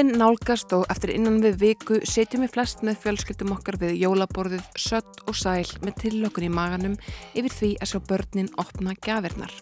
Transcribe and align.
Jólinn 0.00 0.16
nálgast 0.16 0.70
og 0.72 0.86
eftir 0.88 1.10
innan 1.12 1.42
við 1.44 1.58
viku 1.60 1.98
setjum 2.08 2.40
við 2.46 2.54
flest 2.54 2.80
með 2.80 3.02
fjölskyldum 3.02 3.50
okkar 3.52 3.76
við 3.82 3.98
jólaborðið 4.00 4.62
sött 4.80 5.18
og 5.28 5.36
sæl 5.36 5.66
með 5.84 5.98
tillökun 5.98 6.46
í 6.46 6.48
maganum 6.56 6.94
yfir 7.36 7.52
því 7.52 7.68
að 7.76 7.90
sjá 7.90 7.98
börnin 8.08 8.46
opna 8.62 8.94
gafirnar. 9.04 9.52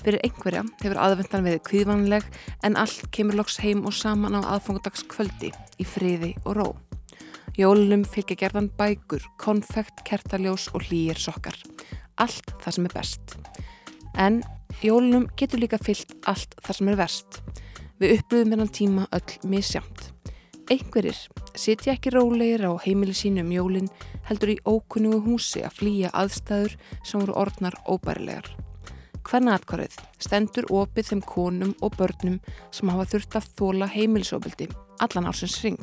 Fyrir 0.00 0.22
einhverja 0.24 0.62
hefur 0.80 1.00
aðvendan 1.04 1.44
við 1.44 1.58
kvíðvanleg 1.68 2.30
en 2.64 2.78
allt 2.80 3.10
kemur 3.12 3.36
loks 3.36 3.58
heim 3.60 3.82
og 3.84 3.92
saman 3.98 4.38
á 4.40 4.40
aðfangudagskvöldi 4.54 5.50
í 5.52 5.84
friði 5.84 6.32
og 6.46 6.56
ró. 6.56 6.66
Jólunum 7.60 8.06
fylgja 8.08 8.38
gerðan 8.40 8.70
bækur, 8.78 9.26
konfekt, 9.36 10.00
kertaljós 10.08 10.70
og 10.72 10.86
hlýjir 10.88 11.20
sokkar. 11.20 11.60
Allt 12.16 12.56
það 12.64 12.78
sem 12.78 12.88
er 12.88 12.96
best. 12.96 13.36
En 14.16 14.40
jólunum 14.80 15.28
getur 15.36 15.60
líka 15.60 15.76
fyllt 15.76 16.16
allt 16.24 16.56
það 16.62 16.80
sem 16.80 16.92
er 16.94 17.00
verst. 17.04 17.42
Við 18.04 18.18
upplöðum 18.18 18.50
hennan 18.52 18.68
tíma 18.68 19.04
öll 19.16 19.36
misjamt. 19.48 20.10
Einhverjir 20.68 21.16
sitja 21.56 21.94
ekki 21.94 22.10
rólegir 22.12 22.66
á 22.68 22.76
heimili 22.84 23.14
sínum 23.16 23.48
jólinn 23.48 23.86
heldur 24.28 24.50
í 24.52 24.56
ókunnugu 24.68 25.22
húsi 25.24 25.62
að 25.64 25.78
flýja 25.78 26.10
aðstæður 26.12 26.74
sem 27.00 27.22
voru 27.22 27.38
orðnar 27.40 27.78
óbærilegar. 27.88 28.50
Hvenna 29.24 29.54
atkvarið 29.56 29.96
stendur 30.20 30.68
opið 30.68 31.08
þeim 31.14 31.24
konum 31.30 31.72
og 31.80 31.96
börnum 31.96 32.36
sem 32.68 32.92
hafa 32.92 33.08
þurft 33.14 33.38
að 33.40 33.48
þóla 33.56 33.88
heimilisofbildi 33.94 34.68
allan 35.00 35.30
ársins 35.32 35.56
ring. 35.64 35.80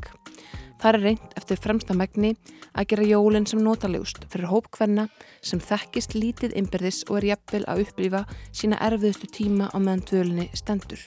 Það 0.81 0.89
er 0.91 1.01
reynd 1.05 1.35
eftir 1.37 1.61
fremsta 1.61 1.93
megni 1.93 2.33
að 2.73 2.87
gera 2.93 3.05
jólinn 3.05 3.45
sem 3.45 3.61
notalegust 3.61 4.25
fyrir 4.33 4.49
hóp 4.49 4.71
hvenna 4.73 5.07
sem 5.45 5.61
þekkist 5.61 6.17
lítið 6.17 6.57
ymbirðis 6.57 7.03
og 7.09 7.21
er 7.21 7.31
jafnvel 7.35 7.63
að 7.69 7.85
upplifa 7.85 8.25
sína 8.49 8.81
erfiðustu 8.81 9.29
tíma 9.29 9.69
á 9.69 9.77
meðan 9.77 10.05
dvölinni 10.09 10.49
stendur 10.57 11.05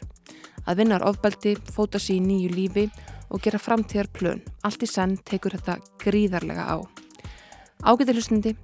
að 0.67 0.81
vinnar 0.81 1.05
ofbeldi, 1.07 1.57
fóta 1.73 2.01
sér 2.01 2.19
í 2.19 2.25
nýju 2.25 2.53
lífi 2.55 2.87
og 3.31 3.43
gera 3.45 3.61
framtíðar 3.61 4.11
plön. 4.15 4.45
Allt 4.65 4.85
í 4.85 4.89
senn 4.91 5.17
tekur 5.27 5.57
þetta 5.57 5.79
gríðarlega 6.03 6.65
á. 6.65 6.77
Ágætið 7.85 8.21
hlustandi, 8.21 8.55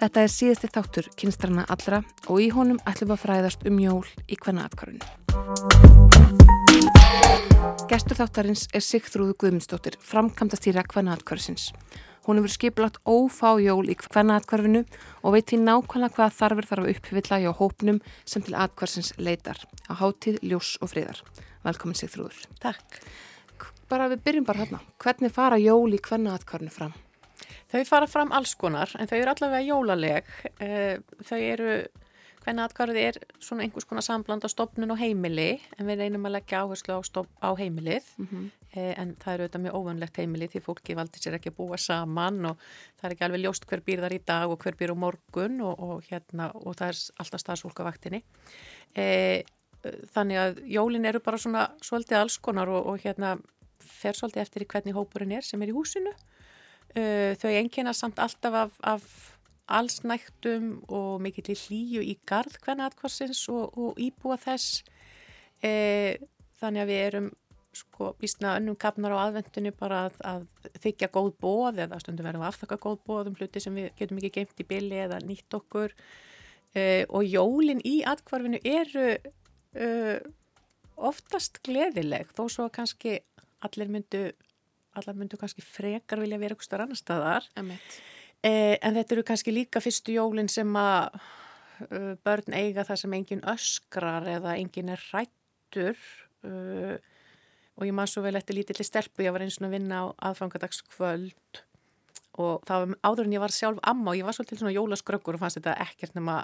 þetta 0.00 0.24
er 0.24 0.32
síðasti 0.32 0.72
þáttur 0.72 1.10
kynstrana 1.18 1.66
allra 1.68 2.02
og 2.26 2.42
í 2.42 2.50
honum 2.54 2.82
ætlum 2.88 3.14
að 3.14 3.22
fræðast 3.26 3.68
um 3.68 3.80
jól 3.82 4.04
í 4.26 4.40
hvenna 4.40 4.66
atkvarðinu. 4.66 6.05
Gestur 7.86 8.18
þáttarins 8.18 8.66
er 8.74 8.82
Sigþrúðu 8.82 9.36
Guðmundsdóttir, 9.40 9.94
framkamtastýra 10.02 10.82
hvenna 10.90 11.14
atkvarðsins. 11.16 11.70
Hún 12.26 12.40
hefur 12.40 12.50
skipilagt 12.50 12.98
ófá 13.06 13.52
jól 13.62 13.86
í 13.86 13.94
hvenna 13.94 14.40
atkvarfinu 14.40 14.82
og 15.22 15.36
veit 15.36 15.46
því 15.46 15.60
nákvæmlega 15.62 16.16
hvað 16.16 16.34
þarfur 16.40 16.68
þarf 16.70 16.82
að 16.82 16.90
uppfylla 16.92 17.38
hjá 17.44 17.52
hópnum 17.60 18.00
sem 18.26 18.42
til 18.42 18.56
atkvarsins 18.58 19.12
leitar 19.22 19.62
á 19.86 19.94
hátíð, 20.00 20.40
ljós 20.42 20.72
og 20.82 20.90
friðar. 20.90 21.22
Velkomin 21.62 21.98
sig 21.98 22.10
þrúður. 22.10 22.40
Takk. 22.58 22.98
Bara 23.86 24.08
við 24.10 24.24
byrjum 24.26 24.48
bara 24.48 24.64
hérna. 24.64 24.82
Hvernig 24.98 25.34
fara 25.36 25.60
jól 25.62 25.94
í 25.94 26.02
hvenna 26.02 26.34
atkvarfinu 26.34 26.74
fram? 26.74 26.96
Þau 27.70 27.84
fara 27.86 28.10
fram 28.10 28.34
alls 28.34 28.56
konar 28.58 28.90
en 28.98 29.06
þau 29.06 29.16
eru 29.20 29.32
allavega 29.32 29.68
jólaleg. 29.70 30.34
Eh, 30.58 30.98
þau 31.22 31.38
eru 31.38 31.78
Hvernig 32.46 32.62
atkvarðið 32.62 33.02
er 33.02 33.16
svona 33.42 33.64
einhvers 33.64 33.88
konar 33.90 34.04
sambland 34.06 34.44
á 34.46 34.48
stopnun 34.48 34.94
og 34.94 35.00
heimili 35.00 35.56
en 35.74 35.88
við 35.88 36.04
reynum 36.04 36.28
að 36.28 36.36
leggja 36.36 36.60
áherslu 36.62 36.94
á, 36.94 37.02
stop, 37.02 37.26
á 37.42 37.50
heimilið 37.58 38.06
mm 38.20 38.28
-hmm. 38.30 38.44
en 39.02 39.16
það 39.18 39.32
eru 39.32 39.42
auðvitað 39.42 39.64
mjög 39.64 39.78
óvönlegt 39.80 40.20
heimilið 40.20 40.52
því 40.52 40.62
fólki 40.62 40.94
valdi 40.94 41.18
sér 41.18 41.34
ekki 41.34 41.50
að 41.50 41.56
búa 41.58 41.76
saman 41.76 42.46
og 42.46 42.56
það 43.00 43.08
er 43.08 43.12
ekki 43.16 43.26
alveg 43.26 43.42
ljóst 43.42 43.66
hver 43.66 43.82
býr 43.82 44.00
þar 44.04 44.14
í 44.14 44.22
dag 44.26 44.46
og 44.50 44.62
hver 44.62 44.78
býr 44.78 44.94
á 44.94 44.96
morgun 44.96 45.60
og, 45.60 45.74
og, 45.80 46.04
hérna, 46.06 46.52
og 46.54 46.76
það 46.78 46.88
er 46.88 46.96
alltaf 47.18 47.40
staðsólkavaktinni. 47.40 48.22
Eh, 48.94 49.42
þannig 50.14 50.38
að 50.38 50.62
jólin 50.70 51.04
eru 51.04 51.18
bara 51.18 51.38
svona 51.38 51.70
svolítið 51.82 52.20
alls 52.20 52.38
konar 52.38 52.68
og, 52.68 52.86
og 52.86 53.00
hérna 53.02 53.38
fer 53.80 54.14
svolítið 54.14 54.42
eftir 54.42 54.62
í 54.62 54.70
hvernig 54.70 54.94
hópurinn 54.94 55.34
er 55.34 55.42
sem 55.42 55.62
er 55.62 55.68
í 55.68 55.74
húsinu. 55.74 56.14
Eh, 56.94 57.34
þau 57.34 57.50
engina 57.50 57.92
samt 57.92 58.18
alltaf 58.18 58.54
af, 58.54 58.78
af 58.82 59.35
allsnægtum 59.66 60.68
og 60.92 61.22
mikill 61.24 61.50
í 61.50 61.58
hlýju 61.58 62.04
í 62.04 62.14
gard 62.28 62.54
hvernig 62.62 62.86
aðkvarsins 62.86 63.42
og, 63.52 63.74
og 63.74 63.98
íbúa 64.00 64.38
þess. 64.40 64.84
E, 65.64 66.18
þannig 66.60 66.84
að 66.84 66.92
við 66.92 67.02
erum 67.08 67.28
sko 67.76 68.12
býstna 68.20 68.54
önnum 68.56 68.78
kapnar 68.80 69.12
á 69.12 69.26
aðvendunni 69.26 69.72
bara 69.76 70.06
að, 70.06 70.16
að 70.24 70.70
þykja 70.84 71.10
góð 71.12 71.32
bóð 71.42 71.82
eða 71.84 71.98
stundum 72.00 72.28
verðum 72.28 72.46
aftakka 72.46 72.78
góð 72.80 73.02
bóð 73.04 73.30
um 73.32 73.36
hluti 73.36 73.60
sem 73.60 73.76
við 73.76 73.90
getum 73.98 74.22
ekki 74.22 74.32
geimt 74.38 74.62
í 74.62 74.68
billi 74.70 75.02
eða 75.04 75.20
nýtt 75.26 75.58
okkur. 75.58 75.92
E, 76.76 77.04
og 77.08 77.26
jólin 77.26 77.82
í 77.84 77.98
aðkvarfinu 78.08 78.62
eru 78.64 79.08
e, 79.12 79.88
oftast 80.96 81.60
gleðileg 81.66 82.30
þó 82.36 82.46
svo 82.52 82.68
kannski 82.72 83.18
allir 83.66 83.90
myndu 83.92 84.28
allar 84.96 85.16
myndu 85.18 85.36
kannski 85.36 85.60
frekar 85.60 86.22
vilja 86.22 86.38
vera 86.40 86.56
eitthvað 86.56 86.86
annar 86.86 87.00
staðar. 87.00 87.48
Emitt 87.60 87.98
Eh, 88.46 88.76
en 88.84 88.94
þetta 88.94 89.16
eru 89.16 89.24
kannski 89.26 89.54
líka 89.54 89.80
fyrstu 89.82 90.14
jólinn 90.14 90.50
sem 90.52 90.68
að 90.78 91.16
uh, 91.16 92.14
börn 92.26 92.54
eiga 92.54 92.84
það 92.86 93.00
sem 93.02 93.16
engin 93.18 93.44
öskrar 93.48 94.26
eða 94.36 94.54
engin 94.60 94.92
er 94.94 95.02
rættur 95.10 95.96
uh, 96.46 96.94
og 97.76 97.88
ég 97.88 97.96
maður 97.96 98.12
svo 98.12 98.22
vel 98.26 98.38
eftir 98.38 98.58
lítilli 98.58 98.86
stelpu, 98.86 99.24
ég 99.26 99.34
var 99.34 99.42
eins 99.44 99.58
og 99.58 99.66
að 99.66 99.74
vinna 99.76 100.04
á 100.04 100.06
aðfangadagskvöld 100.30 101.62
og 102.36 102.62
það 102.68 102.84
var 102.84 102.94
áður 103.08 103.26
en 103.26 103.36
ég 103.36 103.42
var 103.42 103.56
sjálf 103.56 103.82
amma 103.82 104.12
og 104.12 104.20
ég 104.20 104.28
var 104.28 104.36
svolítið 104.36 104.62
svona 104.62 104.76
jólaskrökkur 104.76 105.38
og 105.38 105.42
fannst 105.42 105.58
þetta 105.58 105.78
ekkert 105.88 106.16
nema 106.18 106.38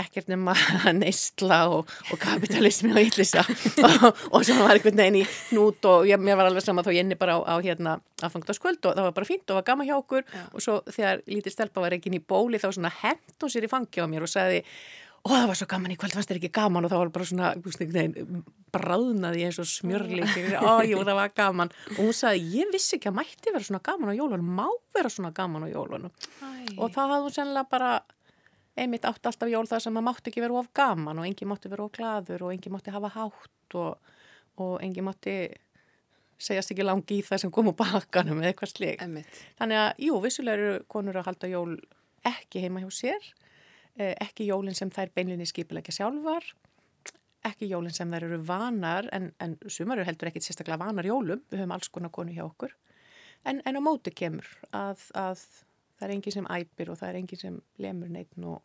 ekkert 0.00 0.30
nema 0.32 0.54
neistla 1.02 1.60
og, 1.72 1.92
og 2.10 2.22
kapitalismi 2.22 2.92
og 2.94 3.02
yllisa 3.02 3.44
og, 3.44 4.08
og 4.30 4.46
svo 4.46 4.58
var 4.62 4.78
einhvern 4.78 5.00
veginn 5.02 5.20
í 5.22 5.24
nút 5.56 5.86
og 5.90 6.08
ég, 6.08 6.20
mér 6.20 6.40
var 6.40 6.50
alveg 6.50 6.64
sama 6.64 6.84
þá 6.86 6.92
ég 6.94 7.04
inni 7.04 7.18
bara 7.20 7.38
á, 7.38 7.40
á 7.44 7.54
hérna 7.64 7.98
aðfangtaskvöld 8.24 8.82
og 8.84 8.98
það 8.98 9.08
var 9.08 9.16
bara 9.16 9.30
fínt 9.30 9.48
og 9.50 9.60
var 9.60 9.68
gama 9.68 9.86
hjá 9.86 9.96
okkur. 9.98 10.26
Já. 10.26 10.44
og 10.50 10.64
svo 10.64 10.80
þegar 10.88 11.24
lítið 11.28 11.56
stelpa 11.56 11.84
var 11.84 11.96
ekki 11.96 12.10
inn 12.10 12.20
í 12.20 12.24
bóli 12.24 12.60
þá 12.62 12.70
svona 12.72 12.92
hent 13.02 13.40
hún 13.42 13.52
sér 13.52 13.68
í 13.68 13.72
fangi 13.72 14.04
á 14.04 14.06
mér 14.10 14.26
og 14.26 14.32
sagði 14.32 14.62
og 15.24 15.32
það 15.32 15.46
var 15.48 15.56
svo 15.56 15.66
gaman 15.70 15.92
í 15.94 15.96
kvöld, 15.96 16.12
fannst 16.12 16.28
þér 16.28 16.38
ekki 16.42 16.50
gaman? 16.52 16.84
Og 16.84 16.90
það 16.92 17.00
var 17.00 17.10
bara 17.14 17.26
svona 17.28 17.52
bráðnaði 18.74 19.46
eins 19.46 19.58
og 19.62 19.68
smjörleik 19.70 20.34
og 20.60 21.04
það 21.06 21.16
var 21.16 21.30
gaman. 21.32 21.72
Og 21.94 22.00
hún 22.02 22.16
sagði 22.16 22.58
ég 22.60 22.74
vissi 22.74 22.98
ekki 22.98 23.08
að 23.08 23.16
mætti 23.22 23.54
vera 23.54 23.64
svona 23.64 23.80
gaman 23.88 24.12
á 24.12 24.18
jólunum 24.18 24.50
má 24.58 24.66
vera 24.92 25.12
svona 25.12 25.32
gaman 25.36 25.64
á 25.64 25.68
jólunum. 25.72 26.12
Æ. 26.44 26.76
og 26.76 26.92
það 26.92 27.14
hafði 27.14 27.24
hún 27.24 27.36
sennilega 27.38 27.70
bara 27.72 27.94
einmitt 28.76 29.06
átt 29.06 29.26
alltaf 29.26 29.50
jól 29.50 29.66
það 29.70 29.84
sem 29.84 29.94
maður 29.94 30.08
mátti 30.08 30.32
ekki 30.32 30.42
vera 30.44 30.58
of 30.58 30.70
gaman 30.74 31.20
og 31.20 31.28
engi 31.28 31.46
mátti 31.48 31.70
vera 31.70 31.86
of 31.86 31.92
gladur 31.94 32.46
og 32.46 32.54
engi 32.54 32.72
mátti 32.74 32.94
hafa 32.94 33.12
hátt 33.14 33.78
og, 33.78 34.14
og 34.58 34.74
engi 34.82 35.04
mátti 35.04 35.36
segjast 36.40 36.74
ekki 36.74 36.86
langi 36.86 37.20
í 37.20 37.24
það 37.24 37.44
sem 37.44 37.52
kom 37.54 37.70
úr 37.70 37.76
bakanum 37.78 38.40
eða 38.42 38.52
eitthvað 38.52 38.72
slik. 38.72 39.02
Einmitt. 39.02 39.40
Þannig 39.60 39.80
að, 39.80 39.90
jú, 40.06 40.18
vissulega 40.24 40.60
eru 40.60 40.84
konur 40.90 41.20
að 41.20 41.28
halda 41.30 41.50
jól 41.52 41.74
ekki 42.26 42.62
heima 42.64 42.82
hjá 42.82 42.90
sér, 42.94 43.28
eh, 43.98 44.14
ekki 44.20 44.48
jólinn 44.48 44.76
sem 44.76 44.90
þær 44.92 45.12
beinlinni 45.14 45.46
skipilegja 45.48 45.94
sjálfar, 45.98 46.46
ekki 47.44 47.68
jólinn 47.70 47.94
sem 47.94 48.10
þær 48.10 48.26
eru 48.30 48.40
vanar, 48.48 49.08
en, 49.12 49.30
en 49.44 49.58
sumar 49.68 50.00
eru 50.00 50.08
heldur 50.08 50.30
ekkit 50.30 50.48
sérstaklega 50.48 50.80
vanar 50.80 51.06
jólum, 51.08 51.44
við 51.50 51.62
höfum 51.62 51.76
alls 51.76 51.92
konar 51.92 52.12
konu 52.14 52.34
hjá 52.34 52.46
okkur, 52.46 52.74
en, 53.44 53.60
en 53.64 53.78
á 53.78 53.80
móti 53.84 54.14
kemur 54.16 54.48
að, 54.72 55.04
að 55.14 55.44
það 55.98 56.06
er 56.06 56.14
enginn 56.16 56.36
sem 56.36 56.48
æpir 56.56 56.90
og 56.92 57.00
það 57.00 57.10
er 57.10 57.20
enginn 57.20 57.42
sem 57.42 57.60
lemur 57.82 58.12
neitt 58.12 58.34
og 58.40 58.58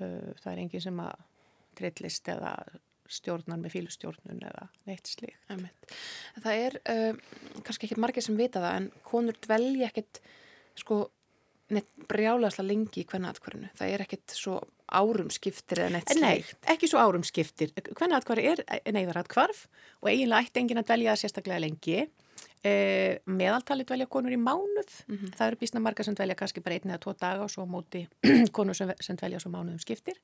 uh, 0.00 0.32
það 0.42 0.50
er 0.52 0.62
enginn 0.64 0.84
sem 0.86 1.00
að 1.04 1.24
trillist 1.76 2.30
eða 2.32 2.52
stjórnar 3.12 3.60
með 3.60 3.76
fílustjórnun 3.76 4.40
eða 4.48 4.64
neitt 4.88 5.10
slík. 5.10 5.36
Það 6.42 6.62
er 6.64 6.78
uh, 6.90 7.20
kannski 7.66 7.88
ekki 7.88 8.00
margir 8.02 8.24
sem 8.24 8.38
vita 8.38 8.62
það 8.62 8.80
en 8.80 8.88
konur 9.06 9.38
dvelja 9.46 9.90
ekkit 9.92 10.20
sko 10.76 11.04
neitt 11.74 11.88
brjálaðslega 12.10 12.68
lengi 12.68 13.02
í 13.02 13.06
hvernig 13.08 13.32
aðkvarðinu. 13.32 13.70
Það 13.78 13.92
er 13.94 14.04
ekkit 14.04 14.34
svo 14.38 14.58
árum 14.86 15.30
skiptir 15.34 15.82
eða 15.82 15.96
neitt 15.96 16.12
slíkt. 16.12 16.22
Nei, 16.22 16.74
ekki 16.74 16.90
svo 16.90 17.02
árum 17.02 17.24
skiptir. 17.26 17.72
Hvernig 17.74 18.20
aðkvarð 18.20 18.50
er 18.52 18.62
neyðar 18.94 19.22
aðkvarf 19.22 19.64
og 20.02 20.10
eiginlega 20.12 20.46
ætti 20.46 20.62
enginn 20.62 20.82
að 20.82 20.88
dvelja 20.92 21.16
sérstaklega 21.18 21.62
lengi. 21.64 22.04
Eh, 22.64 23.18
meðaltali 23.28 23.84
dvelja 23.84 24.06
konur 24.08 24.32
í 24.32 24.38
mánuð 24.40 24.92
mm 25.06 25.16
-hmm. 25.16 25.32
það 25.36 25.46
eru 25.46 25.56
bísna 25.60 25.80
marga 25.80 26.04
sem 26.04 26.14
dvelja 26.14 26.34
kannski 26.34 26.60
bara 26.64 26.74
einn 26.74 26.90
eða 26.90 27.02
tvo 27.04 27.12
daga 27.12 27.42
og 27.44 27.50
svo 27.50 27.66
móti 27.66 28.08
konur 28.56 28.74
sem, 28.74 28.92
sem 29.00 29.16
dvelja 29.16 29.38
svo 29.38 29.50
mánuðum 29.50 29.78
skiptir 29.78 30.16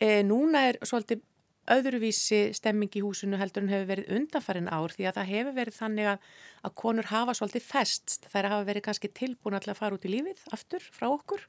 eh, 0.00 0.22
núna 0.22 0.68
er 0.68 0.78
svolítið 0.82 1.22
öðruvísi 1.66 2.52
stemming 2.52 2.92
í 2.94 3.00
húsinu 3.00 3.40
heldur 3.40 3.62
en 3.62 3.72
hefur 3.72 3.86
verið 3.88 4.10
undanfærin 4.16 4.68
ár 4.68 4.92
því 4.92 5.08
að 5.08 5.16
það 5.16 5.30
hefur 5.32 5.54
verið 5.54 5.74
þannig 5.74 6.06
að, 6.06 6.18
að 6.62 6.74
konur 6.74 7.04
hafa 7.04 7.34
svolítið 7.34 7.62
fest 7.62 8.26
þær 8.32 8.48
hafa 8.52 8.64
verið 8.64 8.82
kannski 8.82 9.08
tilbúin 9.08 9.56
að 9.56 9.74
fara 9.74 9.94
út 9.94 10.04
í 10.04 10.12
lífið 10.12 10.42
aftur 10.52 10.82
frá 10.92 11.08
okkur 11.08 11.40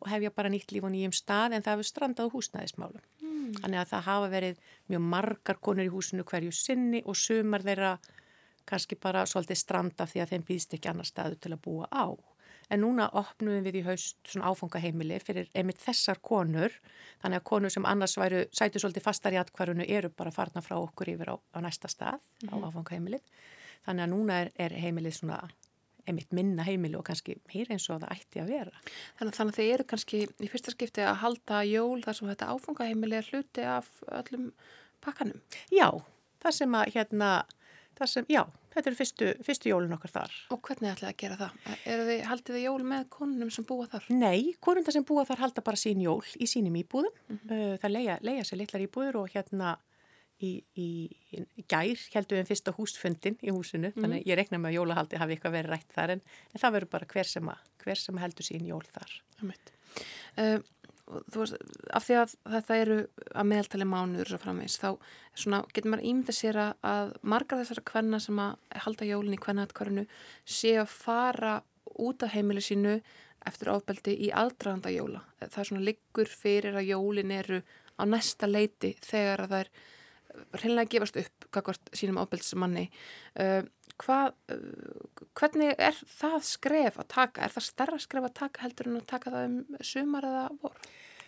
og 0.00 0.08
hefja 0.08 0.30
bara 0.30 0.48
nýtt 0.48 0.72
líf 0.72 0.84
og 0.84 0.92
nýjum 0.92 1.12
stað 1.12 1.56
en 1.56 1.62
það 1.62 1.72
hefur 1.72 1.90
strandað 1.90 2.30
húsnæðismálum 2.32 3.02
mm. 3.20 3.52
þannig 3.60 3.80
að 3.80 3.90
það 3.90 4.06
hafa 4.06 4.28
verið 4.28 4.56
mjög 4.86 5.02
margar 5.02 5.58
konur 5.60 5.84
í 5.84 5.92
húsinu 5.92 6.24
hverju 6.24 6.52
sinni 6.52 7.02
og 7.04 7.16
sumar 7.16 7.64
þeirra 7.66 7.98
kannski 8.66 8.98
bara 9.00 9.26
svolítið 9.26 9.60
stranda 9.60 10.06
því 10.06 10.22
að 10.22 10.32
þeim 10.32 10.46
býðst 10.48 10.74
ekki 10.76 10.90
annar 10.90 11.08
staðu 11.08 11.38
til 11.40 11.52
að 11.54 11.62
búa 11.66 11.88
á. 11.90 12.06
En 12.70 12.82
núna 12.82 13.06
opnum 13.14 13.62
við 13.62 13.78
í 13.78 13.82
haust 13.86 14.16
svona 14.26 14.50
áfangaheimili 14.50 15.20
fyrir 15.22 15.50
einmitt 15.54 15.78
þessar 15.84 16.18
konur, 16.18 16.72
þannig 17.22 17.38
að 17.38 17.44
konur 17.46 17.70
sem 17.70 17.86
annars 17.86 18.16
væru, 18.18 18.42
sætu 18.50 18.82
svolítið 18.82 19.04
fastar 19.04 19.36
í 19.36 19.38
atkvarunu 19.38 19.86
eru 19.86 20.10
bara 20.10 20.34
farna 20.34 20.62
frá 20.66 20.74
okkur 20.80 21.12
yfir 21.14 21.30
á, 21.30 21.36
á 21.38 21.58
næsta 21.62 21.88
stað 21.88 22.18
mm 22.18 22.48
-hmm. 22.48 22.50
á 22.50 22.56
mhm. 22.56 22.66
áfangaheimilið. 22.66 23.22
þannig 23.86 24.02
að 24.02 24.10
núna 24.10 24.40
er, 24.42 24.50
er 24.58 24.72
heimilið 24.72 25.14
svona 25.14 25.48
einmitt 26.06 26.32
minna 26.32 26.64
heimili 26.66 26.96
og 26.98 27.04
kannski 27.06 27.36
meira 27.50 27.74
eins 27.74 27.88
og 27.90 28.00
það 28.02 28.14
ætti 28.14 28.42
að 28.42 28.50
vera. 28.54 28.82
Þannig, 29.18 29.36
þannig 29.38 29.52
að 29.52 29.58
þeir 29.58 29.74
eru 29.74 29.86
kannski 29.92 30.22
í 30.26 30.50
fyrsta 30.52 30.74
skipti 30.74 31.04
að 31.04 31.20
halda 31.22 31.62
jól 31.66 32.02
þar 32.04 32.18
sem 32.18 32.30
þetta 32.32 32.50
áfangaheimili 32.54 33.18
er 33.18 33.30
hluti 33.30 33.66
af 33.66 33.90
öllum 34.20 34.52
pakkanum. 35.04 35.42
Já, 35.74 35.88
það 36.42 36.58
sem 36.60 36.78
að 36.78 36.92
hérna, 36.94 37.30
það 37.96 38.12
sem, 38.12 38.28
já, 38.32 38.42
þetta 38.74 38.90
eru 38.90 38.98
fyrstu, 39.00 39.30
fyrstu 39.46 39.72
jólun 39.72 39.96
okkar 39.96 40.14
þar. 40.14 40.36
Og 40.54 40.62
hvernig 40.68 40.92
ætlaði 40.92 41.12
að 41.12 41.20
gera 41.22 41.40
það? 41.40 41.58
Þið, 41.86 42.14
haldið 42.30 42.58
þið 42.58 42.64
jól 42.66 42.86
með 42.92 43.08
konunum 43.16 43.52
sem 43.56 43.66
búa 43.68 43.88
þar? 43.92 44.08
Nei, 44.12 44.54
konundar 44.60 44.96
sem 44.96 45.06
búa 45.08 45.26
þar 45.28 45.44
halda 45.46 45.64
bara 45.66 45.80
sín 45.80 46.04
jól 46.04 46.22
í 46.36 46.48
sínum 46.50 46.76
íbúðum. 46.82 47.18
Mm 47.28 47.38
-hmm. 47.42 47.76
Það 47.82 47.94
leia, 47.96 48.18
leia 48.22 48.44
sér 48.44 48.62
litlar 48.62 48.86
íbúður 48.86 49.22
og 49.22 49.30
hérna 49.34 49.76
í, 50.42 50.50
í, 50.76 50.88
í 51.36 51.64
gær 51.68 52.02
heldum 52.14 52.40
við 52.40 52.50
fyrsta 52.50 52.74
húsfundin 52.76 53.38
í 53.40 53.54
húsinu 53.54 53.90
mm. 53.92 54.00
þannig 54.02 54.28
ég 54.28 54.38
rekna 54.38 54.60
með 54.60 54.72
að 54.72 54.78
jólahaldi 54.78 55.20
hafi 55.20 55.36
eitthvað 55.36 55.56
verið 55.58 55.72
rætt 55.72 55.96
þar 55.96 56.14
en, 56.16 56.22
en 56.52 56.62
það 56.62 56.76
verður 56.76 56.92
bara 56.96 57.10
hver 57.14 57.30
sem, 57.30 57.50
að, 57.52 57.72
hver 57.84 58.02
sem 58.02 58.20
heldur 58.20 58.48
sín 58.48 58.68
jól 58.68 58.82
þar 58.90 59.16
uh, 59.40 60.58
Þú 60.58 60.75
veist, 61.06 61.56
af 61.94 62.06
því 62.06 62.18
að 62.20 62.34
þetta 62.54 62.78
eru 62.82 62.98
að 63.30 63.48
meðaltali 63.52 63.86
mánuður 63.88 64.32
svo 64.32 64.40
framvegs, 64.42 64.78
þá 64.82 64.88
svona, 65.38 65.62
getur 65.72 65.92
maður 65.92 66.08
ímynda 66.10 66.34
sér 66.34 66.58
að 66.64 67.14
margar 67.22 67.62
þessara 67.62 67.86
kvenna 67.92 68.20
sem 68.22 68.40
að 68.42 68.80
halda 68.84 69.08
jólinn 69.08 69.36
í 69.36 69.40
kvennaatkvarinu 69.42 70.06
sé 70.44 70.76
að 70.80 70.92
fara 70.92 71.56
út 72.02 72.26
af 72.26 72.34
heimilu 72.34 72.64
sínu 72.64 72.98
eftir 73.46 73.70
ofbeldi 73.70 74.16
í 74.26 74.32
aðdraganda 74.34 74.90
jóla. 74.90 75.22
Það 75.38 75.60
er 75.62 75.68
svona 75.70 75.86
liggur 75.86 76.30
fyrir 76.30 76.78
að 76.78 76.90
jólinn 76.90 77.34
eru 77.34 77.60
á 77.96 78.02
næsta 78.08 78.48
leiti 78.50 78.96
þegar 79.04 79.44
að 79.44 79.52
það 79.52 79.62
er 79.64 79.70
reynilega 80.56 80.92
gefast 80.94 81.18
upp 81.22 81.48
kakvart 81.54 81.90
sínum 81.96 82.20
ábyrgsmanni 82.22 82.86
uh, 83.40 83.62
hvað, 84.02 84.36
uh, 84.52 85.24
hvernig 85.38 85.74
er 85.78 85.98
það 86.18 86.38
skref 86.50 87.00
að 87.02 87.10
taka? 87.14 87.46
Er 87.46 87.56
það 87.56 87.68
starra 87.70 88.00
skref 88.02 88.28
að 88.28 88.38
taka 88.42 88.66
heldur 88.66 88.90
en 88.90 89.00
að 89.00 89.10
taka 89.12 89.34
það 89.34 89.50
um 89.50 89.84
sumar 89.92 90.28
eða 90.28 90.48
vor? 90.62 90.80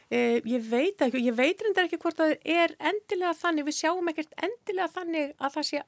Eh, 0.08 0.40
ég 0.48 0.62
veit 0.64 1.02
ekki, 1.04 1.20
ég 1.20 1.34
veit 1.36 1.60
reyndar 1.60 1.84
ekki 1.84 1.98
hvort 2.00 2.16
það 2.16 2.38
er 2.48 2.72
endilega 2.80 3.34
þannig, 3.36 3.66
við 3.68 3.76
sjáum 3.76 4.06
ekkert 4.08 4.30
endilega 4.40 4.88
þannig 4.94 5.34
að 5.36 5.56
það 5.58 5.66
sé 5.68 5.82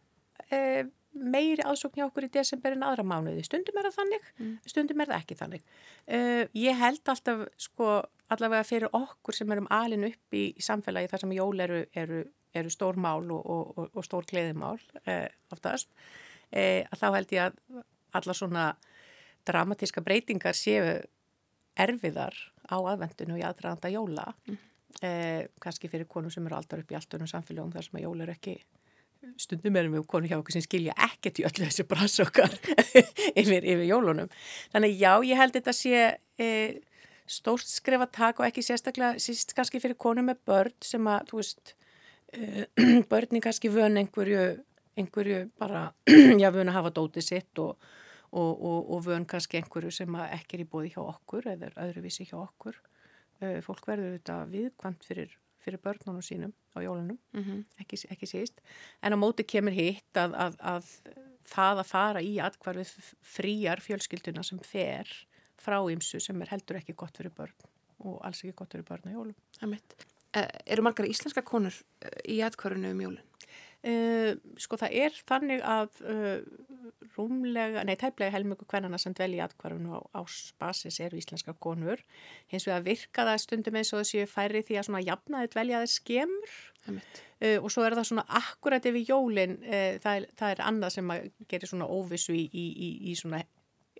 eh, 0.52 0.82
meiri 1.16 1.64
aðsókn 1.64 1.96
hjá 1.96 2.04
okkur 2.06 2.26
í 2.26 2.32
desember 2.34 2.76
en 2.76 2.84
aðra 2.86 3.06
mánuði. 3.06 3.46
Stundum 3.46 3.78
er 3.80 3.88
það 3.88 3.96
þannig, 3.96 4.26
mm. 4.36 4.50
stundum 4.68 5.00
er 5.00 5.10
það 5.10 5.22
ekki 5.22 5.38
þannig. 5.40 5.64
Uh, 6.06 6.42
ég 6.54 6.78
held 6.78 7.10
alltaf, 7.10 7.40
sko, 7.58 7.88
allavega 8.30 8.66
fyrir 8.68 8.94
okkur 8.94 9.36
sem 9.36 9.56
erum 9.56 9.66
alin 9.74 10.06
upp 10.10 10.36
í, 10.36 10.44
í 10.54 10.62
samfélagi 10.62 11.10
þar 11.10 11.24
sem 11.24 11.34
jól 11.34 11.64
eru, 11.66 11.80
eru 11.98 12.20
eru 12.54 12.72
stór 12.72 12.98
mál 13.00 13.30
og, 13.30 13.50
og, 13.50 13.90
og 13.94 14.06
stór 14.06 14.26
gleðimál 14.28 14.80
eh, 15.04 15.28
oftast, 15.54 15.90
eh, 16.50 16.86
að 16.90 17.02
þá 17.02 17.06
held 17.16 17.36
ég 17.36 17.46
að 17.46 17.84
alla 18.18 18.34
svona 18.34 18.64
dramatíska 19.46 20.02
breytingar 20.04 20.56
séu 20.58 20.98
erfiðar 21.80 22.34
á 22.70 22.76
aðvendinu 22.76 23.36
og 23.36 23.40
í 23.40 23.46
aðdraðanda 23.46 23.92
jóla, 23.94 24.26
mm. 24.48 24.58
eh, 25.06 25.46
kannski 25.62 25.90
fyrir 25.90 26.10
konum 26.10 26.32
sem 26.32 26.46
eru 26.46 26.58
aldar 26.58 26.82
upp 26.82 26.92
í 26.92 26.98
alltunum 26.98 27.30
samfélagum 27.30 27.72
þar 27.74 27.86
sem 27.86 28.00
að 28.00 28.06
jóla 28.08 28.26
eru 28.26 28.36
ekki 28.36 28.58
stundum 29.40 29.76
erum 29.76 29.96
við 29.98 30.06
konu 30.08 30.28
hjá 30.30 30.38
okkur 30.38 30.56
sem 30.56 30.64
skilja 30.64 30.94
ekkert 31.08 31.40
í 31.40 31.46
öllu 31.48 31.66
þessu 31.66 31.84
brasokkar 31.88 32.54
yfir, 33.40 33.64
yfir 33.64 33.84
jólunum. 33.88 34.30
Þannig 34.72 34.96
já, 34.96 35.12
ég 35.28 35.40
held 35.40 35.56
þetta 35.58 35.74
sé 35.76 36.04
e, 36.40 36.48
stórt 37.30 37.68
taka 38.12 38.42
og 38.42 38.46
ekki 38.48 38.64
sérstaklega 38.64 39.20
síst 39.22 39.54
kannski 39.56 39.80
fyrir 39.82 39.98
konu 40.00 40.24
með 40.26 40.40
börn 40.48 40.76
sem 40.84 41.06
að, 41.06 41.28
þú 41.30 41.42
veist, 41.42 41.74
börni 43.10 43.40
kannski 43.42 43.70
vön 43.72 43.98
einhverju, 44.00 44.44
einhverju 44.98 45.50
bara, 45.58 45.90
já, 46.42 46.50
vön 46.54 46.70
að 46.70 46.78
hafa 46.78 46.94
dótið 47.00 47.26
sitt 47.26 47.62
og, 47.62 47.90
og, 48.30 48.52
og, 48.54 48.90
og 48.94 49.04
vön 49.06 49.26
kannski 49.28 49.60
einhverju 49.60 49.92
sem 49.94 50.18
ekki 50.28 50.58
er 50.58 50.64
í 50.64 50.70
bóði 50.70 50.94
hjá 50.94 51.02
okkur 51.04 51.50
eða 51.54 51.72
öðruvísi 51.86 52.28
hjá 52.30 52.38
okkur. 52.42 52.78
Eh, 53.40 53.58
fólk 53.64 53.86
verður 53.88 54.18
þetta 54.18 54.36
viðkvæmt 54.52 55.06
fyrir, 55.08 55.32
fyrir 55.64 55.82
börnunum 55.82 56.22
sínum 56.24 56.52
á 56.76 56.78
jólunum, 56.84 57.18
mm 57.32 57.42
-hmm. 57.42 57.64
ekki, 57.80 58.02
ekki 58.12 58.26
síst. 58.28 58.60
En 59.02 59.16
á 59.16 59.18
móti 59.18 59.46
kemur 59.48 59.72
hitt 59.72 60.16
að, 60.16 60.36
að, 60.36 60.60
að 60.60 60.94
það 61.50 61.82
að 61.82 61.90
fara 61.90 62.22
í 62.22 62.38
atkvarfið 62.38 63.10
fríar 63.22 63.80
fjölskylduna 63.80 64.44
sem 64.46 64.58
fer 64.58 65.08
frá 65.60 65.80
ymsu 65.92 66.20
sem 66.20 66.40
er 66.42 66.52
heldur 66.54 66.76
ekki 66.80 66.96
gott 66.96 67.16
fyrir 67.16 67.32
börn 67.36 67.68
og 68.00 68.20
alls 68.24 68.44
ekki 68.44 68.56
gott 68.56 68.72
fyrir 68.72 68.86
börn 68.88 69.08
á 69.08 69.16
jólum. 69.16 69.36
Það 69.58 69.72
mitt. 69.74 69.96
Eh, 70.30 70.46
eru 70.70 70.84
margar 70.86 71.08
íslenska 71.10 71.42
konur 71.42 71.74
eh, 72.04 72.20
í 72.36 72.38
atkvarðinu 72.46 72.94
um 72.94 73.02
jólun? 73.06 73.26
Uh, 73.80 74.34
sko 74.60 74.76
það 74.76 74.92
er 75.06 75.14
þannig 75.24 75.62
að 75.64 76.02
uh, 76.04 76.42
rúmlega, 77.14 77.80
nei 77.88 77.94
tæplega 77.96 78.34
helmjögur 78.34 78.68
hvernana 78.68 78.98
sem 79.00 79.14
dvel 79.16 79.30
í 79.38 79.40
atkvarðinu 79.40 79.96
á 79.96 80.20
ásbasis 80.20 81.00
eru 81.00 81.16
íslenska 81.16 81.54
konur. 81.64 82.02
Hins 82.52 82.68
vegar 82.68 82.84
virka 82.84 83.24
það 83.24 83.40
stundum 83.40 83.78
eins 83.80 83.94
og 83.94 84.02
þessi 84.02 84.26
færi 84.28 84.60
því 84.68 84.76
að 84.76 84.86
svona 84.90 85.00
jafnaði 85.06 85.50
dvelja 85.54 85.80
þeir 85.80 85.92
skemur. 85.94 86.58
Uh, 86.90 87.56
og 87.56 87.70
svo 87.72 87.86
er 87.86 87.96
það 87.96 88.10
svona 88.10 88.26
akkurat 88.42 88.90
yfir 88.92 89.08
jólin 89.14 89.56
það, 90.04 90.28
það 90.36 90.52
er 90.52 90.62
annað 90.68 90.94
sem 90.98 91.14
gerir 91.48 91.72
svona 91.72 91.88
óvissu 91.88 92.36
í, 92.36 92.44
í, 92.52 92.66
í, 92.68 92.92
í 93.08 93.16
svona 93.16 93.40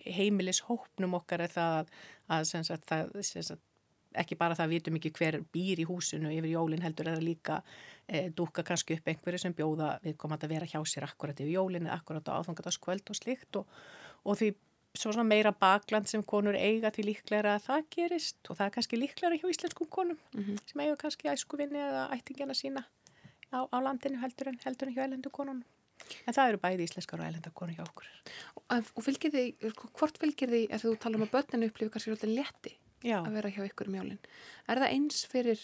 heimilishópnum 0.05 1.17
okkar 1.23 1.49
það 1.49 1.81
að, 1.81 1.99
að 2.37 2.47
sagt, 2.53 2.87
það, 2.93 3.17
sagt, 3.25 3.65
ekki 4.23 4.39
bara 4.39 4.57
það 4.59 4.73
vitum 4.75 4.97
ekki 4.99 5.13
hver 5.19 5.41
býr 5.55 5.83
í 5.83 5.87
húsinu 5.89 6.33
yfir 6.35 6.51
jólinn 6.51 6.83
heldur 6.83 7.13
eða 7.13 7.23
líka 7.23 7.61
e, 8.07 8.29
dúka 8.37 8.65
kannski 8.67 8.99
upp 8.99 9.09
einhverju 9.13 9.39
sem 9.39 9.55
bjóða 9.55 9.93
við 10.05 10.17
komum 10.21 10.39
að 10.39 10.49
vera 10.55 10.67
hjá 10.67 10.81
sér 10.85 11.07
akkurat 11.07 11.41
yfir 11.41 11.53
jólinn 11.55 11.91
akkurat 11.91 12.27
á 12.29 12.39
áfangataskvöld 12.41 13.13
og 13.13 13.19
slikt 13.19 13.61
og, 13.61 13.67
og 14.25 14.39
því 14.41 14.53
svona 14.99 15.23
meira 15.23 15.53
bakland 15.55 16.09
sem 16.11 16.23
konur 16.23 16.57
eiga 16.59 16.91
því 16.91 17.07
líklæra 17.11 17.57
að 17.57 17.67
það 17.69 17.91
gerist 17.95 18.51
og 18.51 18.59
það 18.59 18.67
er 18.67 18.75
kannski 18.77 18.99
líklæra 18.99 19.39
hjá 19.39 19.51
íslenskum 19.53 19.89
konum 19.89 20.19
mm 20.35 20.43
-hmm. 20.43 20.59
sem 20.67 20.81
eiga 20.81 20.97
kannski 20.97 21.29
æskuvinni 21.29 21.79
eða 21.79 22.09
ættingina 22.17 22.55
sína 22.55 22.85
á, 23.53 23.67
á 23.71 23.77
landinu 23.83 24.19
heldur 24.19 24.49
en, 24.49 24.59
heldur 24.65 24.89
en 24.89 24.95
hjá 24.95 25.05
elendu 25.05 25.31
konunum. 25.31 25.65
En 26.27 26.35
það 26.35 26.49
eru 26.49 26.61
bæði 26.63 26.87
íslenskar 26.89 27.21
og 27.21 27.29
ælendakonu 27.29 27.75
hjá 27.77 27.83
okkur. 27.85 28.07
Og, 28.57 28.93
og 28.97 29.05
fylgir 29.05 29.31
því, 29.35 29.73
hvort 29.99 30.21
fylgir 30.23 30.49
því 30.49 30.63
að 30.75 30.85
þú 30.85 30.95
tala 31.03 31.21
um 31.21 31.27
að 31.27 31.35
börninu 31.35 31.69
upplifu 31.71 31.93
kannski 31.95 32.15
alltaf 32.15 32.33
létti? 32.39 32.73
Já. 33.01 33.21
að 33.23 33.37
vera 33.39 33.53
hjá 33.55 33.63
ykkur 33.65 33.89
um 33.91 33.99
jólinn. 34.01 34.21
Er 34.69 34.83
það 34.83 34.95
eins 34.97 35.23
fyrir 35.31 35.63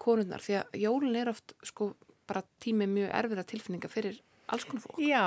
konurnar? 0.00 0.44
Því 0.44 0.60
að 0.62 0.78
jólinn 0.84 1.18
er 1.20 1.32
oft 1.32 1.54
sko 1.66 1.92
bara 2.28 2.44
tími 2.62 2.88
mjög 2.88 3.12
erfiða 3.18 3.44
tilfinninga 3.48 3.90
fyrir 3.92 4.20
alls 4.52 4.64
konar 4.68 4.84
fólk. 4.84 5.00
Já, 5.02 5.26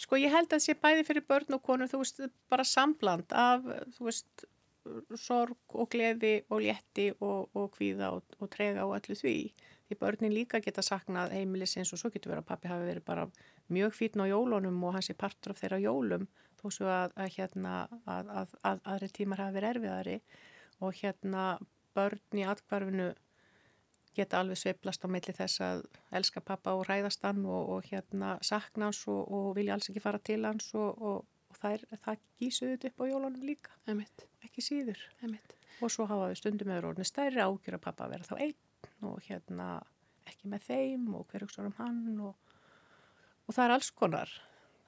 sko 0.00 0.20
ég 0.20 0.32
held 0.32 0.52
að 0.52 0.64
sé 0.64 0.76
bæði 0.78 1.06
fyrir 1.08 1.26
börn 1.28 1.56
og 1.56 1.64
konur, 1.64 1.90
þú 1.90 2.02
veist, 2.02 2.22
bara 2.52 2.66
sambland 2.68 3.32
af, 3.32 3.64
þú 3.96 4.08
veist, 4.08 4.46
sorg 5.20 5.76
og 5.76 5.88
gleði 5.92 6.38
og 6.48 6.62
létti 6.64 7.10
og, 7.20 7.50
og 7.56 7.72
kvíða 7.74 8.12
og, 8.16 8.38
og 8.40 8.50
trega 8.52 8.86
og 8.88 8.96
öllu 8.96 9.16
því. 9.18 9.36
Því 9.88 9.96
börnin 10.00 10.34
líka 10.34 10.60
geta 10.64 10.84
saknað 10.84 11.32
heimilisins 11.36 11.92
og 11.92 12.00
svo 12.00 12.10
getur 12.12 12.34
verið 12.34 12.44
að 12.44 12.50
pappi 12.50 12.70
hafi 12.70 12.88
verið 12.88 13.04
bara 13.08 13.26
mjög 13.72 13.96
fítn 13.96 14.24
á 14.24 14.26
jólunum 14.28 14.84
og 14.84 14.96
hans 14.96 15.08
er 15.12 15.16
partur 15.20 15.54
af 15.54 15.60
þeirra 15.60 15.80
jólum 15.80 16.26
þó 16.58 16.66
svo 16.74 16.88
að, 16.92 17.14
að 17.16 17.34
hérna 17.36 17.74
að, 18.04 18.32
að 18.64 18.82
aðri 18.82 19.10
tímar 19.16 19.44
hafi 19.44 19.56
verið 19.56 19.70
erfiðari 19.76 20.16
og 20.84 20.94
hérna 21.00 21.58
börn 21.96 22.38
í 22.38 22.44
atkvarfinu 22.46 23.12
geta 24.18 24.40
alveg 24.40 24.58
sveiplast 24.58 25.04
á 25.06 25.08
milli 25.10 25.34
þess 25.34 25.62
að 25.62 25.84
elska 26.18 26.42
pappa 26.44 26.74
og 26.78 26.86
ræðast 26.88 27.24
hann 27.26 27.44
og, 27.46 27.74
og 27.74 27.90
hérna 27.90 28.36
sakna 28.42 28.88
hans 28.88 29.04
og, 29.10 29.20
og 29.30 29.52
vilja 29.58 29.76
alls 29.76 29.90
ekki 29.90 30.02
fara 30.02 30.20
til 30.22 30.40
hans 30.46 30.72
og, 30.74 30.98
og 30.98 31.58
það, 31.58 31.76
er, 31.76 32.00
það 32.04 32.24
gísuðut 32.42 32.88
upp 32.88 33.02
á 33.02 33.04
jólunum 33.10 33.46
líka 33.46 33.76
Emitt. 33.90 34.26
ekki 34.44 34.64
síður 34.64 35.04
Emitt. 35.22 35.54
og 35.82 35.92
svo 35.94 36.08
hafa 36.10 36.32
við 36.32 36.40
stundum 36.42 36.72
meður 36.72 36.90
orðin 36.92 37.08
stærri 37.08 37.44
ágjur 37.44 37.78
að 37.78 37.84
pappa 37.86 38.10
vera 38.10 38.26
þá 38.26 38.36
einn 38.48 39.06
og 39.08 39.22
hérna 39.28 39.68
ekki 40.28 40.50
með 40.50 40.66
þeim 40.68 41.08
og 41.16 41.30
hverjum 41.30 41.78
hann 41.78 42.02
og 42.22 43.54
það 43.54 43.64
er 43.64 43.74
alls 43.76 43.90
konar 43.96 44.34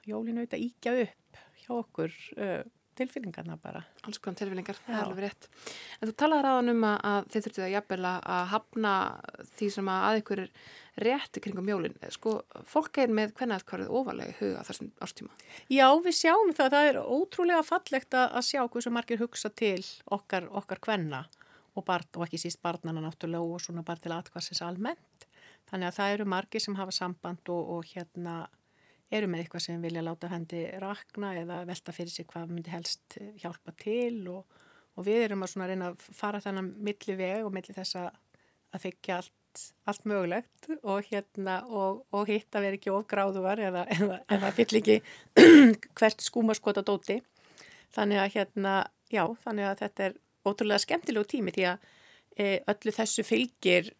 jólinu 0.07 0.41
auðvitað 0.41 0.65
íkja 0.67 0.93
upp 1.05 1.41
hjá 1.61 1.71
okkur 1.77 2.15
uh, 2.37 2.63
tilfinningarna 2.99 3.57
bara. 3.61 3.81
Alls 4.07 4.19
konar 4.21 4.39
tilfinningar, 4.39 4.77
það 4.85 4.97
er 4.97 5.07
alveg 5.07 5.25
rétt. 5.25 5.47
En 5.99 6.09
þú 6.09 6.15
talaði 6.19 6.45
ræðan 6.45 6.73
um 6.73 6.85
að 6.89 7.27
þið 7.33 7.45
þurftu 7.47 7.63
að 7.65 7.73
jafnvel 7.75 8.05
að 8.11 8.45
hafna 8.51 8.93
því 9.55 9.69
sem 9.75 9.91
að 9.95 10.19
ykkur 10.21 10.43
er 10.43 10.53
rétti 11.01 11.43
kringum 11.43 11.69
jólinn. 11.71 11.97
Sko, 12.11 12.37
fólk 12.67 12.99
er 13.01 13.13
með 13.15 13.35
hvernig 13.37 13.59
að 13.59 13.67
hvað 13.69 13.83
er 13.85 13.93
ofalega 13.99 14.37
huga 14.39 14.63
þessum 14.67 14.91
ástíma? 15.01 15.35
Já, 15.71 15.87
við 16.03 16.17
sjáum 16.19 16.53
það. 16.57 16.73
Það 16.75 16.89
er 16.89 16.99
ótrúlega 17.01 17.67
fallegt 17.67 18.17
að, 18.17 18.27
að 18.39 18.47
sjá 18.49 18.61
hversu 18.65 18.93
margir 18.93 19.21
hugsa 19.21 19.51
til 19.63 19.79
okkar, 20.11 20.49
okkar 20.61 20.83
hvenna 20.83 21.25
og, 21.79 21.87
og 21.87 22.25
ekki 22.25 22.41
síst 22.41 22.61
barnana 22.63 23.03
náttúrulega 23.03 23.55
og 23.55 23.63
svona 23.63 23.85
bara 23.87 24.03
til 24.03 24.15
atkvarsins 24.15 24.63
almennt. 24.65 25.27
Þannig 25.71 25.87
að 25.87 25.97
það 25.99 26.15
eru 26.15 26.31
margir 26.33 26.63
sem 26.63 26.75
hafa 26.75 26.95
samband 26.95 27.53
og, 27.53 27.77
og 27.77 27.93
hérna 27.93 28.41
eru 29.11 29.27
með 29.27 29.43
eitthvað 29.43 29.65
sem 29.65 29.83
vilja 29.83 30.03
láta 30.05 30.29
hendi 30.31 30.63
rakna 30.81 31.33
eða 31.41 31.61
velta 31.67 31.93
fyrir 31.95 32.13
sig 32.13 32.27
hvað 32.29 32.53
myndi 32.53 32.71
helst 32.73 33.17
hjálpa 33.41 33.73
til 33.79 34.23
og, 34.31 34.57
og 34.95 35.07
við 35.07 35.27
erum 35.27 35.45
að 35.45 35.67
reyna 35.71 35.91
að 35.91 36.07
fara 36.15 36.41
þannig 36.43 36.73
milli 36.89 37.17
veg 37.19 37.45
og 37.45 37.53
milli 37.55 37.75
þess 37.75 37.99
að, 37.99 38.09
þykja 38.81 39.17
allt, 39.19 39.63
allt 39.91 40.07
mögulegt 40.07 40.69
og 40.79 41.09
hérna 41.09 41.57
og, 41.67 42.05
og 42.15 42.31
hitt 42.31 42.55
að 42.55 42.67
vera 42.67 42.79
ekki 42.79 42.93
ofgráðuvar 42.95 43.59
eða, 43.67 43.85
eða, 43.97 44.19
eða 44.31 44.51
fyll 44.55 44.79
ekki 44.79 44.99
hvert 45.99 46.23
skúmaskota 46.23 46.85
dóti. 46.87 47.19
Þannig 47.91 48.21
að 48.21 48.35
hérna, 48.37 48.75
já, 49.11 49.25
þannig 49.43 49.67
að 49.67 49.81
þetta 49.83 50.05
er 50.05 50.15
ótrúlega 50.47 50.85
skemmtilegu 50.85 51.27
tími 51.27 51.51
því 51.51 51.65
að 51.73 51.89
e, 52.39 52.45
öllu 52.71 52.93
þessu 52.95 53.25
fylgir 53.27 53.91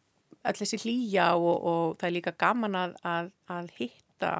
öll 0.47 0.57
þessi 0.57 0.79
hlýja 0.81 1.27
og 1.37 1.99
það 1.99 2.07
er 2.07 2.15
líka 2.15 2.33
gaman 2.39 2.77
að, 2.79 2.95
að, 3.05 3.27
að 3.51 3.67
hitta 3.77 4.31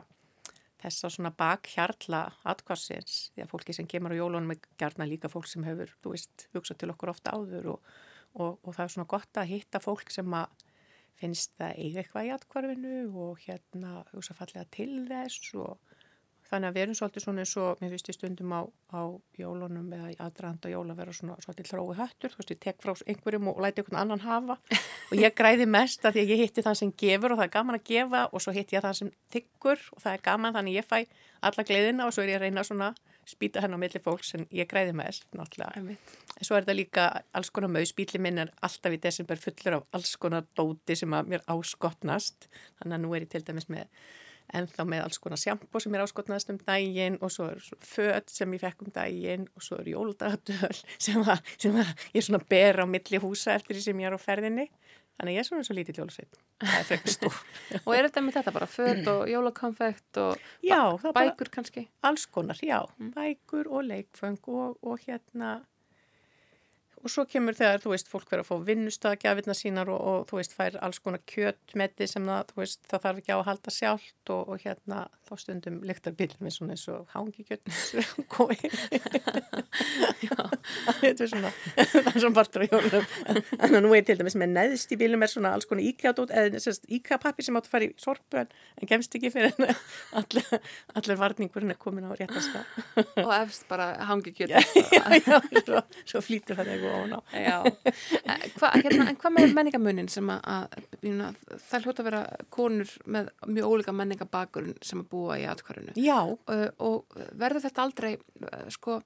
þessa 0.82 1.12
svona 1.14 1.32
bakhjarla 1.38 2.22
atkvarsins 2.52 3.30
því 3.36 3.46
að 3.46 3.52
fólki 3.54 3.76
sem 3.78 3.88
kemur 3.90 4.16
á 4.16 4.22
jólunum 4.22 4.56
er 4.56 4.62
gerna 4.82 5.08
líka 5.10 5.30
fólk 5.32 5.50
sem 5.50 5.66
hefur, 5.68 5.94
þú 6.02 6.16
veist, 6.16 6.48
hugsað 6.56 6.82
til 6.82 6.92
okkur 6.94 7.14
ofta 7.14 7.36
áður 7.38 7.74
og, 7.76 7.94
og, 8.34 8.60
og 8.62 8.76
það 8.76 8.84
er 8.86 8.94
svona 8.96 9.12
gott 9.14 9.42
að 9.42 9.52
hitta 9.54 9.82
fólk 9.84 10.14
sem 10.14 10.38
að 10.38 10.68
finnst 11.22 11.54
það 11.60 11.78
eiga 11.78 12.02
eitthvað 12.02 12.28
í 12.28 12.34
atkvarfinu 12.36 13.00
og 13.26 13.42
hérna 13.46 14.02
hugsa 14.12 14.36
fallega 14.38 14.66
til 14.74 15.04
þess 15.10 15.54
og 15.62 15.91
Þannig 16.52 16.68
að 16.68 16.76
við 16.76 16.84
erum 16.84 16.96
svolítið 17.00 17.24
svona 17.24 17.44
eins 17.46 17.54
og, 17.62 17.80
mér 17.80 17.94
finnst 17.94 18.10
ég 18.12 18.16
stundum 18.18 18.52
á, 18.52 18.62
á 18.92 19.02
jólunum 19.40 19.94
eða 19.96 20.10
aðdraðanda 20.26 20.72
jóla 20.74 20.96
vera 20.98 21.14
svona 21.16 21.38
svolítið 21.40 21.70
þrói 21.72 21.94
höttur, 22.02 22.34
þú 22.34 22.42
veist, 22.42 22.52
ég 22.52 22.60
tek 22.66 22.82
frá 22.84 22.92
einhverjum 23.08 23.48
og 23.54 23.62
læti 23.64 23.80
einhvern 23.84 24.02
annan 24.02 24.26
hafa. 24.26 24.58
Og 25.12 25.16
ég 25.22 25.38
græði 25.38 25.70
mest 25.72 26.04
að 26.04 26.18
því 26.18 26.26
að 26.26 26.34
ég 26.34 26.44
hitti 26.44 26.66
þann 26.66 26.80
sem 26.82 26.92
gefur 27.04 27.36
og 27.36 27.40
það 27.40 27.48
er 27.48 27.54
gaman 27.56 27.80
að 27.80 27.88
gefa 27.88 28.26
og 28.28 28.44
svo 28.44 28.56
hitti 28.58 28.76
ég 28.76 28.84
þann 28.84 29.00
sem 29.00 29.14
tyggur 29.32 29.88
og 29.96 30.04
það 30.04 30.18
er 30.18 30.26
gaman 30.28 30.58
þannig 30.58 30.78
ég 30.82 30.92
fæ 30.92 31.00
alla 31.42 31.66
gleðina 31.72 32.08
og 32.08 32.16
svo 32.16 32.26
er 32.26 32.34
ég 32.34 32.42
að 32.42 32.46
reyna 32.48 32.68
svona 32.68 32.92
spýta 33.28 33.62
henn 33.64 33.76
á 33.78 33.80
milli 33.80 34.02
fólks 34.02 34.34
en 34.38 34.48
ég 34.54 34.68
græði 34.70 34.94
mest, 34.98 35.28
náttúrulega. 35.38 35.84
En 35.86 36.48
svo 36.48 36.58
er 36.58 36.66
þetta 36.66 36.78
líka 36.78 37.06
alls 37.38 37.52
konar 37.54 37.72
mög, 37.72 37.88
spýli 37.90 38.22
minn 38.22 38.42
er 38.44 38.52
alltaf 38.66 38.96
í 38.96 39.00
desember 39.02 39.40
fullur 39.40 39.78
af 39.80 39.98
alls 39.98 40.16
konar 40.22 40.48
dóti 40.58 40.98
sem 40.98 41.14
að 41.16 41.32
mér 41.34 41.46
áskotnast, 41.52 42.50
þannig 42.82 42.98
að 42.98 43.04
nú 43.06 43.14
er 43.16 43.26
ég 43.26 43.32
til 43.32 43.44
dæmis 43.48 43.70
með 43.72 43.88
en 44.54 44.68
þá 44.70 44.82
með 44.88 45.04
alls 45.06 45.22
konar 45.22 45.40
sjampo 45.40 45.82
sem 45.82 45.96
er 45.96 46.04
áskotnaðast 46.06 46.52
um 46.54 46.60
daginn 46.68 47.18
og 47.22 47.34
svo 47.34 47.50
er 47.54 47.62
född 47.88 48.32
sem 48.34 48.56
ég 48.56 48.64
fekk 48.64 48.86
um 48.86 48.94
daginn 48.96 49.48
og 49.56 49.66
svo 49.66 49.80
er 49.82 49.92
jóldagatöl 49.94 50.74
sem, 51.06 51.22
að, 51.22 51.44
sem 51.58 51.78
að 51.78 51.92
ég 52.12 52.22
er 52.22 52.28
svona 52.28 52.44
ber 52.54 52.84
á 52.84 52.86
milli 52.90 53.22
húsa 53.24 53.56
eftir 53.56 53.78
því 53.78 53.86
sem 53.88 54.04
ég 54.04 54.12
er 54.12 54.18
á 54.18 54.22
ferðinni 54.22 54.68
þannig 55.18 55.38
ég 55.38 55.44
er 55.44 55.48
svona 55.48 55.68
svo 55.68 55.78
lítið 55.78 56.02
jólusveit 56.02 56.40
Og 57.86 57.96
er 57.96 58.06
þetta 58.08 58.22
með 58.22 58.38
þetta 58.40 58.54
bara 58.54 58.70
född 58.70 59.08
og 59.10 59.24
jólakonfekt 59.32 60.20
og 60.22 60.48
já, 60.72 60.82
bækur 61.16 61.50
kannski? 61.54 61.88
Alls 62.06 62.28
konar, 62.30 62.60
já, 62.62 62.80
mm. 62.98 63.14
bækur 63.16 63.70
og 63.72 63.88
leikfeng 63.88 64.42
og, 64.52 64.78
og 64.86 65.02
hérna 65.06 65.60
og 67.02 67.14
svo 67.14 67.26
kemur 67.30 67.58
þegar, 67.58 67.82
þú 67.84 67.94
veist, 67.94 68.12
fólk 68.12 68.30
verður 68.30 68.46
að 68.46 68.50
fá 68.52 68.68
vinnustagjafinna 68.70 69.56
sínar 69.58 69.92
og, 69.94 70.02
og 70.12 70.28
þú 70.30 70.42
veist, 70.42 70.56
fær 70.58 70.78
alls 70.86 71.02
konar 71.04 71.24
kjötmeti 71.30 72.08
sem 72.10 72.28
það, 72.30 72.54
veist, 72.60 72.82
það 72.92 73.06
þarf 73.08 73.24
ekki 73.24 73.34
á 73.34 73.40
að 73.40 73.48
halda 73.50 73.76
sjálft 73.76 74.34
og, 74.36 74.54
og 74.54 74.66
hérna 74.66 75.06
þá 75.32 75.40
stundum 75.40 75.78
lyktar 75.88 76.14
bílum 76.18 76.48
eins 76.48 76.58
og 76.60 76.72
eins 76.74 76.84
og 76.92 77.08
hangi 77.14 77.46
kjötn 77.48 77.72
þetta 81.00 81.24
er 81.24 81.30
svona 81.32 81.52
það 81.94 82.10
er 82.12 82.18
svona 82.18 82.36
partur 82.36 82.66
á 82.66 82.68
hjólum 82.68 83.06
en 83.32 83.78
nú 83.86 83.94
er 83.96 84.04
til 84.08 84.18
dæmis 84.20 84.36
með 84.40 84.50
neðst 84.58 84.92
í 84.92 85.00
bílum 85.00 85.24
er 85.24 85.32
svona 85.32 85.54
alls 85.56 85.68
konar 85.70 85.88
íkjátt 85.88 86.20
eða 86.28 86.76
íkjapappi 86.98 87.42
sem 87.48 87.60
átt 87.60 87.70
að 87.70 87.76
fara 87.76 87.88
í 87.88 87.94
sorpu 88.02 88.42
en, 88.42 88.52
en 88.82 88.92
gemst 88.92 89.16
ekki 89.16 89.32
fyrir 89.32 89.56
allir, 90.20 90.52
allir 91.00 91.22
varningurinn 91.24 91.76
er 91.76 91.80
komin 91.80 92.10
á 92.12 92.14
réttasta 92.18 92.66
og 93.24 93.32
efst 93.40 93.64
bara 93.72 93.94
hangi 94.12 94.36
kjötn 94.36 94.60
svo, 95.66 95.80
svo 96.04 96.20
flýtur 96.26 96.60
það 96.60 96.76
eitthvað 96.76 96.91
ofan 96.96 97.16
á 97.18 97.22
Hva, 98.58 98.72
hérna, 98.76 99.08
En 99.12 99.18
hvað 99.22 99.36
með 99.38 99.56
menningamunin 99.58 100.12
sem 100.12 100.30
að, 100.34 100.76
að 101.02 101.40
það 101.70 101.88
hljóta 101.88 102.04
að 102.04 102.10
vera 102.10 102.22
konur 102.54 102.94
með 103.06 103.32
mjög 103.48 103.74
ólika 103.76 103.96
menningabakurinn 103.96 104.78
sem 104.86 105.02
að 105.02 105.10
búa 105.14 105.40
í 105.42 105.48
atkvarðinu 105.50 105.96
og, 106.28 106.62
og 106.84 107.18
verður 107.40 107.66
þetta 107.68 107.88
aldrei 107.88 108.14
sko 108.74 109.00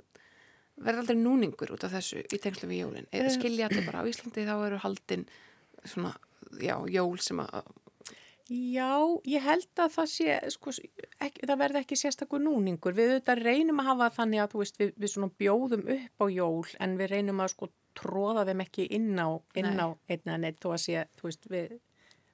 verður 0.75 1.05
aldrei 1.05 1.19
núningur 1.19 1.73
út 1.75 1.85
af 1.87 1.95
þessu 1.95 2.21
í 2.25 2.39
tengslu 2.41 2.69
við 2.69 2.83
jólinn 2.83 3.09
eða 3.11 3.29
eh. 3.29 3.35
skilja 3.37 3.69
allir 3.69 3.87
bara 3.87 4.03
á 4.03 4.09
Íslandi 4.09 4.43
þá 4.47 4.55
eru 4.57 4.79
haldinn 4.83 5.25
svona, 5.85 6.11
já, 6.59 6.75
jól 6.91 7.17
sem 7.23 7.39
að 7.43 7.71
Já, 8.45 9.01
ég 9.25 9.41
held 9.41 9.79
að 9.81 9.93
það 9.95 10.09
sé, 10.11 10.33
sko, 10.53 10.71
ekki, 11.25 11.47
það 11.49 11.61
verði 11.63 11.79
ekki 11.81 11.97
sérstakur 11.97 12.43
núningur. 12.43 12.93
Við 12.93 13.15
auðvitað 13.15 13.41
reynum 13.41 13.81
að 13.81 13.87
hafa 13.89 14.09
þannig 14.19 14.43
að, 14.43 14.51
þú 14.51 14.61
veist, 14.61 14.77
við, 14.81 14.91
við 15.01 15.11
svona 15.15 15.29
bjóðum 15.41 15.87
upp 15.95 16.21
á 16.21 16.25
jól 16.29 16.75
en 16.85 16.93
við 16.99 17.09
reynum 17.09 17.41
að, 17.41 17.51
sko, 17.55 17.69
tróða 17.97 18.45
þeim 18.45 18.61
ekki 18.67 18.85
inn 18.93 19.17
á, 19.17 19.29
inn 19.57 19.81
á 19.81 19.87
einna 20.11 20.37
neitt 20.43 20.61
þó 20.61 20.75
að 20.75 20.83
sé, 20.83 21.07
þú 21.17 21.29
veist, 21.31 21.49
við, 21.49 21.73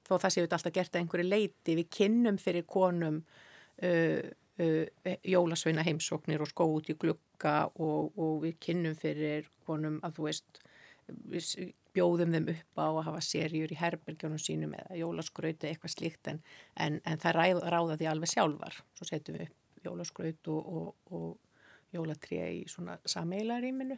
þó 0.04 0.14
það 0.18 0.36
séu 0.36 0.44
þetta 0.44 0.60
alltaf 0.60 0.76
gert 0.76 0.96
að 0.96 1.02
einhverju 1.06 1.30
leiti. 1.30 1.78
Við 1.80 1.90
kynnum 1.96 2.40
fyrir 2.42 2.68
konum 2.68 3.24
uh, 3.24 4.22
uh, 4.60 5.16
jólasveina 5.32 5.88
heimsóknir 5.88 6.44
og 6.44 6.52
skó 6.52 6.68
út 6.74 6.92
í 6.92 6.98
glukka 7.00 7.56
og, 7.72 8.12
og 8.20 8.42
við 8.44 8.60
kynnum 8.68 9.00
fyrir 9.00 9.48
konum 9.64 10.02
að, 10.04 10.20
þú 10.20 10.28
veist, 10.28 10.66
við 11.08 11.72
bjóðum 11.96 12.36
þeim 12.36 12.52
upp 12.54 12.82
á 12.82 12.88
að 12.88 13.06
hafa 13.08 13.22
serjur 13.26 13.72
í 13.74 13.80
herbergjónum 13.80 14.42
sínum 14.42 14.76
eða 14.78 15.00
jólaskrauti 15.00 15.70
eitthvað 15.70 15.96
slíkt 15.96 16.30
en, 16.32 16.40
en, 16.76 17.00
en 17.06 17.22
það 17.22 17.38
ráða, 17.38 17.72
ráða 17.74 17.98
því 18.00 18.10
alveg 18.12 18.32
sjálfar. 18.32 18.78
Svo 18.98 19.08
setjum 19.10 19.40
við 19.40 19.50
upp 19.50 19.86
jólaskraut 19.86 20.52
og, 20.54 20.72
og, 20.78 21.12
og 21.12 21.96
jólatrija 21.96 22.48
í 22.54 22.64
svona 22.72 22.98
sameilaríminu 23.10 23.98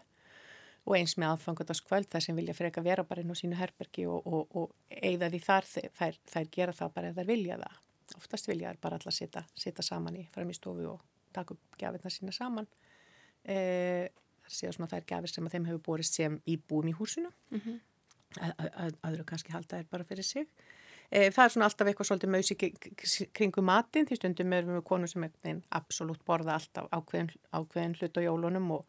og 0.83 0.97
eins 0.97 1.15
með 1.15 1.33
aðfangataskvöld 1.33 2.09
þar 2.11 2.25
sem 2.25 2.37
vilja 2.37 2.55
freka 2.57 2.83
vera 2.83 3.05
bara 3.07 3.23
inn 3.23 3.31
á 3.31 3.37
sínu 3.39 3.55
herbergi 3.55 4.05
og, 4.09 4.25
og 4.27 4.73
eigða 4.89 5.29
því 5.31 5.41
þar 5.45 5.69
þær, 5.71 6.17
þær 6.33 6.49
gera 6.51 6.75
það 6.75 6.95
bara 6.97 7.11
ef 7.11 7.19
þær 7.19 7.29
vilja 7.29 7.59
það. 7.61 7.77
Oftast 8.19 8.49
vilja 8.49 8.73
þær 8.73 8.81
bara 8.83 8.99
alltaf 8.99 9.43
sita 9.63 9.85
saman 9.85 10.19
í 10.19 10.25
framistofu 10.33 10.89
og 10.91 11.05
taka 11.33 11.55
upp 11.55 11.77
gafirna 11.79 12.11
sína 12.11 12.35
saman. 12.35 12.67
E, 13.43 13.55
það 14.09 14.22
séu 14.55 14.71
svona 14.73 14.91
þær 14.91 15.07
gafir 15.09 15.33
sem 15.33 15.47
að 15.47 15.57
þeim 15.57 15.67
hefur 15.69 15.83
borist 15.87 16.19
sem 16.19 16.39
íbúum 16.49 16.89
í 16.91 16.95
húsinu 16.97 17.31
mm 17.51 17.59
-hmm. 17.59 17.81
aðra 19.01 19.27
kannski 19.29 19.53
halda 19.53 19.81
þær 19.81 19.91
bara 19.91 20.03
fyrir 20.03 20.23
sig 20.23 20.47
e, 21.11 21.29
það 21.31 21.45
er 21.45 21.53
svona 21.55 21.65
alltaf 21.69 21.87
eitthvað 21.87 22.09
svolítið 22.09 22.33
mausi 22.35 22.55
kringum 23.33 23.65
matin 23.65 24.05
því 24.05 24.15
stundum 24.15 24.53
erum 24.53 24.75
við 24.77 24.83
konu 24.83 25.07
sem 25.07 25.23
er 25.23 25.61
absolutt 25.69 26.25
borða 26.25 26.53
alltaf 26.53 26.87
ákveðin, 26.91 27.31
ákveðin 27.51 27.95
hlut 27.99 28.17
á 28.17 28.21
jólunum 28.21 28.71
og, 28.71 28.85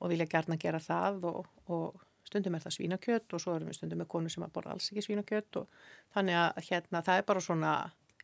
og 0.00 0.10
vilja 0.10 0.26
gerna 0.26 0.56
gera 0.56 0.78
það 0.78 1.24
og, 1.24 1.46
og 1.66 2.00
stundum 2.24 2.54
er 2.54 2.64
það 2.64 2.76
svínakjött 2.76 3.32
og 3.32 3.40
svo 3.40 3.54
erum 3.56 3.68
við 3.68 3.78
stundum 3.78 3.98
með 4.02 4.08
konu 4.08 4.28
sem 4.32 4.42
að 4.42 4.52
borða 4.52 4.74
alls 4.74 4.90
ekki 4.90 5.02
svínakjött 5.06 5.56
og 5.56 5.68
þannig 6.14 6.34
að 6.34 6.62
hérna 6.70 7.02
það 7.02 7.18
er 7.20 7.26
bara 7.30 7.40
svona 7.40 7.72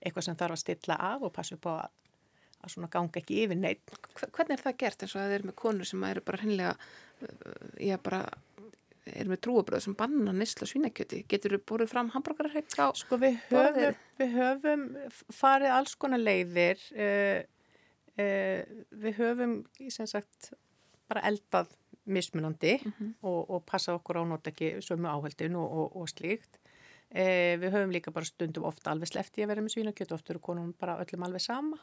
eitthvað 0.03 0.25
sem 0.27 0.39
þarf 0.39 0.57
að 0.57 0.63
stilla 0.65 0.97
af 1.13 1.23
og 1.23 1.33
passa 1.33 1.55
upp 1.57 1.69
á 1.71 1.73
að 1.75 1.91
að 2.63 2.75
svona 2.75 2.91
ganga 2.93 3.21
ekki 3.21 3.43
yfir 3.45 3.59
neitt. 3.59 3.93
Hvernig 4.23 4.57
er 4.57 4.65
það 4.65 4.79
gert 4.85 5.03
eins 5.03 5.17
og 5.17 5.23
að 5.23 5.29
þeir 5.29 5.39
eru 5.41 5.51
með 5.51 5.59
konur 5.65 5.89
sem 5.89 6.09
eru 6.09 6.25
bara 6.25 6.43
hennilega, 6.43 6.75
ég 7.83 7.99
uh, 7.99 8.03
bara 8.03 8.23
eru 9.11 9.33
með 9.33 9.41
trúabröð 9.43 9.85
sem 9.87 9.95
banna 9.99 10.33
nýsla 10.37 10.69
svínakjöti, 10.71 11.23
getur 11.31 11.57
þú 11.57 11.63
búið 11.73 11.91
fram 11.91 12.11
hambúrgarreik 12.15 12.71
á? 12.79 12.95
Sko 12.95 13.19
við 13.21 13.39
höfum, 13.51 13.99
við 14.21 14.35
höfum 14.37 14.85
farið 15.35 15.77
alls 15.77 15.95
konar 15.99 16.23
leiðir 16.23 16.83
uh, 16.95 17.41
uh, 18.23 18.83
við 19.05 19.19
höfum 19.19 19.57
sem 19.91 20.11
sagt 20.11 20.53
bara 21.11 21.25
eldað 21.29 21.73
mismunandi 22.05 22.79
mm 22.79 22.93
-hmm. 22.93 23.15
og, 23.23 23.51
og 23.51 23.65
passa 23.67 23.95
okkur 23.95 24.23
á 24.23 24.25
nót 24.27 24.47
ekki 24.47 24.77
sömu 24.83 25.09
áheldin 25.09 25.57
og, 25.57 25.71
og, 25.71 25.97
og 25.97 26.09
slíkt 26.09 26.59
uh, 27.15 27.55
við 27.59 27.71
höfum 27.75 27.93
líka 27.93 28.11
bara 28.11 28.25
stundum 28.25 28.65
ofta 28.65 28.91
alveg 28.91 29.09
slefti 29.09 29.43
að 29.43 29.49
vera 29.49 29.63
með 29.63 29.75
svínakjöti, 29.75 30.15
ofta 30.15 30.33
eru 30.33 30.41
konum 30.41 30.75
bara 30.79 30.99
öllum 31.03 31.27
alveg 31.27 31.41
sama 31.41 31.79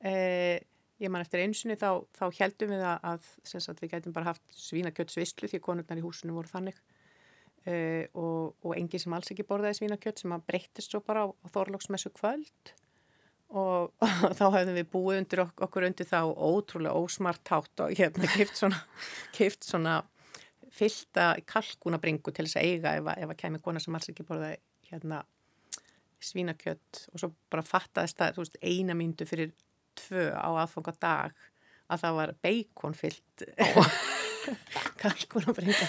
Eh, 0.00 0.60
ég 1.00 1.12
man 1.12 1.24
eftir 1.24 1.42
einsunni 1.44 1.76
þá, 1.80 2.04
þá 2.16 2.24
heldum 2.38 2.72
við 2.72 2.84
að, 2.84 3.06
að 3.12 3.82
við 3.82 3.92
gætum 3.94 4.16
bara 4.16 4.32
haft 4.32 4.44
svínakjötsvislu 4.56 5.48
því 5.50 5.62
konurnar 5.64 6.00
í 6.00 6.04
húsinu 6.04 6.36
voru 6.36 6.50
þannig. 6.50 6.78
Eh, 7.68 8.06
og, 8.16 8.54
og 8.64 8.76
engi 8.76 9.00
sem 9.00 9.12
alls 9.12 9.32
ekki 9.32 9.44
borðaði 9.48 9.82
svínakjött 9.82 10.22
sem 10.22 10.32
að 10.32 10.46
breyttist 10.48 10.94
svo 10.94 11.02
bara 11.04 11.24
á, 11.24 11.26
á 11.28 11.46
þorlóksmessu 11.52 12.12
kvöld. 12.16 12.72
Og, 13.50 13.90
og 14.28 14.36
þá 14.38 14.46
hefðum 14.56 14.78
við 14.78 14.88
búið 14.92 15.20
undir 15.24 15.44
ok, 15.44 15.66
okkur 15.66 15.88
undir 15.90 16.08
þá 16.08 16.20
ótrúlega 16.30 16.96
ósmart 16.96 17.52
hátt 17.52 17.84
og 17.84 17.92
hérna 17.98 18.30
kipt 18.36 18.56
svona, 18.56 18.80
kipt 19.36 19.68
svona 19.68 19.98
fylta 20.70 21.34
kalkunabringu 21.50 22.32
til 22.32 22.46
þess 22.46 22.60
að 22.60 22.68
eiga 22.68 22.94
ef 23.00 23.10
að, 23.10 23.24
að 23.26 23.38
kemi 23.42 23.60
konar 23.60 23.84
sem 23.84 23.96
alls 23.98 24.08
ekki 24.12 24.24
borðaði 24.28 24.60
hérna 24.90 25.24
svínakjött 26.20 27.06
og 27.12 27.22
svo 27.22 27.32
bara 27.52 27.64
fattaðist 27.64 28.20
það 28.20 28.38
veist, 28.40 28.58
eina 28.62 28.96
myndu 28.96 29.26
fyrir 29.28 29.52
tvö 30.00 30.26
á 30.34 30.48
aðfanga 30.50 30.96
dag 31.00 31.46
að 31.90 32.02
það 32.04 32.18
var 32.20 32.34
beikonfyllt 32.44 33.46
kalkunabringa 35.00 35.88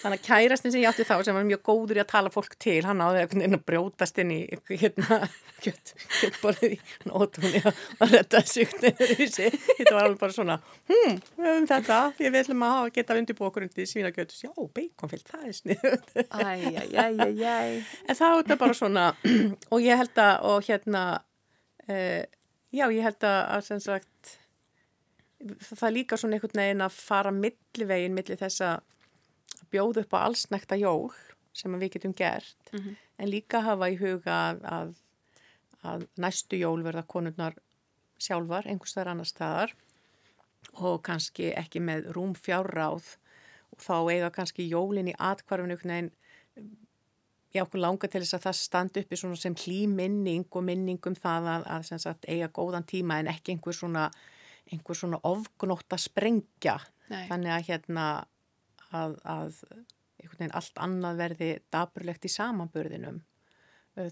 þannig 0.00 0.16
að 0.16 0.24
kærastin 0.24 0.72
sem 0.72 0.82
ég 0.82 0.88
átti 0.90 1.04
þá 1.04 1.24
sem 1.26 1.36
var 1.36 1.46
mjög 1.46 1.62
góður 1.66 1.98
í 1.98 2.02
að 2.02 2.08
tala 2.12 2.32
fólk 2.32 2.54
til 2.62 2.80
hann 2.86 3.02
veginn 3.04 3.56
að 3.58 3.64
brjótast 3.68 4.20
inn 4.22 4.32
í 4.34 4.38
hérna 4.70 5.18
kjött, 5.60 5.92
kjöttborðið 6.20 6.76
í 6.76 6.78
nótunni 7.10 7.62
og 7.66 8.14
retta 8.14 8.42
sýknir 8.48 8.96
þetta 8.96 9.94
var 9.94 10.06
alveg 10.06 10.18
bara 10.22 10.36
svona 10.36 10.58
hm, 10.88 11.20
við 11.36 11.50
höfum 11.50 11.68
þetta, 11.70 12.00
ég 12.24 12.34
viljum 12.36 12.66
að 12.66 12.74
hafa 12.76 12.94
geta 12.96 13.18
undir 13.20 13.38
sína 13.90 14.12
kjöttus, 14.16 14.44
já, 14.46 14.52
beikonfylg 14.76 15.28
það 15.28 15.46
er 15.50 15.56
snið 15.60 15.88
en 18.08 18.16
þá 18.16 18.26
er 18.30 18.36
þetta 18.40 18.60
bara 18.64 18.78
svona 18.80 19.08
og 19.72 19.84
ég 19.84 20.00
held 20.00 20.24
að 20.24 20.50
og 20.50 20.68
hérna 20.70 21.04
uh, 21.90 22.22
já, 22.70 22.86
ég 22.90 23.02
held 23.04 23.26
að 23.26 23.64
sem 23.66 23.82
sagt 23.82 24.36
það 25.40 25.86
er 25.88 25.96
líka 25.96 26.18
svona 26.20 26.36
einhvern 26.36 26.62
veginn 26.62 26.84
að 26.84 26.96
fara 26.96 27.32
millivegin 27.34 28.16
millir 28.16 28.40
þess 28.40 28.64
að 28.64 28.82
bjóða 29.72 30.04
upp 30.04 30.16
á 30.16 30.18
allsnækta 30.26 30.78
jól 30.80 31.10
sem 31.56 31.78
við 31.80 31.96
getum 31.96 32.14
gert 32.14 32.72
mm 32.72 32.78
-hmm. 32.78 32.96
en 33.18 33.30
líka 33.30 33.60
hafa 33.60 33.88
í 33.90 33.96
huga 33.98 34.36
að, 34.50 34.60
að, 34.64 34.94
að 35.82 36.06
næstu 36.16 36.56
jól 36.60 36.82
verða 36.84 37.02
konurnar 37.02 37.56
sjálfar 38.18 38.68
einhverstaðar 38.68 39.12
annar 39.14 39.26
staðar 39.26 39.74
og 40.72 41.02
kannski 41.02 41.52
ekki 41.56 41.80
með 41.80 42.12
rúm 42.14 42.34
fjárráð 42.34 43.16
og 43.70 43.80
þá 43.80 43.96
eiga 44.12 44.30
kannski 44.30 44.68
jólin 44.68 45.08
í 45.08 45.16
atkvarfinu 45.18 45.74
einhvern 45.74 45.94
veginn 45.94 46.12
já, 47.54 47.62
okkur 47.64 47.82
langar 47.82 48.10
til 48.10 48.22
þess 48.22 48.38
að 48.38 48.46
það 48.48 48.58
standi 48.60 49.04
uppi 49.04 49.18
sem 49.20 49.56
hlýminning 49.64 50.46
og 50.50 50.66
minning 50.66 51.10
um 51.10 51.16
það 51.18 51.48
að, 51.54 51.66
að 51.76 51.88
sagt, 52.04 52.28
eiga 52.28 52.50
góðan 52.54 52.86
tíma 52.88 53.20
en 53.20 53.30
ekki 53.32 53.56
einhver 53.56 53.76
svona 53.76 54.10
einhver 54.70 54.94
svona 54.96 55.18
ofgnótt 55.26 55.92
að 55.92 56.04
sprengja. 56.04 56.78
Nei. 57.10 57.26
þannig 57.26 57.50
að 57.50 57.64
hérna 57.66 58.04
að, 58.94 59.16
að 59.26 59.56
allt 60.54 60.80
annað 60.82 61.22
verði 61.24 61.48
daburlegt 61.72 62.26
í 62.28 62.30
samanburðinum. 62.30 63.20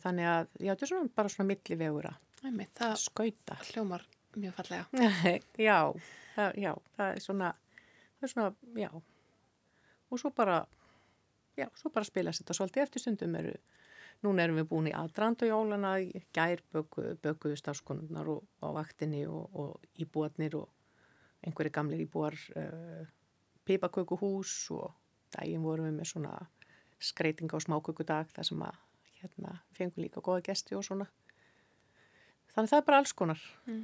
Þannig 0.03 0.27
að 0.29 0.49
já, 0.59 0.73
þetta 0.73 0.85
er 0.85 0.91
svona 0.91 1.13
bara 1.15 1.33
svona 1.33 1.49
millivegur 1.53 2.09
að 2.11 2.97
skauta. 3.01 3.59
hljómar 3.71 4.03
mjög 4.39 4.57
fallega. 4.59 4.89
Já, 5.69 5.79
það, 6.35 6.59
já, 6.61 6.73
það 6.97 7.09
er 7.13 7.23
svona 7.25 7.53
það 8.19 8.27
er 8.27 8.33
svona, 8.33 8.51
já. 8.79 8.91
Og 10.09 10.21
svo 10.21 10.31
bara 10.35 10.59
já, 11.59 11.69
svo 11.77 11.93
bara 11.95 12.07
spilast 12.09 12.43
þetta 12.45 12.57
svolítið 12.57 12.87
eftir 12.87 13.05
stundum 13.05 13.37
eru 13.41 13.55
Nún 14.27 14.41
erum 14.43 14.57
við 14.59 14.67
búin 14.67 14.89
í 14.91 14.95
aðdrandu 14.99 15.47
jólana, 15.47 15.93
gær 16.35 16.63
bökuðu 16.75 17.55
stafskonurnar 17.61 18.27
á 18.59 18.67
vaktinni 18.75 19.21
og, 19.31 19.55
og 19.55 19.85
íbúarnir 20.03 20.57
og 20.59 20.73
einhverju 21.47 21.75
gamlir 21.77 22.03
íbúar 22.03 22.35
uh, 22.59 23.05
pipakökuhús 23.69 24.55
og 24.75 24.91
daginn 25.37 25.63
vorum 25.63 25.87
við 25.87 26.01
með 26.01 26.11
svona 26.11 26.35
skreitinga 26.99 27.61
og 27.61 27.63
smákökudag 27.69 28.35
þar 28.35 28.51
sem 28.51 28.67
að 28.67 28.83
hérna 29.21 29.55
fengum 29.77 30.03
líka 30.03 30.25
goða 30.25 30.43
gesti 30.51 30.75
og 30.75 30.83
svona. 30.89 31.07
Þannig 32.59 32.73
það 32.73 32.81
er 32.81 32.87
bara 32.89 32.99
alls 32.99 33.13
konar. 33.15 33.43
Mm. 33.71 33.83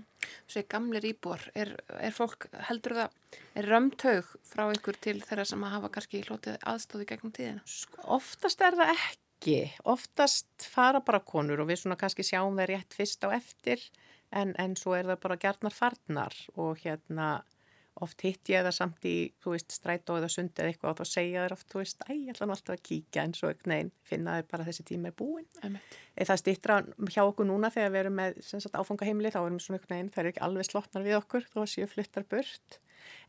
Svo 0.50 0.58
er 0.58 0.70
gamlir 0.74 1.04
íbúar, 1.06 1.44
er, 1.54 1.76
er 2.02 2.14
fólk, 2.16 2.48
heldur 2.66 2.96
það, 2.98 3.18
er 3.54 3.68
römtaug 3.70 4.32
frá 4.50 4.64
einhver 4.66 4.98
til 4.98 5.20
þeirra 5.22 5.44
sem 5.46 5.62
að 5.62 5.76
hafa 5.76 5.92
kannski 5.94 6.24
hlotið 6.26 6.56
aðstóði 6.72 7.06
gegnum 7.12 7.34
tíðina? 7.36 7.62
Sko, 7.70 8.02
oftast 8.18 8.64
er 8.66 8.74
það 8.80 8.96
ekki 8.96 9.22
ekki. 9.44 9.72
Oftast 9.84 10.66
fara 10.70 11.00
bara 11.04 11.20
konur 11.20 11.60
og 11.60 11.68
við 11.68 11.82
svona 11.82 11.98
kannski 12.00 12.24
sjáum 12.24 12.56
það 12.56 12.70
rétt 12.70 12.94
fyrst 12.96 13.24
á 13.24 13.28
eftir 13.36 13.80
en, 14.32 14.54
en 14.58 14.76
svo 14.76 14.94
er 14.96 15.06
það 15.06 15.20
bara 15.20 15.36
gerðnar 15.36 15.74
farnar 15.74 16.34
og 16.56 16.78
hérna 16.80 17.44
oft 18.02 18.24
hitt 18.26 18.50
ég 18.50 18.64
það 18.66 18.74
samt 18.74 19.06
í, 19.06 19.14
þú 19.42 19.52
veist, 19.54 19.74
strætó 19.76 20.16
eða 20.18 20.28
sund 20.32 20.58
eða 20.58 20.72
eitthvað 20.72 20.90
og 20.90 20.98
þá 20.98 21.10
segja 21.12 21.44
þér 21.44 21.54
oft, 21.54 21.66
þú 21.70 21.80
veist, 21.80 22.00
æ, 22.02 22.10
ég 22.14 22.30
ætla 22.32 22.48
nú 22.48 22.54
alltaf 22.56 22.74
að 22.74 22.82
kíkja 22.88 23.24
en 23.24 23.34
svo 23.38 23.50
neinn, 23.70 23.92
finna 24.02 24.38
þau 24.38 24.48
bara 24.50 24.66
þessi 24.66 24.86
tíma 24.88 25.10
er 25.10 25.16
búin. 25.18 25.46
Eða 26.16 26.28
það 26.32 26.40
stýttra 26.42 26.78
hjá 27.14 27.22
okkur 27.22 27.46
núna 27.46 27.70
þegar 27.74 27.94
við 27.94 28.02
erum 28.02 28.18
með 28.18 28.40
áfangaheimli, 28.80 29.30
þá 29.30 29.40
erum 29.44 29.60
við 29.60 29.66
svona 29.66 29.78
eitthvað 29.78 29.94
neinn, 29.94 30.10
það 30.10 30.24
er 30.24 30.30
ekki 30.32 30.44
alveg 30.48 30.68
slottnar 30.70 31.06
við 31.06 31.18
okkur, 31.20 31.46
þá 31.52 31.60
séu 31.70 31.90
fluttar 31.90 32.26
burt. 32.34 32.80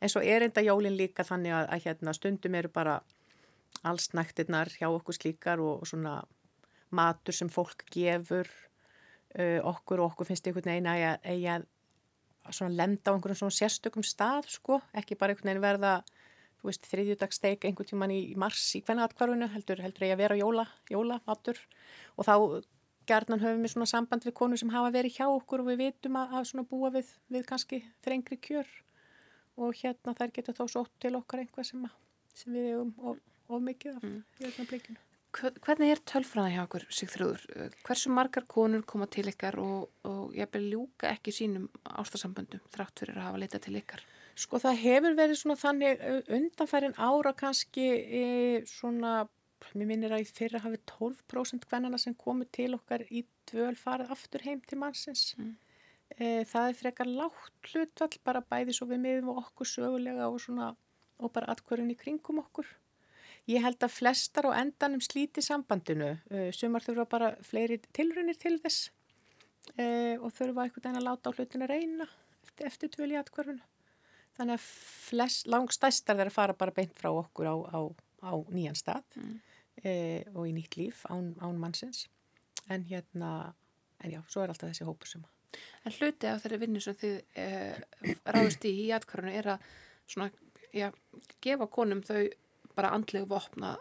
En 0.01 0.09
svo 0.09 0.23
er 0.25 0.47
enda 0.47 0.65
jólinn 0.65 0.97
líka 0.97 1.27
þannig 1.27 1.53
að, 1.53 1.69
að 1.75 1.85
hérna, 1.85 2.15
stundum 2.17 2.57
eru 2.57 2.71
bara 2.73 2.99
alls 3.85 4.09
næktirnar 4.17 4.71
hjá 4.79 4.87
okkur 4.89 5.17
slíkar 5.17 5.61
og 5.61 5.85
svona 5.85 6.23
matur 6.95 7.35
sem 7.35 7.51
fólk 7.51 7.85
gefur 7.93 8.49
uh, 9.37 9.59
okkur 9.61 10.01
og 10.01 10.13
okkur 10.13 10.29
finnst 10.31 10.47
einhvern 10.47 10.71
veginn 10.71 10.89
að 10.89 11.05
eiga 11.27 11.57
að 11.59 11.67
lenda 12.75 13.12
á 13.12 13.15
einhverjum 13.15 13.41
svona 13.41 13.58
sérstökum 13.58 14.05
stað 14.05 14.49
sko, 14.53 14.79
ekki 14.93 15.17
bara 15.17 15.34
einhvern 15.34 15.51
veginn 15.51 15.65
verða 15.65 15.95
þú 16.60 16.69
veist, 16.69 16.88
þriðjúdagssteik 16.91 17.65
einhvern 17.67 17.89
tíman 17.89 18.13
í 18.13 18.21
mars 18.41 18.63
í 18.77 18.81
hvernig 18.86 19.05
atkvarfinu 19.05 19.49
heldur, 19.53 19.81
heldur 19.84 20.08
ég 20.08 20.15
að 20.15 20.23
vera 20.23 20.39
jóla, 20.39 20.65
jóla 20.89 21.19
matur 21.27 21.60
og 22.15 22.27
þá 22.27 22.36
gerðnan 23.05 23.43
höfum 23.43 23.65
við 23.65 23.73
svona 23.75 23.89
samband 23.89 24.25
við 24.25 24.36
konur 24.39 24.62
sem 24.62 24.71
hafa 24.73 24.93
verið 24.95 25.19
hjá 25.19 25.27
okkur 25.27 25.62
og 25.62 25.69
við 25.69 25.84
vitum 25.84 26.17
að, 26.17 26.34
að 26.39 26.47
svona 26.49 26.67
búa 26.69 26.91
við, 26.95 27.12
við 27.29 27.45
kannski 27.49 27.81
þrengri 28.05 28.39
kjör 28.41 28.71
og 29.62 29.77
hérna 29.81 30.15
þær 30.17 30.34
getur 30.36 30.58
þá 30.58 30.65
svo 30.67 30.86
til 31.01 31.13
okkar 31.19 31.43
einhvað 31.43 31.69
sem, 31.69 31.86
að, 31.86 31.99
sem 32.34 32.55
við 32.55 32.71
hefum 32.71 33.19
of 33.47 33.62
mikið 33.62 33.99
af 33.99 34.08
mm. 34.08 34.65
blikinu. 34.71 35.03
Hvernig 35.35 35.91
er 35.91 36.01
tölfræða 36.07 36.51
hjá 36.53 36.61
okkur, 36.63 36.85
Sigþrúður? 36.95 37.41
Hversu 37.85 38.11
margar 38.13 38.45
konur 38.47 38.85
koma 38.87 39.07
til 39.11 39.27
ykkar 39.31 39.57
og, 39.59 39.89
og 40.07 40.35
ég 40.37 40.49
bel 40.51 40.63
ljúka 40.71 41.09
ekki 41.11 41.33
sínum 41.35 41.65
ástasamböndum 41.83 42.63
þrátt 42.73 43.03
fyrir 43.03 43.19
að 43.19 43.27
hafa 43.27 43.41
leita 43.41 43.59
til 43.63 43.75
ykkar? 43.79 44.03
Sko 44.35 44.59
það 44.59 44.79
hefur 44.83 45.17
verið 45.17 45.39
svona 45.39 45.57
þannig 45.59 46.01
undanfærin 46.37 46.95
ára 46.99 47.31
kannski 47.35 47.85
e, 48.19 48.23
svona, 48.67 49.25
mér 49.73 49.89
minnir 49.91 50.15
að 50.15 50.25
í 50.25 50.29
fyrra 50.29 50.63
hafi 50.63 50.79
12% 50.91 51.67
hvernana 51.69 51.99
sem 52.01 52.15
komu 52.19 52.47
til 52.55 52.73
okkar 52.75 53.05
í 53.07 53.25
dvöl 53.51 53.75
farið 53.79 54.11
aftur 54.15 54.43
heim 54.47 54.63
til 54.67 54.79
mannsins. 54.81 55.29
Mm. 55.39 55.53
E, 56.15 56.25
það 56.47 56.71
er 56.71 56.79
frekar 56.79 57.11
látt 57.11 57.71
hlutvall 57.71 58.19
bara 58.27 58.43
bæði 58.43 58.75
svo 58.75 58.87
við 58.91 59.03
miðum 59.07 59.35
okkur 59.39 59.71
sögulega 59.71 60.27
og 60.31 60.41
svona 60.43 60.73
og 61.23 61.31
bara 61.31 61.53
atkvörðin 61.55 61.93
í 61.95 61.99
kringum 61.99 62.43
okkur. 62.43 62.67
Ég 63.45 63.62
held 63.62 63.84
að 63.86 63.93
flestar 63.93 64.47
á 64.49 64.58
endanum 64.58 65.01
slíti 65.05 65.43
sambandinu, 65.45 66.15
uh, 66.34 66.49
sumar 66.55 66.81
þurfa 66.81 67.05
bara 67.10 67.31
fleiri 67.45 67.77
tilrunir 67.93 68.38
til 68.41 68.55
þess 68.63 68.88
uh, 69.77 70.15
og 70.17 70.31
þurfa 70.34 70.63
einhvern 70.65 70.81
veginn 70.81 70.97
að 71.01 71.05
láta 71.05 71.29
á 71.29 71.36
hlutinu 71.38 71.67
reyna 71.69 72.08
eftir, 72.41 72.65
eftir 72.71 72.93
tvöli 72.95 73.19
atkvarfinu. 73.19 73.62
Þannig 74.36 74.58
að 74.58 74.63
flest, 74.65 75.45
langstæstar 75.47 76.17
þeirra 76.17 76.34
fara 76.34 76.55
bara 76.58 76.73
beint 76.75 76.97
frá 76.97 77.12
okkur 77.13 77.51
á, 77.53 77.55
á, 77.69 77.79
á 78.25 78.34
nýjan 78.49 78.79
stað 78.79 79.05
mm. 79.21 79.36
uh, 79.84 80.21
og 80.34 80.47
í 80.49 80.55
nýtt 80.55 80.77
líf 80.79 81.03
án, 81.13 81.36
án 81.38 81.62
mannsins. 81.62 82.08
En 82.73 82.81
hérna, 82.89 83.53
en 84.01 84.15
já, 84.15 84.23
svo 84.25 84.41
er 84.41 84.55
alltaf 84.55 84.71
þessi 84.71 84.88
hópu 84.89 85.05
suma. 85.05 85.29
En 85.86 85.93
hluti 85.93 86.27
af 86.27 86.41
þeirri 86.41 86.63
vinnu 86.65 86.81
sem 86.81 86.97
þið 86.97 88.17
ráðist 88.25 88.65
í 88.65 88.73
í 88.88 88.89
atkvarfinu 88.97 89.38
er 89.38 89.51
að 89.53 89.69
svona, 90.10 90.31
já, 90.73 90.89
gefa 91.45 91.69
konum 91.71 92.01
þau 92.03 92.25
bara 92.75 92.91
andlegu 92.95 93.29
vopna 93.29 93.75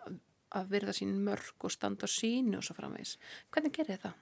að 0.54 0.70
verða 0.70 0.94
sín 0.94 1.16
mörg 1.26 1.66
og 1.66 1.72
standa 1.72 2.08
sínu 2.10 2.60
og 2.60 2.66
svo 2.66 2.76
framvegs. 2.76 3.16
Hvernig 3.54 3.74
gerir 3.74 4.00
það? 4.02 4.14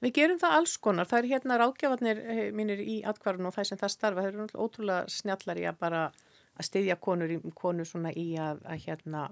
Við 0.00 0.14
gerum 0.18 0.40
það 0.40 0.56
alls 0.58 0.76
konar. 0.82 1.08
Það 1.08 1.18
er 1.18 1.28
hérna 1.32 1.58
rákjafarnir 1.60 2.22
eh, 2.22 2.46
mínir 2.56 2.80
í 2.80 2.96
atkvarðun 3.08 3.50
og 3.50 3.56
það 3.56 3.68
sem 3.70 3.80
það 3.80 3.92
starfa. 3.92 4.24
Það 4.24 4.30
eru 4.30 4.64
ótrúlega 4.64 5.12
snjallar 5.12 5.60
í 5.60 5.66
að 5.68 5.78
bara 5.80 6.02
að 6.56 6.68
styðja 6.70 6.96
konur, 7.00 7.34
konur 7.56 7.88
svona 7.88 8.12
í 8.16 8.28
að, 8.40 8.62
að 8.64 8.82
hérna, 8.86 9.24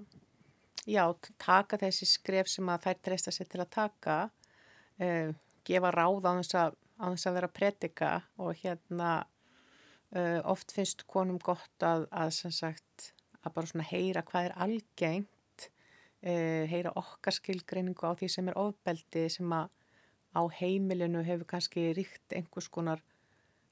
já, 0.85 1.03
taka 1.41 1.79
þessi 1.81 2.09
skref 2.09 2.51
sem 2.51 2.69
að 2.69 2.87
þær 2.87 2.99
treysta 3.07 3.33
sér 3.33 3.49
til 3.49 3.61
að 3.63 3.71
taka, 3.73 4.17
uh, 5.01 5.31
gefa 5.65 5.93
ráð 5.95 6.29
á 6.29 6.31
þess 6.37 6.59
að, 6.61 6.77
á 7.01 7.05
þess 7.07 7.29
að 7.29 7.37
vera 7.39 7.53
predika 7.59 8.11
og 8.37 8.61
hérna 8.61 9.11
uh, 10.13 10.39
oft 10.45 10.75
finnst 10.75 11.05
konum 11.09 11.41
gott 11.41 11.85
að, 11.85 12.05
að 12.13 12.33
sem 12.37 12.53
sagt 12.53 13.14
að 13.45 13.55
bara 13.57 13.71
svona 13.71 13.87
heyra 13.89 14.25
hvað 14.27 14.49
er 14.49 14.55
algengt, 14.65 15.69
uh, 16.25 16.63
heyra 16.71 16.93
okkar 16.99 17.37
skilgreiningu 17.37 18.05
á 18.07 18.17
því 18.17 18.31
sem 18.35 18.51
er 18.51 18.59
ofbeldi 18.59 19.27
sem 19.33 19.57
að 19.57 19.69
á 20.35 20.41
heimilinu 20.59 21.23
hefur 21.23 21.47
kannski 21.47 21.91
ríkt 21.95 22.35
einhvers 22.35 22.67
konar 22.67 23.03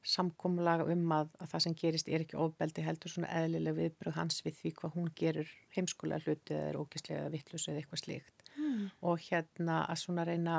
samkómulag 0.03 0.83
um 0.91 1.11
að, 1.15 1.29
að 1.39 1.51
það 1.53 1.63
sem 1.65 1.75
gerist 1.79 2.09
er 2.11 2.23
ekki 2.23 2.39
ofbeldi 2.43 2.83
heldur 2.83 3.11
svona 3.11 3.31
eðlilega 3.39 3.77
viðbröð 3.77 4.17
hans 4.17 4.41
við 4.43 4.57
því 4.59 4.71
hvað 4.79 4.95
hún 4.97 5.11
gerur 5.19 5.51
heimskulega 5.75 6.25
hluti 6.25 6.55
eða 6.55 6.71
er 6.71 6.79
ógislega 6.79 7.21
eða 7.21 7.33
vittlus 7.35 7.67
eða 7.69 7.81
eitthvað 7.81 8.01
slíkt 8.01 8.43
mm. 8.57 8.89
og 9.09 9.23
hérna 9.29 9.77
að 9.85 10.01
svona 10.03 10.25
reyna 10.27 10.57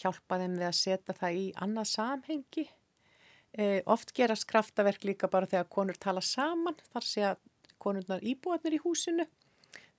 hjálpa 0.00 0.40
þeim 0.42 0.58
við 0.58 0.66
að 0.68 0.78
setja 0.80 1.16
það 1.20 1.38
í 1.38 1.44
annað 1.62 1.90
samhengi 1.92 2.66
eh, 2.66 3.80
oft 3.86 4.12
gerast 4.16 4.48
kraftaverk 4.50 5.06
líka 5.06 5.30
bara 5.30 5.50
þegar 5.50 5.70
konur 5.78 6.00
tala 6.02 6.24
saman 6.24 6.78
þar 6.90 7.06
sé 7.06 7.26
að 7.30 7.42
konurnar 7.86 8.24
íbúarnir 8.26 8.76
í 8.76 8.82
húsinu 8.82 9.26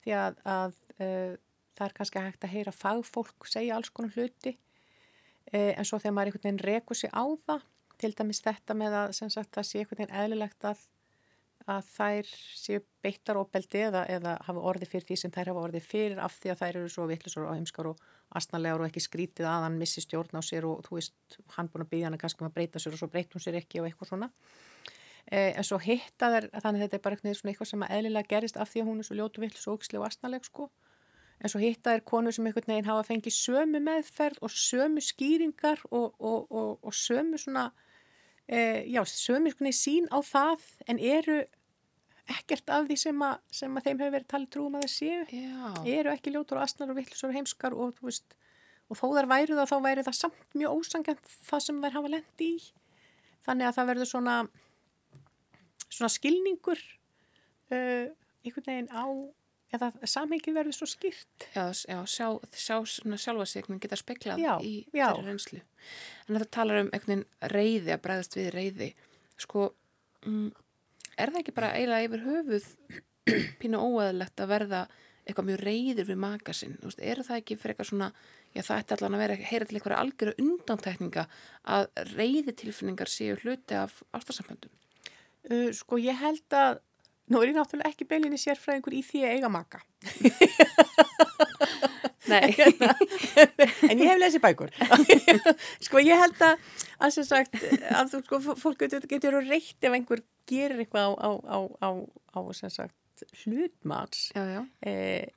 því 0.04 0.14
að, 0.20 0.40
að 0.44 0.78
uh, 1.00 1.34
það 1.78 1.86
er 1.88 1.96
kannski 1.96 2.24
hægt 2.24 2.46
að 2.46 2.54
heyra 2.56 2.74
fagfólk 2.74 3.48
segja 3.48 3.78
alls 3.78 3.90
konar 3.94 4.14
hluti 4.16 4.54
uh, 4.54 5.72
en 5.72 5.88
svo 5.88 6.00
þegar 6.02 6.16
maður 6.16 6.32
einhvern 6.32 6.46
veginn 6.48 6.64
rekur 6.68 6.98
sig 7.00 7.12
á 7.14 7.24
það 7.46 7.66
til 7.98 8.14
dæmis 8.14 8.44
þetta 8.44 8.76
með 8.78 8.96
að 9.00 9.10
sagt, 9.18 9.50
það 9.56 9.66
sé 9.66 9.82
einhvern 9.82 10.02
veginn 10.02 10.20
eðlilegt 10.22 10.66
að, 10.68 10.84
að 11.74 11.88
þær 11.96 12.30
séu 12.60 12.84
beittar 13.04 13.40
óbeldi 13.40 13.82
eða, 13.88 14.04
eða 14.10 14.36
hafa 14.46 14.62
orði 14.70 14.88
fyrir 14.92 15.08
því 15.08 15.18
sem 15.22 15.34
þær 15.34 15.52
hafa 15.52 15.64
orði 15.66 15.82
fyrir 15.82 16.22
af 16.22 16.38
því 16.38 16.52
að 16.52 16.62
þær 16.62 16.80
eru 16.82 16.92
svo 16.94 17.08
vittlisor 17.10 17.48
og 17.48 17.58
heimskar 17.58 17.90
og 17.90 18.06
astnalegar 18.38 18.84
og 18.84 18.90
ekki 18.90 19.02
skrítið 19.02 19.50
að 19.50 19.66
hann 19.66 19.80
missi 19.80 20.04
stjórn 20.04 20.38
á 20.38 20.42
sér 20.44 20.68
og 20.68 20.84
þú 20.86 20.98
veist, 21.00 21.38
hann 21.56 21.70
búin 21.72 21.86
að 21.86 21.92
byggja 21.94 22.10
hann 22.10 22.20
kannski 22.22 22.44
um 22.44 22.50
að 22.50 22.56
breyta 22.60 22.82
sér 22.82 22.94
og 22.94 23.02
svo 23.02 23.10
breytum 23.12 23.42
sér 23.42 23.58
ekki 23.58 23.82
og 23.82 23.88
eitthvað 23.88 24.12
svona. 24.12 24.30
Eh, 25.28 25.52
en 25.52 25.64
svo 25.66 25.76
hitta 25.82 26.30
þær, 26.32 26.46
þannig 26.54 26.80
að 26.80 26.84
þetta 26.86 26.96
er 26.96 27.04
bara 27.04 27.16
eitthvað 27.20 27.68
sem 27.68 27.82
eðlilega 27.84 28.30
gerist 28.30 28.56
af 28.56 28.70
því 28.72 28.80
að 28.80 28.86
hún 28.88 29.00
er 29.02 29.08
svo 29.08 29.16
ljótu 29.18 29.42
vittlis 29.42 29.66
og 29.68 29.76
ógislega 29.76 30.00
og 30.00 30.06
astnaleg 30.08 30.46
sko 30.48 30.70
en 31.38 31.52
svo 31.52 31.60
hitta 31.62 31.94
er 31.94 32.04
konu 32.06 32.32
sem 32.34 32.46
einhvern 32.48 32.72
veginn 32.72 32.88
hafa 32.88 33.04
fengið 33.06 33.34
sömu 33.36 33.80
meðferð 33.84 34.40
og 34.42 34.54
sömu 34.54 35.02
skýringar 35.04 35.84
og, 35.90 36.16
og, 36.18 36.48
og, 36.50 36.72
og 36.82 36.96
sömu 36.96 37.38
svona, 37.38 37.68
e, 38.48 38.84
já, 38.90 39.02
sömu 39.06 39.52
sín 39.70 40.08
á 40.10 40.18
það 40.18 40.64
en 40.88 40.98
eru 40.98 41.38
ekkert 42.28 42.70
af 42.74 42.88
því 42.88 42.96
sem 43.00 43.22
að, 43.24 43.38
sem 43.60 43.76
að 43.76 43.86
þeim 43.86 44.00
hefur 44.02 44.16
verið 44.16 44.30
talið 44.32 44.50
trúum 44.52 44.74
að 44.76 44.84
það 44.84 44.94
séu, 44.96 45.22
já. 45.32 45.70
eru 45.94 46.12
ekki 46.12 46.34
ljótur 46.34 46.58
og 46.58 46.66
astnar 46.66 46.90
og 46.92 46.98
vittlusur 46.98 47.30
og 47.30 47.38
heimskar 47.38 47.76
og 47.76 47.94
þú 47.96 48.10
veist, 48.10 48.34
og 48.88 48.98
þó 48.98 49.06
þar 49.14 49.30
væru 49.30 49.56
það, 49.56 49.70
þá 49.70 49.78
væri 49.86 50.04
það 50.04 50.18
samt 50.18 50.58
mjög 50.58 50.82
ósangant 50.82 51.32
það 51.48 51.64
sem 51.64 51.80
þær 51.84 51.96
hafa 51.96 52.12
lendi 52.12 52.50
í. 52.50 52.58
Þannig 53.48 53.68
að 53.68 53.78
það 53.78 53.88
verður 53.92 54.10
svona, 54.10 54.36
svona 55.88 56.12
skilningur 56.12 56.80
uh, 57.72 58.06
einhvern 58.44 58.68
veginn 58.70 58.92
á 58.92 59.04
eða 59.74 59.90
samhengi 60.08 60.54
verður 60.56 60.76
svo 60.76 60.88
skýrt. 60.88 61.48
Já, 61.52 61.66
já 61.88 61.98
sjá, 62.08 62.28
sjá 62.56 62.78
sjálfa 62.88 63.46
sig 63.46 63.66
geta 63.82 63.98
speklað 64.00 64.40
já, 64.40 64.54
í 64.64 64.86
já. 64.92 65.10
þeirra 65.10 65.26
reynslu. 65.26 65.60
En 66.28 66.38
það 66.38 66.48
talar 66.56 66.80
um 66.84 66.94
einhvern 66.96 67.26
reyði 67.52 67.92
að 67.92 68.02
bregðast 68.06 68.38
við 68.38 68.48
reyði. 68.54 68.88
Sko, 69.38 69.68
mm, 70.24 70.48
er 71.18 71.34
það 71.34 71.42
ekki 71.42 71.56
bara 71.58 71.74
eiginlega 71.76 72.08
yfir 72.08 72.24
höfuð 72.24 72.70
pínu 73.60 73.82
óæðilegt 73.84 74.40
að 74.40 74.52
verða 74.54 74.82
eitthvað 75.28 75.50
mjög 75.50 75.62
reyður 75.66 76.08
við 76.08 76.20
maka 76.24 76.56
sinn? 76.56 76.78
Veist, 76.80 77.04
er 77.04 77.20
það 77.20 77.42
ekki 77.42 77.58
fyrir 77.60 77.74
eitthvað 77.74 77.90
svona, 77.90 78.10
já 78.56 78.62
það 78.64 78.82
ætti 78.82 78.96
allan 78.96 79.18
að 79.18 79.24
vera 79.26 79.38
heyra 79.50 79.68
til 79.68 79.76
eitthvað 79.76 79.98
algjöru 79.98 80.36
undantekninga 80.46 81.28
að 81.76 81.88
reyði 82.14 82.56
tilfinningar 82.56 83.12
séu 83.12 83.36
hluti 83.42 83.76
af 83.76 84.00
ástarsamföndum? 84.16 84.72
Uh, 85.48 85.70
sko, 85.76 86.00
ég 86.02 86.18
held 86.20 86.56
að 86.56 86.82
Nú 87.28 87.42
er 87.42 87.50
ég 87.50 87.56
náttúrulega 87.58 87.90
ekki 87.92 88.06
beilinni 88.08 88.38
sérfræðingur 88.40 88.94
í 88.96 89.02
því 89.04 89.18
að 89.26 89.32
eiga 89.36 89.48
maka. 89.52 89.82
Nei. 92.28 92.52
en 93.90 94.00
ég 94.00 94.08
hef 94.08 94.20
lesið 94.20 94.42
bækur. 94.44 94.72
sko 95.86 96.00
ég 96.00 96.20
held 96.20 96.40
að, 96.44 96.54
að 97.04 97.12
sem 97.18 97.26
sagt, 97.28 97.58
að 97.92 98.14
þú 98.14 98.20
sko, 98.22 98.40
fólk 98.62 98.84
getur, 98.84 99.04
getur 99.10 99.36
að 99.40 99.50
reytt 99.52 99.84
ef 99.84 99.96
einhver 99.96 100.22
gerir 100.48 100.80
eitthvað 100.80 101.18
á, 101.20 101.22
á, 101.28 101.30
á, 101.44 101.58
á, 101.84 101.90
á 102.32 102.40
sem 102.56 102.72
sagt, 102.72 103.26
hlutmanns. 103.42 104.30
Já, 104.32 104.42
já. 104.48 104.62
Eh, 104.88 105.28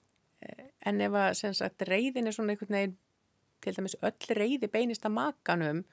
en 0.87 1.03
ef 1.03 1.19
að, 1.25 1.33
sem 1.41 1.57
sagt, 1.57 1.83
reyðin 1.91 2.31
er 2.31 2.37
svona 2.37 2.55
einhvern 2.55 2.77
veginn, 2.77 2.95
til 3.61 3.75
dæmis 3.75 3.99
öll 3.99 4.37
reyði 4.39 4.71
beinist 4.71 5.03
að 5.05 5.17
makanum, 5.19 5.83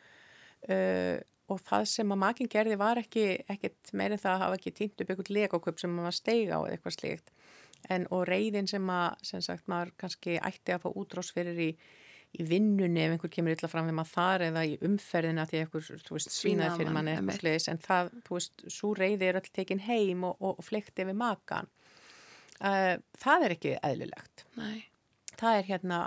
uh, 0.71 1.19
og 1.49 1.63
það 1.65 1.87
sem 1.91 2.13
að 2.13 2.21
makinn 2.23 2.51
gerði 2.53 2.77
var 2.81 3.01
ekki 3.01 3.27
ekkert 3.49 3.93
meirinn 3.97 4.21
það 4.21 4.35
að 4.35 4.43
hafa 4.45 4.59
ekki 4.59 4.75
týnt 4.77 5.03
upp 5.03 5.13
einhvern 5.13 5.37
legoköp 5.37 5.81
sem 5.81 5.95
maður 5.95 6.19
steiga 6.19 6.59
á 6.59 6.61
eða 6.61 6.75
eitthvað 6.77 6.97
slíkt. 6.99 7.33
En 7.95 8.05
og 8.13 8.27
reyðin 8.29 8.69
sem 8.69 8.91
að 8.93 9.25
sem 9.31 9.45
sagt 9.45 9.71
maður 9.71 9.95
kannski 10.03 10.37
ætti 10.43 10.75
að 10.75 10.85
fá 10.85 10.89
útrás 10.91 11.31
fyrir 11.33 11.61
í, 11.63 11.69
í 12.37 12.47
vinnunni 12.49 13.05
ef 13.05 13.15
einhver 13.15 13.33
kemur 13.33 13.55
illa 13.55 13.71
fram 13.71 13.89
við 13.89 13.97
maður 13.97 14.15
þar 14.17 14.47
eða 14.49 14.67
í 14.69 14.77
umferðina 14.89 15.47
því 15.49 15.63
einhver, 15.63 15.89
veist, 16.11 16.35
svínaði 16.35 16.83
fyrir 16.83 16.95
mann 16.97 17.11
eitthvað 17.13 17.41
slíks 17.41 17.71
en 17.73 17.83
það, 17.87 18.13
þú 18.27 18.39
veist, 18.41 18.67
svo 18.75 18.93
reyði 18.99 19.31
er 19.31 19.41
öll 19.41 19.51
tekin 19.61 19.85
heim 19.87 20.27
og, 20.29 20.37
og, 20.43 20.59
og 20.59 20.69
flekti 20.69 21.07
við 21.09 21.21
makan 21.23 21.71
uh, 22.61 22.95
það 23.23 23.47
er 23.47 23.57
ekki 23.57 23.77
eðlilegt. 23.79 24.47
Nei. 24.59 24.85
það 25.39 25.61
er 25.61 25.69
hérna 25.71 26.01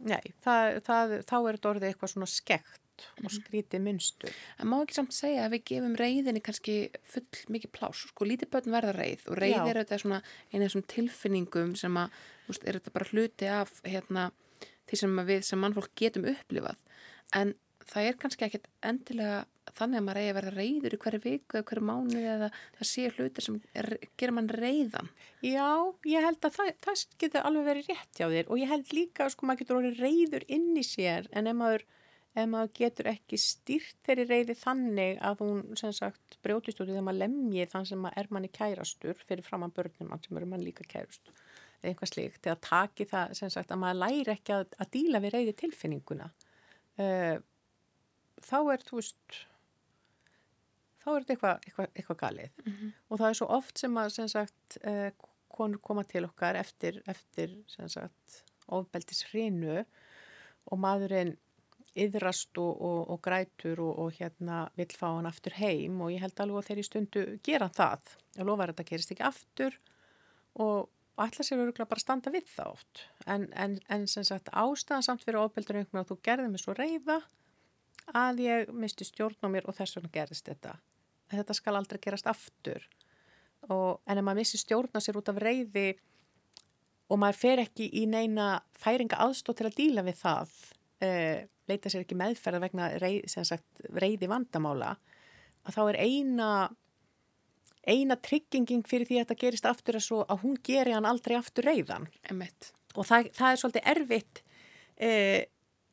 nei, 0.00 0.22
það, 0.44 0.78
það, 0.86 1.16
þá 1.28 1.36
er 1.40 1.56
þetta 1.56 1.72
orðið 1.74 1.90
eitthvað 1.90 2.14
svona 2.14 2.30
skekt 2.30 2.80
og 3.18 3.26
mhm. 3.26 3.36
skrítið 3.38 3.84
munstur. 3.86 4.34
En 4.58 4.70
má 4.72 4.78
ekki 4.80 4.98
samt 4.98 5.16
segja 5.16 5.46
að 5.46 5.56
við 5.56 5.64
gefum 5.72 5.96
reyðinni 6.00 6.44
kannski 6.44 6.76
full 7.14 7.54
mikið 7.54 7.74
plás, 7.76 8.04
sko 8.10 8.28
lítið 8.28 8.52
börn 8.52 8.76
verða 8.76 8.96
reyð 8.98 9.26
og 9.30 9.40
reyð 9.40 9.62
er 9.64 9.82
þetta 9.82 10.02
svona 10.02 10.20
eina 10.52 10.64
af 10.64 10.68
þessum 10.68 10.86
tilfinningum 10.94 11.74
sem 11.78 11.98
að, 12.00 12.20
þú 12.44 12.54
veist, 12.54 12.68
er 12.68 12.78
þetta 12.80 12.94
bara 12.98 13.10
hluti 13.12 13.50
af 13.50 13.74
hérna 13.86 14.30
því 14.90 15.02
sem 15.04 15.18
við 15.28 15.42
sem 15.46 15.60
mannfólk 15.62 15.92
getum 15.98 16.26
upplifað 16.30 16.78
en 17.38 17.54
það 17.90 18.08
er 18.08 18.18
kannski 18.20 18.46
ekkit 18.46 18.68
endilega 18.86 19.40
þannig 19.76 20.00
að 20.00 20.04
maður 20.06 20.20
eigi 20.20 20.30
að 20.30 20.36
verða 20.38 20.52
reyður 20.56 20.94
í 20.94 20.98
hverju 21.04 21.20
viku 21.24 21.58
eða 21.58 21.66
hverju 21.68 21.86
mánu 21.86 22.22
eða 22.32 22.48
það 22.78 22.88
sé 22.90 23.06
hlutir 23.14 23.46
sem 23.46 23.58
er, 23.78 23.88
gerir 24.18 24.34
mann 24.36 24.50
reyðan. 24.50 25.10
Já, 25.46 25.68
ég 26.10 26.26
held 26.26 26.46
að 26.46 26.56
það, 26.56 26.72
það 26.86 27.04
getur 27.22 27.46
alveg 27.48 27.68
verið 27.70 27.90
rétt 27.90 28.20
hjá 28.20 28.26
þér 28.26 28.50
og 28.50 28.62
ég 28.62 28.72
held 28.74 28.94
líka 28.96 29.26
að 29.26 29.34
sko 29.34 29.48
maður 29.48 29.62
getur 29.62 29.80
orðið 29.80 30.02
reyður 30.04 30.46
inn 30.56 30.70
í 30.74 30.84
sér 30.86 31.30
en 31.30 31.50
ef 31.50 31.58
maður 31.60 31.86
ef 32.30 32.46
maður 32.46 32.72
getur 32.78 33.08
ekki 33.10 33.38
stýrt 33.40 33.96
þeirri 34.06 34.26
reyði 34.28 34.54
þannig 34.58 35.18
að 35.26 35.42
hún 35.42 35.62
sem 35.78 35.92
sagt 35.96 36.36
brjótist 36.44 36.80
úr 36.80 36.90
því 36.90 37.00
að 37.00 37.06
maður 37.08 37.22
lemji 37.24 37.66
þann 37.72 37.88
sem 37.90 38.06
er 38.12 38.30
manni 38.30 38.50
kærastur 38.54 39.18
fyrir 39.26 39.46
fram 39.46 39.66
að 39.66 39.74
börnum 39.80 40.14
sem 40.22 40.38
eru 40.38 40.50
mann 40.50 40.64
líka 40.64 40.86
kærastur 40.86 41.34
eða 41.80 41.90
einhvað 41.90 42.12
slíkt, 42.12 42.42
þegar 42.44 42.60
taki 42.66 43.06
það 43.08 43.36
sem 43.38 43.52
sagt 43.52 43.72
að 43.72 43.80
maður 43.82 44.00
læri 44.04 44.34
ekki 44.34 44.54
að, 44.54 44.66
að 44.76 44.90
díla 44.94 45.22
við 45.24 45.34
reyði 45.36 45.54
tilfinninguna 45.62 46.28
uh, 47.00 47.36
þá 48.46 48.58
er 48.74 48.84
þú 48.86 49.00
veist 49.00 49.40
þá 51.00 51.10
er 51.14 51.24
þetta 51.24 51.34
eitthvað 51.34 51.66
eitthva, 51.66 51.88
eitthva 51.94 52.18
galið 52.20 52.62
mm 52.64 52.72
-hmm. 52.72 52.94
og 53.08 53.22
það 53.22 53.28
er 53.30 53.40
svo 53.40 53.50
oft 53.58 53.82
sem 53.82 54.00
að 54.04 54.14
sem 54.18 54.28
sagt 54.28 54.78
uh, 54.84 55.10
konur 55.50 55.82
koma 55.82 56.04
til 56.04 56.24
okkar 56.28 56.56
eftir, 56.60 57.02
eftir 57.10 57.56
sem 57.66 57.88
sagt 57.88 58.42
ofbeldis 58.70 59.24
hrinu 59.30 59.80
og 60.70 60.78
maðurinn 60.78 61.34
yðrast 61.98 62.58
og, 62.60 62.70
og, 62.78 63.00
og 63.10 63.20
grætur 63.24 63.80
og, 63.82 63.98
og 64.04 64.14
hérna 64.14 64.62
vill 64.78 64.92
fá 64.94 65.08
hann 65.08 65.28
aftur 65.28 65.56
heim 65.58 65.98
og 66.04 66.12
ég 66.14 66.22
held 66.22 66.38
alveg 66.42 66.62
að 66.62 66.68
þeirri 66.70 66.86
stundu 66.86 67.24
gera 67.46 67.70
það. 67.74 68.14
Og 68.38 68.46
lofa 68.46 68.66
að 68.66 68.72
þetta 68.72 68.88
gerist 68.90 69.14
ekki 69.14 69.26
aftur 69.26 69.78
og 70.62 70.88
ætla 71.20 71.44
sér 71.44 71.64
öruglega 71.64 71.88
bara 71.90 72.00
að 72.00 72.06
standa 72.06 72.32
við 72.32 72.46
það 72.54 72.72
oft. 72.76 73.02
En, 73.26 73.48
en, 73.52 73.76
en 73.90 74.06
sem 74.10 74.26
sagt 74.26 74.52
ástæðan 74.54 75.06
samt 75.06 75.26
fyrir 75.26 75.42
ofbeldur 75.42 75.80
einhvern 75.80 75.98
veginn 75.98 76.04
að 76.04 76.12
þú 76.12 76.18
gerði 76.28 76.52
mig 76.52 76.62
svo 76.62 76.76
reyða 76.78 77.18
að 78.16 78.44
ég 78.46 78.72
misti 78.74 79.06
stjórn 79.06 79.44
á 79.44 79.48
mér 79.52 79.68
og 79.68 79.76
þess 79.76 79.98
vegna 79.98 80.14
gerist 80.14 80.48
þetta. 80.48 80.78
Þetta 81.30 81.56
skal 81.58 81.76
aldrei 81.78 82.00
gerast 82.02 82.30
aftur. 82.30 82.86
En 83.68 84.18
ef 84.18 84.24
maður 84.24 84.40
missi 84.40 84.58
stjórn 84.58 84.96
á 84.96 85.00
sér 85.02 85.18
út 85.20 85.28
af 85.30 85.38
reyði 85.42 85.92
og 87.10 87.18
maður 87.20 87.40
fer 87.42 87.62
ekki 87.66 87.90
í 88.00 88.06
neina 88.08 88.60
færinga 88.78 89.18
aðstóð 89.20 89.60
til 89.60 89.68
að 89.68 89.78
díla 89.82 90.06
við 90.06 90.22
það 90.22 90.54
eh, 91.04 91.46
leita 91.70 91.90
sér 91.92 92.04
ekki 92.04 92.18
meðferða 92.18 92.62
vegna 92.64 92.90
reyð, 93.02 93.26
sagt, 93.30 93.82
reyði 93.94 94.30
vandamála 94.30 94.94
að 95.66 95.76
þá 95.76 95.82
er 95.84 96.00
eina 96.00 96.50
eina 97.88 98.16
trygginging 98.20 98.84
fyrir 98.88 99.08
því 99.08 99.18
að 99.18 99.24
þetta 99.24 99.40
gerist 99.40 99.68
aftur 99.68 99.96
að, 99.96 100.10
að 100.28 100.42
hún 100.44 100.58
geri 100.64 100.92
hann 100.92 101.08
aldrei 101.08 101.36
aftur 101.38 101.64
reyðan 101.64 102.08
Emmett. 102.28 102.72
og 102.94 103.08
það, 103.08 103.30
það 103.36 103.52
er 103.52 103.60
svolítið 103.62 103.92
erfitt 103.94 104.42
eh, 105.00 105.42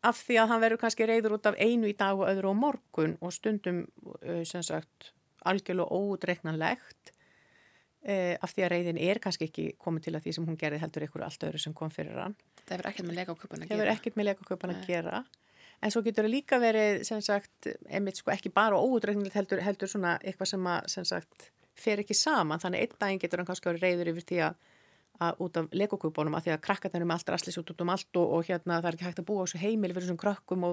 af 0.08 0.20
því 0.28 0.42
að 0.42 0.50
hann 0.52 0.64
verður 0.64 0.82
kannski 0.84 1.08
reyður 1.08 1.38
út 1.38 1.48
af 1.50 1.60
einu 1.60 1.88
í 1.90 1.96
dag 1.98 2.20
og 2.20 2.28
öðru 2.30 2.52
á 2.52 2.56
morgun 2.60 3.16
og 3.24 3.34
stundum 3.34 3.86
sem 4.48 4.64
sagt 4.64 5.12
algjörlega 5.48 5.96
ódreiknanlegt 5.96 7.17
af 8.08 8.54
því 8.54 8.64
að 8.64 8.72
reyðin 8.72 9.00
er 9.04 9.20
kannski 9.24 9.50
ekki 9.50 9.66
komið 9.84 10.06
til 10.06 10.16
að 10.16 10.24
því 10.24 10.34
sem 10.38 10.46
hún 10.48 10.60
gerði 10.60 10.80
heldur 10.80 11.06
ykkur 11.08 11.26
allt 11.26 11.44
öðru 11.44 11.60
sem 11.60 11.74
kom 11.76 11.92
fyrir 11.92 12.16
hann. 12.22 12.36
Það 12.64 12.78
hefur 12.78 12.90
ekkert 12.92 13.08
með 13.10 13.18
leikaköpan 13.20 13.60
að 13.60 13.68
gera. 13.68 13.74
Það 13.74 13.84
hefur 13.84 13.94
ekkert 13.96 14.16
með 14.20 14.28
leikaköpan 14.30 14.74
að 14.74 14.88
gera. 14.88 15.20
En 15.78 15.94
svo 15.94 16.02
getur 16.06 16.26
það 16.26 16.34
líka 16.34 16.58
verið 16.62 17.04
sem 17.06 17.20
sagt, 17.22 17.68
einmitt 17.92 18.18
sko 18.18 18.32
ekki 18.34 18.50
bara 18.54 18.80
óutreiknilegt 18.80 19.36
heldur, 19.38 19.60
heldur 19.62 19.92
svona 19.92 20.16
eitthvað 20.24 20.50
sem 20.54 20.72
að 20.72 20.88
sem 20.96 21.06
sagt, 21.06 21.52
fer 21.78 22.02
ekki 22.02 22.16
saman, 22.18 22.62
þannig 22.64 22.88
einn 22.88 22.98
daginn 23.04 23.22
getur 23.22 23.44
hann 23.44 23.50
kannski 23.50 23.70
verið 23.70 23.86
reyður 23.86 24.12
yfir 24.14 24.26
því 24.32 24.40
að, 24.48 24.54
að 25.28 25.44
út 25.46 25.60
af 25.62 25.66
legokúbónum 25.78 26.38
að 26.40 26.44
því 26.48 26.52
að 26.56 26.64
krakkarnir 26.66 27.04
eru 27.04 27.10
með 27.12 27.20
allt 27.20 27.32
rastlis 27.36 27.60
út 27.62 27.70
út 27.74 27.84
um 27.84 27.94
allt 27.94 28.12
og, 28.18 28.28
og 28.40 28.42
hérna 28.48 28.80
það 28.80 28.90
er 28.90 28.98
ekki 28.98 29.08
hægt 29.12 29.22
að 29.22 29.30
búa 29.30 29.46
á 29.46 29.46
þessu 29.46 30.18
krakkum 30.24 30.64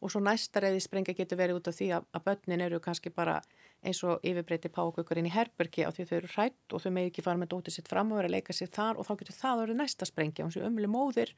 og 0.00 0.12
svo 0.12 0.20
næsta 0.22 0.62
reyði 0.62 0.82
sprenga 0.84 1.14
getur 1.16 1.40
verið 1.40 1.60
út 1.60 1.70
af 1.70 1.76
því 1.78 1.88
að, 1.96 2.04
að 2.14 2.24
börnin 2.28 2.64
eru 2.64 2.80
kannski 2.82 3.10
bara 3.14 3.38
eins 3.86 4.00
og 4.06 4.24
yfirbreyti 4.26 4.70
pákukur 4.74 5.18
inn 5.20 5.28
í 5.30 5.34
herbergi 5.34 5.86
á 5.86 5.90
því 5.94 6.06
þau 6.08 6.16
eru 6.18 6.30
hrætt 6.34 6.74
og 6.74 6.82
þau 6.82 6.90
með 6.94 7.10
ekki 7.10 7.24
fara 7.26 7.40
með 7.40 7.52
dótið 7.54 7.76
sitt 7.78 7.90
fram 7.90 8.12
og 8.12 8.20
vera 8.20 8.30
að 8.30 8.36
leika 8.36 8.56
sér 8.56 8.70
þar 8.74 8.98
og 8.98 9.08
þá 9.08 9.12
getur 9.20 9.38
það 9.38 9.62
verið 9.62 9.80
næsta 9.80 10.08
sprengja. 10.08 10.46
Og 10.46 10.52
þessu 10.52 10.66
ömuleg 10.66 10.92
móðir 10.92 11.34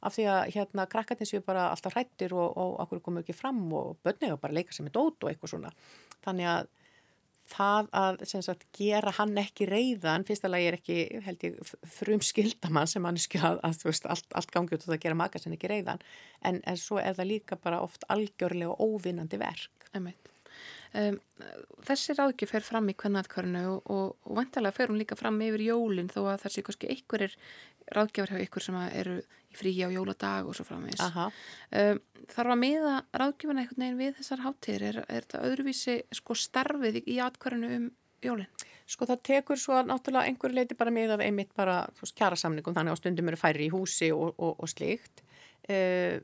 af 0.00 0.14
því 0.16 0.26
að 0.32 0.42
hérna 0.54 0.86
krakkarnir 0.90 1.28
séu 1.28 1.42
bara 1.44 1.68
alltaf 1.70 1.96
hrættir 1.96 2.34
og, 2.34 2.60
okkur 2.84 3.02
komu 3.04 3.24
ekki 3.24 3.36
fram 3.36 3.62
og 3.76 3.98
börnega 4.06 4.38
bara 4.40 4.56
leika 4.56 4.74
sem 4.74 4.88
er 4.88 4.94
dót 4.94 5.18
og 5.22 5.32
eitthvað 5.32 5.54
svona. 5.54 5.72
Þannig 6.24 6.50
að 6.54 6.70
það 7.50 7.90
að 8.00 8.24
sagt, 8.30 8.66
gera 8.76 9.12
hann 9.18 9.36
ekki 9.42 9.68
reyðan 9.70 10.26
fyrsta 10.28 10.50
lagi 10.50 10.70
er 10.70 10.78
ekki 10.78 10.98
held 11.26 11.46
ég 11.46 11.74
frum 11.98 12.24
skildamann 12.24 12.90
sem 12.90 13.06
hann 13.06 13.20
skilja 13.20 13.54
að, 13.54 13.62
að 13.68 13.86
veist, 13.90 14.08
allt, 14.10 14.28
allt 14.38 14.54
gangi 14.54 14.76
út 14.76 14.84
og 14.86 14.92
það 14.94 15.04
gera 15.06 15.20
maka 15.22 15.42
sem 15.42 15.54
ekki 15.56 15.72
reyðan 15.72 16.02
en, 16.46 16.60
en 16.64 16.80
svo 16.80 17.00
er 17.02 17.16
það 17.18 17.32
líka 17.34 17.60
bara 17.60 17.82
oft 17.84 18.06
algjörlega 18.12 18.76
óvinnandi 18.78 19.40
verk. 19.40 19.90
Emmeit 19.96 20.29
Um, 20.90 21.20
þessi 21.86 22.16
ráðgjöf 22.18 22.50
fer 22.50 22.64
fram 22.66 22.88
í 22.90 22.96
kvennaðkvarinu 22.98 23.60
og, 23.70 23.90
og, 23.94 24.14
og 24.26 24.38
vantarlega 24.40 24.74
fer 24.74 24.90
hún 24.90 24.98
líka 24.98 25.18
fram 25.18 25.36
yfir 25.46 25.62
jólinn 25.68 26.10
þó 26.10 26.24
að 26.32 26.40
það 26.42 26.54
sé 26.54 26.64
kannski 26.66 26.90
einhverjir 26.90 27.36
ráðgjafar 27.94 28.32
hjá 28.34 28.44
ykkur 28.44 28.64
sem 28.64 28.78
eru 28.88 29.20
í 29.22 29.58
fríi 29.58 29.86
á 29.86 29.90
jóladag 29.90 30.48
og 30.50 30.56
svo 30.56 30.66
framins. 30.66 31.00
Um, 31.70 32.00
þarf 32.30 32.54
að 32.54 32.60
miða 32.60 32.96
ráðgjöfuna 33.22 33.64
einhvern 33.64 33.84
veginn 33.84 34.00
við 34.00 34.18
þessar 34.18 34.44
háttir? 34.44 34.84
Er, 34.90 35.00
er 35.06 35.26
þetta 35.26 35.44
öðruvísi 35.46 35.96
sko 36.20 36.36
starfið 36.38 37.00
í 37.04 37.20
atkvarinu 37.22 37.72
um 37.76 37.88
jólinn? 38.26 38.66
Sko 38.90 39.06
það 39.06 39.24
tekur 39.30 39.62
svo 39.62 39.78
náttúrulega 39.86 40.26
einhverju 40.30 40.58
leiti 40.58 40.78
bara 40.78 40.94
með 40.94 41.14
af 41.14 41.22
einmitt 41.22 41.54
bara 41.54 41.84
kjara 42.18 42.38
samningum 42.38 42.74
þannig 42.74 42.98
á 42.98 43.00
stundum 43.00 43.30
eru 43.30 43.38
færri 43.38 43.68
í 43.68 43.72
húsi 43.74 44.10
og, 44.14 44.34
og, 44.38 44.58
og 44.58 44.70
slíkt. 44.70 45.22
Uh, 45.70 46.18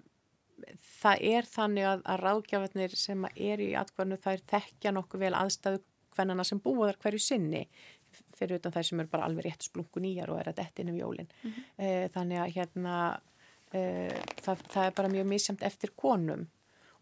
það 1.01 1.27
er 1.33 1.51
þannig 1.51 1.89
að, 1.91 2.03
að 2.05 2.23
ráðgjafarnir 2.25 2.97
sem 2.97 3.29
er 3.35 3.63
í 3.63 3.71
atkvarnu 3.79 4.19
þær 4.23 4.43
þekkja 4.53 4.95
nokkuð 4.97 5.27
vel 5.27 5.35
aðstæðu 5.37 5.83
hvernana 6.17 6.47
sem 6.49 6.61
búa 6.65 6.91
þar 6.91 7.01
hverju 7.05 7.23
sinni 7.23 7.67
fyrir 8.37 8.61
utan 8.61 8.73
þær 8.73 8.89
sem 8.89 9.01
eru 9.01 9.13
bara 9.13 9.27
alveg 9.29 9.45
rétt 9.45 9.67
splungu 9.67 10.01
nýjar 10.01 10.33
og 10.33 10.41
er 10.41 10.51
að 10.51 10.61
detti 10.63 10.83
inn 10.83 10.93
um 10.95 11.01
jólinn. 11.01 11.29
Mm 11.43 11.51
-hmm. 11.51 12.13
Þannig 12.15 12.41
að 12.41 12.55
hérna 12.57 12.95
það, 13.73 14.63
það 14.73 14.85
er 14.85 14.95
bara 14.97 15.13
mjög 15.13 15.27
misjamt 15.27 15.63
eftir 15.67 15.93
konum 15.97 16.47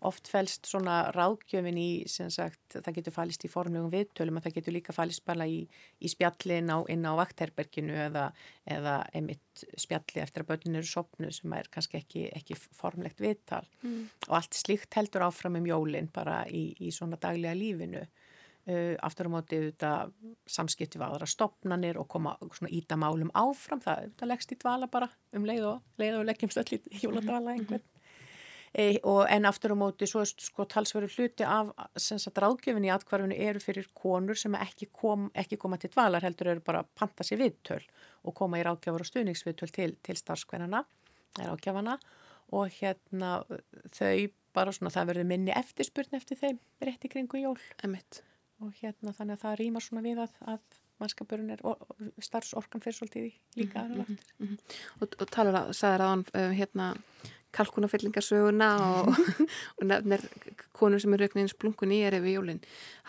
oft 0.04 0.28
fælst 0.28 0.68
svona 0.68 0.96
ráðgjöfin 1.14 1.78
í, 1.80 1.88
sem 2.10 2.30
sagt, 2.32 2.76
það 2.76 2.98
getur 2.98 3.14
fælist 3.14 3.44
í 3.46 3.50
formlegum 3.50 3.92
viðtölum 3.92 4.38
og 4.38 4.44
það 4.44 4.56
getur 4.58 4.76
líka 4.76 4.94
fælist 4.96 5.24
bara 5.26 5.46
í, 5.48 5.62
í 6.00 6.10
spjallin 6.12 6.72
á, 6.72 6.78
inn 6.92 7.06
á 7.08 7.12
vaktherberginu 7.18 7.96
eða, 8.08 8.26
eða 8.68 8.98
einmitt 9.16 9.64
spjalli 9.80 10.22
eftir 10.22 10.44
að 10.44 10.50
börnun 10.52 10.80
eru 10.80 10.90
sopnu 10.90 11.30
sem 11.32 11.56
er 11.56 11.70
kannski 11.72 12.00
ekki, 12.02 12.26
ekki 12.36 12.58
formlegt 12.58 13.22
viðtal 13.24 13.64
mm. 13.82 14.02
og 14.28 14.36
allt 14.40 14.58
slíkt 14.58 14.98
heldur 14.98 15.26
áfram 15.28 15.60
um 15.60 15.68
jólinn 15.68 16.12
bara 16.12 16.42
í, 16.48 16.70
í 16.80 16.92
svona 16.94 17.20
daglega 17.20 17.56
lífinu. 17.58 18.04
Uh, 18.64 18.94
aftur 19.04 19.28
á 19.28 19.34
móti 19.34 19.58
auðvitað 19.60 20.14
samskipti 20.48 20.96
við 20.96 21.10
aðra 21.10 21.26
stopnanir 21.28 21.98
og 22.00 22.06
koma 22.08 22.32
svona 22.46 22.70
íta 22.72 22.96
málum 22.96 23.28
áfram, 23.36 23.82
það, 23.84 24.14
það 24.16 24.30
leggst 24.30 24.54
í 24.56 24.60
dvala 24.62 24.88
bara 24.88 25.10
um 25.36 25.44
leið 25.44 25.66
og, 25.68 25.82
leið 26.00 26.16
og 26.22 26.24
leggjum 26.30 26.54
stöll 26.54 26.78
í 26.78 27.02
jóladvala 27.02 27.58
einhvern 27.58 27.84
e, 28.74 28.98
og 29.02 29.22
en 29.30 29.46
aftur 29.48 29.74
á 29.74 29.76
móti 29.78 30.08
svo 30.10 30.24
sko 30.26 30.66
talsveru 30.70 31.08
hluti 31.08 31.46
af 31.46 31.72
sagt, 31.96 32.40
ráðgjöfin 32.42 32.88
í 32.88 32.92
atkvarfinu 32.94 33.38
eru 33.48 33.62
fyrir 33.62 33.88
konur 33.94 34.38
sem 34.38 34.54
ekki, 34.58 34.90
kom, 34.92 35.30
ekki 35.34 35.58
koma 35.60 35.78
til 35.78 35.92
dvalar 35.94 36.26
heldur 36.26 36.54
eru 36.54 36.64
bara 36.66 36.82
að 36.84 36.92
panta 36.98 37.26
sér 37.26 37.42
viðtöl 37.44 37.82
og 38.24 38.34
koma 38.34 38.60
í 38.60 38.66
ráðgjöfur 38.66 39.04
og 39.04 39.10
stuðningsviðtöl 39.10 39.72
til, 39.74 39.90
til 40.02 40.18
starfskvenana, 40.20 40.84
ráðgjöfana 41.40 41.98
og 42.54 42.70
hérna 42.80 43.40
þau 43.96 44.28
bara 44.54 44.72
svona 44.74 44.92
það 44.94 45.10
verður 45.10 45.28
minni 45.30 45.54
eftirspurn 45.54 46.16
eftir 46.18 46.38
þeim 46.38 46.60
rétt 46.84 47.04
í 47.06 47.10
kringu 47.10 47.40
jól 47.42 47.58
Emitt. 47.84 48.22
og 48.62 48.74
hérna 48.80 49.14
þannig 49.16 49.38
að 49.38 49.46
það 49.46 49.60
rýmar 49.60 49.84
svona 49.84 50.04
við 50.04 50.20
að, 50.24 50.36
að 50.54 50.82
mannskapurinn 51.02 51.54
er 51.54 51.62
starfsorkan 52.22 52.82
fyrir 52.84 52.98
svolítið 52.98 53.32
líka 53.58 53.82
mm 53.82 53.94
-hmm, 53.94 54.18
mm 54.38 54.46
-hmm. 54.46 54.58
og, 55.00 55.16
og 55.20 55.30
talar 55.30 55.54
að, 55.62 55.72
sagður 55.72 56.04
að 56.04 56.12
hann 56.12 56.24
uh, 56.34 56.52
hérna 56.58 56.94
kalkunafyllingarsöguna 57.54 58.68
og, 58.84 59.16
og 59.78 59.86
nefnir 59.88 60.24
konur 60.76 61.02
sem 61.02 61.14
eru 61.16 61.28
auknins 61.28 61.54
blunkun 61.58 61.94
í 61.94 62.00
er 62.06 62.16
yfir 62.18 62.36
jólinn. 62.36 62.60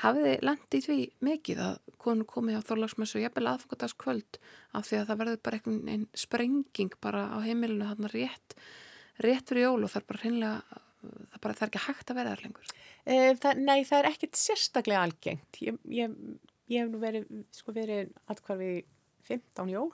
Hafið 0.03 0.29
þið 0.29 0.47
landið 0.49 0.87
því 0.87 0.97
mikið 1.27 1.61
að 1.65 1.75
konur 2.05 2.29
komið 2.29 2.61
á 2.61 2.67
þorlagsmessu 2.69 3.21
jafnvel 3.23 3.49
aðfokkardagskvöld 3.51 4.39
af 4.77 4.87
því 4.87 4.99
að 5.01 5.11
það 5.11 5.21
verður 5.21 5.43
bara 5.47 5.59
einhvern 5.59 5.83
veginn 5.89 6.07
sprenging 6.25 6.97
bara 7.03 7.27
á 7.33 7.37
heimilinu 7.45 7.89
þarna 7.89 8.11
rétt, 8.13 8.57
rétt 9.25 9.49
fyrir 9.49 9.67
jól 9.67 9.85
og 9.85 9.93
það 9.93 10.01
er 10.01 10.09
bara 10.11 10.23
hreinlega, 10.23 10.81
það, 11.01 11.39
bara, 11.41 11.53
það 11.53 11.67
er 11.67 11.71
ekki 11.71 11.85
hægt 11.87 12.11
að 12.11 12.19
vera 12.19 12.33
þar 12.33 12.43
lengur. 12.45 12.73
E, 13.05 13.15
það, 13.41 13.63
nei, 13.69 13.79
það 13.87 14.01
er 14.01 14.11
ekkit 14.11 14.41
sérstaklega 14.41 15.05
algengt. 15.07 15.61
Ég, 15.63 15.79
ég, 15.93 16.19
ég 16.73 16.83
hef 16.83 16.91
nú 16.91 17.01
verið, 17.01 17.31
sko 17.55 17.73
verið 17.75 18.13
allkvar 18.31 18.61
við 18.61 18.83
15 19.25 19.73
jól 19.73 19.89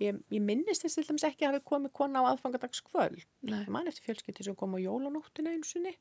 Ég, 0.00 0.16
ég 0.32 0.40
minnist 0.40 0.86
þess 0.86 1.04
dæmis 1.08 1.26
ekki 1.26 1.44
að 1.44 1.56
hafi 1.56 1.66
komið 1.68 1.92
kona 1.98 2.22
á 2.24 2.30
aðfangadagskvöld. 2.32 3.26
mann 3.68 3.90
eftir 3.90 4.08
fjölskytti 4.08 4.46
sem 4.46 4.56
kom 4.56 4.74
á 4.74 4.78
jólanóttinu 4.80 5.52
einsunni 5.52 5.92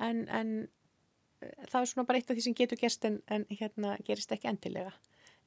en, 0.00 0.28
en 0.28 0.52
eh, 1.42 1.64
það 1.68 1.80
er 1.80 1.90
svona 1.92 2.06
bara 2.08 2.20
eitt 2.20 2.30
af 2.30 2.38
því 2.38 2.44
sem 2.46 2.56
getur 2.56 2.80
gerst 2.80 3.04
en, 3.08 3.20
en 3.28 3.46
hérna 3.50 3.96
gerist 4.06 4.32
ekki 4.34 4.50
endilega. 4.50 4.92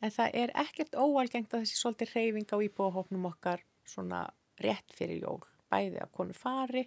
En 0.04 0.12
það 0.12 0.36
er 0.44 0.54
ekkert 0.60 0.98
óalgengt 1.00 1.54
að 1.54 1.64
þessi 1.64 1.80
svolítið 1.80 2.14
reyfing 2.18 2.52
á 2.52 2.58
íbúahópnum 2.68 3.30
okkar 3.32 3.64
svona 3.88 4.26
rétt 4.64 4.94
fyrir 4.96 5.24
jól. 5.24 5.40
Bæði 5.72 6.02
að 6.04 6.12
konur 6.18 6.38
fari, 6.38 6.84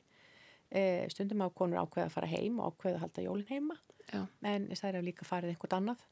e, 0.69 1.07
stundum 1.13 1.47
að 1.47 1.55
konur 1.57 1.81
ákveða 1.81 2.11
að 2.11 2.17
fara 2.19 2.31
heim 2.31 2.61
og 2.61 2.75
ákveða 2.75 2.99
að 2.99 3.05
halda 3.07 3.25
jólin 3.25 3.49
heima. 3.51 3.79
Já. 4.13 4.21
En 4.47 4.69
það 4.71 5.01
er 5.01 5.07
líka 5.07 5.27
farið 5.27 5.55
einhvert 5.55 5.79
annað 5.79 6.05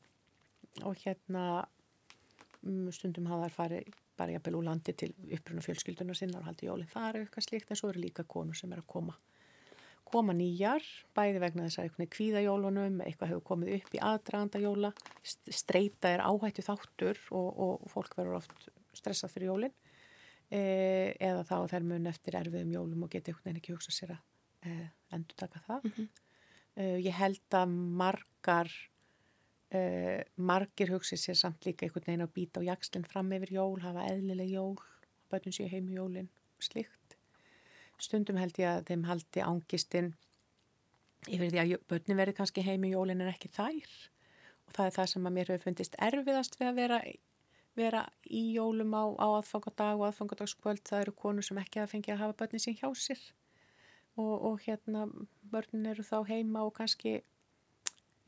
og 0.83 0.96
hérna 1.05 1.44
mm, 2.64 2.88
stundum 2.96 3.29
hafa 3.31 3.50
þær 3.50 3.57
farið 3.59 3.92
bara 4.16 4.35
jafnvel 4.37 4.59
úr 4.61 4.66
landi 4.68 4.92
til 4.92 5.12
uppruna 5.37 5.62
fjölskylduna 5.64 6.14
sinna 6.14 6.40
og 6.40 6.48
haldi 6.48 6.68
jólinn 6.68 6.90
þar 6.92 7.20
eitthvað 7.20 7.48
slíkt 7.48 7.70
en 7.70 7.81
svo 7.81 7.92
eru 7.92 8.05
líka 8.05 8.24
konur 8.24 8.59
sem 8.59 8.72
er 8.72 8.83
að 8.83 8.90
koma 8.96 9.16
koma 10.14 10.35
nýjar, 10.37 10.85
bæði 11.16 11.40
vegna 11.42 11.66
þess 11.66 11.81
að 11.81 11.88
eitthvað 11.88 12.11
kvíðajólunum, 12.14 13.00
eitthvað 13.03 13.33
hefur 13.33 13.46
komið 13.48 13.72
upp 13.79 13.96
í 13.96 14.03
aðdraganda 14.11 14.61
jóla, 14.62 14.90
streyta 15.24 16.12
er 16.12 16.22
áhættu 16.22 16.62
þáttur 16.62 17.20
og, 17.35 17.48
og 17.64 17.88
fólk 17.90 18.14
verður 18.18 18.38
oft 18.42 18.68
stressað 18.94 19.33
fyrir 19.35 19.50
jólinn 19.50 19.74
e, 20.50 20.61
eða 21.18 21.42
þá 21.48 21.57
þær 21.72 21.88
mun 21.88 22.11
eftir 22.11 22.38
erfiðum 22.38 22.74
jólum 22.77 23.07
og 23.07 23.12
geta 23.14 23.33
eitthvað 23.33 23.50
en 23.53 23.61
ekki 23.61 23.74
hugsa 23.74 23.94
sér 23.94 24.14
að 24.14 24.68
e, 24.68 24.88
endur 25.16 25.40
taka 25.40 25.62
það. 25.66 25.88
Mm 25.88 25.94
-hmm. 25.96 26.09
e, 26.77 26.85
ég 27.09 27.18
held 27.18 27.59
að 27.59 27.74
margar 28.03 28.70
Uh, 29.74 30.20
margir 30.37 30.92
hugsið 30.92 31.18
sér 31.18 31.38
samt 31.38 31.64
líka 31.66 31.87
einhvern 31.87 32.05
veginn 32.07 32.22
að 32.22 32.35
býta 32.37 32.61
á 32.62 32.68
jakslinn 32.68 33.07
fram 33.09 33.33
yfir 33.35 33.57
jól, 33.57 33.81
hafa 33.83 34.05
eðlileg 34.11 34.53
jól, 34.53 34.77
börnum 35.33 35.55
sér 35.57 35.72
heim 35.72 35.88
í 35.90 35.96
jólinn 35.96 36.29
slikt. 36.62 37.16
Stundum 37.98 38.38
held 38.38 38.59
ég 38.61 38.70
að 38.70 38.87
þeim 38.90 39.07
haldi 39.09 39.42
ángistinn 39.42 40.12
yfir 41.27 41.50
því 41.50 41.62
að 41.62 41.74
börnum 41.90 42.20
verði 42.20 42.37
kannski 42.38 42.64
heim 42.66 42.85
í 42.85 42.92
jólinn 42.92 43.24
en 43.24 43.33
ekki 43.33 43.50
þær 43.55 43.92
og 44.66 44.74
það 44.77 44.87
er 44.87 44.96
það 44.98 45.11
sem 45.12 45.29
að 45.29 45.37
mér 45.37 45.53
hefur 45.53 45.64
fundist 45.64 45.96
erfiðast 46.07 46.59
við 46.61 46.70
að 46.70 46.81
vera, 46.81 46.98
vera 47.79 48.03
í 48.29 48.42
jólum 48.55 48.94
á, 48.94 49.05
á 49.16 49.27
aðfangadag 49.40 50.00
og 50.00 50.09
aðfangadagskvöld. 50.09 50.85
Það 50.87 51.05
eru 51.05 51.16
konur 51.24 51.46
sem 51.46 51.61
ekki 51.62 51.83
að 51.83 51.92
fengi 51.94 52.14
að 52.14 52.22
hafa 52.24 52.38
börnin 52.42 52.64
sín 52.64 52.79
hjá 52.79 52.88
sér 52.94 53.22
og, 54.20 54.35
og 54.50 54.61
hérna 54.66 55.07
börnin 55.50 55.90
eru 55.92 56.05
þá 56.07 56.18
heima 56.29 56.64
og 56.66 56.74
kannski 56.79 57.20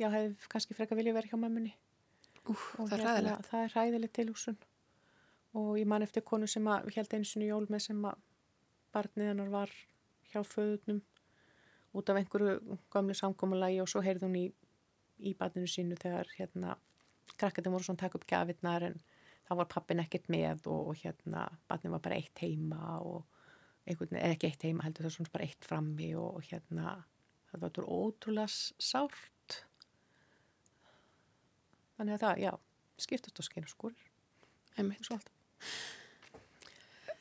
já, 0.01 0.09
hefði 0.13 0.49
kannski 0.53 0.77
freka 0.77 0.99
vilja 0.99 1.15
verið 1.17 1.33
hjá 1.33 1.41
mammunni. 1.41 1.75
Úf, 2.47 2.73
það 2.77 2.97
er 2.97 3.03
ræðilegt 3.03 3.31
hérna, 3.33 3.51
það 3.51 3.65
er 3.65 3.77
ræðilegt 3.77 4.17
til 4.17 4.29
úrsun 4.31 4.59
og 5.57 5.71
ég 5.81 5.89
man 5.89 6.05
eftir 6.05 6.25
konu 6.27 6.47
sem 6.51 6.67
að 6.69 6.91
held 6.95 7.15
einu 7.17 7.27
sinni 7.27 7.49
jól 7.49 7.65
með 7.73 7.87
sem 7.89 8.03
að 8.07 8.21
barnið 8.95 9.31
hennar 9.33 9.53
var 9.53 9.73
hjá 10.31 10.43
föðunum 10.45 11.01
út 11.97 12.13
af 12.13 12.21
einhverju 12.21 12.79
gamlu 12.93 13.17
samkómulagi 13.17 13.81
og 13.83 13.91
svo 13.91 14.03
heyrði 14.05 14.29
hún 14.29 14.39
í, 14.41 14.47
í 15.19 15.33
barninu 15.39 15.71
sínu 15.71 15.99
þegar 16.01 16.31
hérna 16.37 16.77
krakkatum 17.41 17.75
voru 17.75 17.89
svona 17.89 18.03
takk 18.05 18.19
upp 18.19 18.27
gafirnar 18.29 18.85
en 18.91 18.99
þá 19.49 19.55
var 19.63 19.71
pappin 19.73 20.03
ekkert 20.03 20.29
með 20.33 20.69
og, 20.71 20.93
og 20.93 21.01
hérna 21.01 21.47
barnið 21.71 21.97
var 21.97 22.05
bara 22.05 22.21
eitt 22.21 22.45
heima 22.45 22.99
og 23.01 23.25
einhvern, 23.87 24.19
eða 24.19 24.37
ekki 24.37 24.51
eitt 24.51 24.67
heima 24.67 24.87
heldur 24.87 25.09
það 25.09 25.17
svona 25.17 25.35
bara 25.35 25.49
eitt 25.49 25.67
frammi 25.67 26.13
og, 26.19 26.41
og 26.41 26.51
hérna 26.51 26.99
það 27.51 27.65
var 27.65 27.91
ótrúlega 27.97 28.51
sárt 28.53 29.33
þannig 31.97 32.17
að 32.17 32.25
það, 32.25 32.43
já, 32.47 32.53
skiptast 33.07 33.43
og 33.43 33.49
skeinu 33.49 33.71
skúrir 33.71 34.11
einmitt 34.77 35.09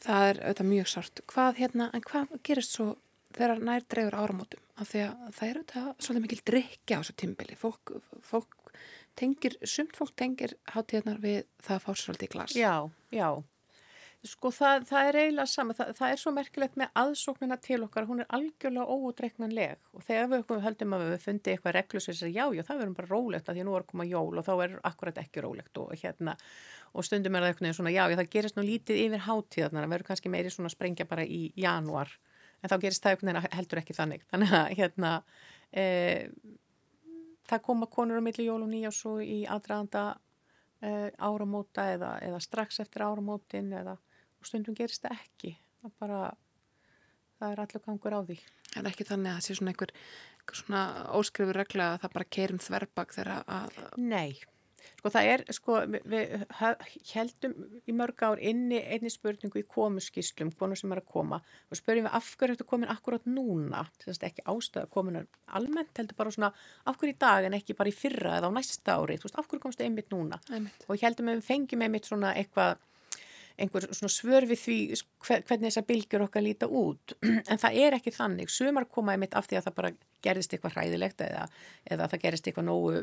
það 0.06 0.28
er 0.30 0.42
auðvitað 0.44 0.70
mjög 0.70 0.92
sárt. 0.92 1.24
Hvað 1.32 1.62
hérna, 1.62 1.88
en 1.96 2.06
hvað 2.06 2.36
gerist 2.46 2.76
svo 2.76 2.88
þegar 3.36 3.64
nær 3.64 3.88
drefur 3.92 4.18
áramótum? 4.20 4.62
Af 4.76 4.92
því 4.92 5.02
að 5.06 5.26
það 5.38 5.48
er 5.48 5.60
auðvitað 5.60 5.90
svolítið 6.06 6.26
mikil 6.26 6.42
drikja 6.52 7.00
á 7.00 7.02
þessu 7.02 7.18
tímbili 7.22 7.58
fólk, 7.60 7.96
fólk 8.26 8.72
tengir, 9.16 9.58
sumt 9.64 9.96
fólk 9.98 10.16
tengir 10.20 10.56
hátíðnar 10.76 11.22
við 11.24 11.46
það 11.64 11.78
að 11.78 11.86
fá 11.86 11.92
svolítið 12.04 12.28
í 12.28 12.34
glas. 12.36 12.58
Já, 12.60 12.76
já 13.16 13.30
Sko 14.26 14.50
það, 14.54 14.86
það 14.90 15.08
er 15.08 15.18
eiginlega 15.20 15.50
sama, 15.52 15.74
það, 15.78 15.90
það 16.00 16.12
er 16.14 16.20
svo 16.22 16.32
merkilegt 16.34 16.78
með 16.82 17.00
aðsóknina 17.02 17.58
til 17.62 17.78
okkar, 17.86 18.08
hún 18.10 18.24
er 18.24 18.30
algjörlega 18.34 18.96
óutreiknanleg 18.96 19.92
og 19.94 20.06
þegar 20.08 20.32
við 20.32 20.64
höldum 20.66 20.96
að 20.98 21.04
við 21.12 21.26
fundið 21.26 21.54
eitthvað 21.54 21.76
reglu 21.78 22.02
sem 22.02 22.18
sér 22.18 22.32
já, 22.34 22.46
já, 22.58 22.64
það 22.66 22.82
verður 22.82 22.96
bara 23.00 23.12
rólegt 23.12 23.50
að 23.50 23.58
því 23.60 23.64
að 23.64 23.70
nú 23.70 23.76
er 23.76 23.86
að 23.86 23.92
koma 23.92 24.08
jól 24.10 24.42
og 24.42 24.48
þá 24.48 24.54
er 24.56 24.78
akkurat 24.90 25.22
ekki 25.22 25.44
rólegt 25.46 25.82
og 25.84 25.94
hérna. 26.02 26.36
Og 26.96 27.06
stundum 27.06 27.38
er 27.38 27.46
það 27.46 27.54
eitthvað 27.54 27.78
svona 27.78 27.94
já, 27.94 28.02
já, 28.10 28.18
það 28.22 28.32
gerist 28.38 28.58
nú 28.58 28.66
lítið 28.66 29.02
yfir 29.04 29.26
hátíðarna, 29.28 29.84
það 29.84 29.94
verður 29.94 30.10
kannski 30.10 30.34
meiri 30.34 30.54
svona 30.56 30.74
sprengja 30.74 31.10
bara 31.10 31.28
í 31.28 31.42
januar 31.60 32.18
en 32.62 32.72
þá 32.72 32.78
gerist 32.82 33.06
það 33.06 33.16
eitthvað 33.16 33.50
heldur 33.60 33.82
ekki 33.82 33.96
þannig, 33.96 34.26
þannig 34.32 34.54
að 34.58 34.70
hérna 34.80 35.12
e, 35.70 35.86
það 37.46 37.66
koma 37.68 37.90
konur 37.92 38.22
á 38.22 38.26
milli 38.26 38.48
jól 38.48 38.62
og 38.64 38.72
nýjás 38.72 39.04
og 39.10 39.22
í 39.22 39.44
aðdraðanda 39.44 40.06
e, 40.82 40.92
áramóta 41.20 41.90
eða, 41.94 42.16
eða 42.26 42.42
strax 42.44 42.82
eftir 42.84 43.06
áramótin 43.06 43.74
eða 43.82 43.98
og 44.46 44.52
stundum 44.52 44.78
gerist 44.78 45.02
það 45.06 45.18
ekki. 45.18 45.56
Það 45.82 46.00
bara 46.06 46.24
það 47.40 47.52
er 47.52 47.62
allur 47.66 47.86
gangur 47.90 48.18
á 48.18 48.22
því. 48.30 48.40
Það 48.72 48.82
er 48.82 48.90
ekki 48.92 49.08
þannig 49.10 49.32
að 49.32 49.38
það 49.38 49.46
sé 49.46 49.60
svona 49.60 49.72
einhver 49.74 49.94
svona 50.54 50.82
óskrifur 51.18 51.58
regla 51.58 51.94
að 51.94 52.02
það 52.04 52.18
bara 52.20 52.34
keirum 52.38 52.60
þverbak 52.62 53.16
þegar 53.16 53.32
að... 53.50 53.80
Nei, 53.98 54.38
sko 55.00 55.12
það 55.14 55.30
er, 55.32 55.44
sko 55.56 55.78
við 56.12 56.46
heldum 57.12 57.56
í 57.90 57.96
mörg 57.98 58.24
ár 58.28 58.42
inni 58.44 58.82
einni 58.84 59.10
spurningu 59.10 59.64
í 59.64 59.66
komuskíslum, 59.70 60.52
hvonu 60.60 60.78
sem 60.78 60.94
er 60.94 61.02
að 61.02 61.10
koma. 61.16 61.42
Og 61.72 61.80
spurjum 61.80 62.06
við 62.08 62.18
af 62.20 62.32
hverju 62.38 62.58
þetta 62.58 62.70
komin 62.70 62.94
akkurát 62.94 63.30
núna, 63.30 63.86
þess 64.04 64.22
að 64.22 64.28
ekki 64.30 64.48
ástöða 64.54 64.92
kominar 64.94 65.30
almennt, 65.58 65.96
heldur 65.98 66.20
bara 66.20 66.36
svona 66.36 66.52
af 66.86 67.00
hverju 67.00 67.16
í 67.16 67.22
dag 67.26 67.50
en 67.50 67.58
ekki 67.58 67.78
bara 67.80 67.92
í 67.92 67.96
fyrra 67.96 68.38
eða 68.40 68.52
á 68.54 68.56
næsta 68.58 69.00
ári, 69.00 69.18
þú 69.18 69.30
veist, 69.30 69.40
af 69.42 69.50
hverju 69.50 69.66
komstu 69.66 69.88
einmitt 69.88 70.14
núna? 70.14 70.42
Einmitt. 70.52 70.86
og 70.86 71.02
heldum 71.02 71.34
við 71.34 71.48
fengjum 71.48 71.88
einmitt 71.88 72.12
svona 72.12 72.36
eitthvað 72.38 72.78
einhver 73.62 73.88
svona 73.88 74.12
svör 74.12 74.46
við 74.50 74.60
því 74.62 74.78
hvernig 75.24 75.70
þessar 75.70 75.88
bylgjur 75.88 76.26
okkar 76.28 76.44
líta 76.44 76.68
út. 76.68 77.16
En 77.52 77.62
það 77.62 77.78
er 77.82 77.98
ekki 77.98 78.14
þannig, 78.16 78.52
sumar 78.52 78.88
koma 78.92 79.16
einmitt 79.16 79.36
af 79.38 79.48
því 79.48 79.60
að 79.60 79.68
það 79.68 79.78
bara 79.80 79.92
gerist 80.26 80.56
eitthvað 80.56 80.76
hræðilegt 80.76 81.22
eða, 81.24 81.46
eða 81.92 82.08
það 82.12 82.24
gerist 82.26 82.48
eitthvað 82.50 82.68
nógu 82.70 82.96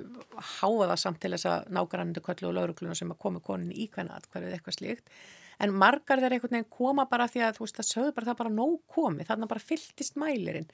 háaða 0.58 0.96
samt 1.00 1.22
til 1.22 1.32
þess 1.34 1.48
að 1.48 1.70
nákvæmlega 1.76 2.24
köllu 2.26 2.50
og 2.50 2.56
laurugluna 2.58 2.96
sem 2.98 3.14
að 3.14 3.22
komi 3.24 3.44
konin 3.44 3.72
í 3.72 3.88
hvernig 3.92 4.16
aðkvarfið 4.18 4.56
eitthvað 4.56 4.78
slíkt. 4.78 5.14
En 5.62 5.76
margar 5.78 6.20
þeir 6.20 6.36
einhvern 6.36 6.56
veginn 6.58 6.72
koma 6.72 7.06
bara 7.10 7.28
því 7.30 7.46
að 7.46 7.58
þú 7.58 7.66
veist 7.66 7.78
það 7.78 7.88
sögðu 7.90 8.16
bara 8.16 8.28
það 8.30 8.40
bara 8.40 8.56
nóg 8.56 8.80
komi 8.90 9.28
þannig 9.28 9.46
að 9.46 9.54
bara 9.54 9.68
fylltist 9.70 10.18
mælirinn. 10.20 10.68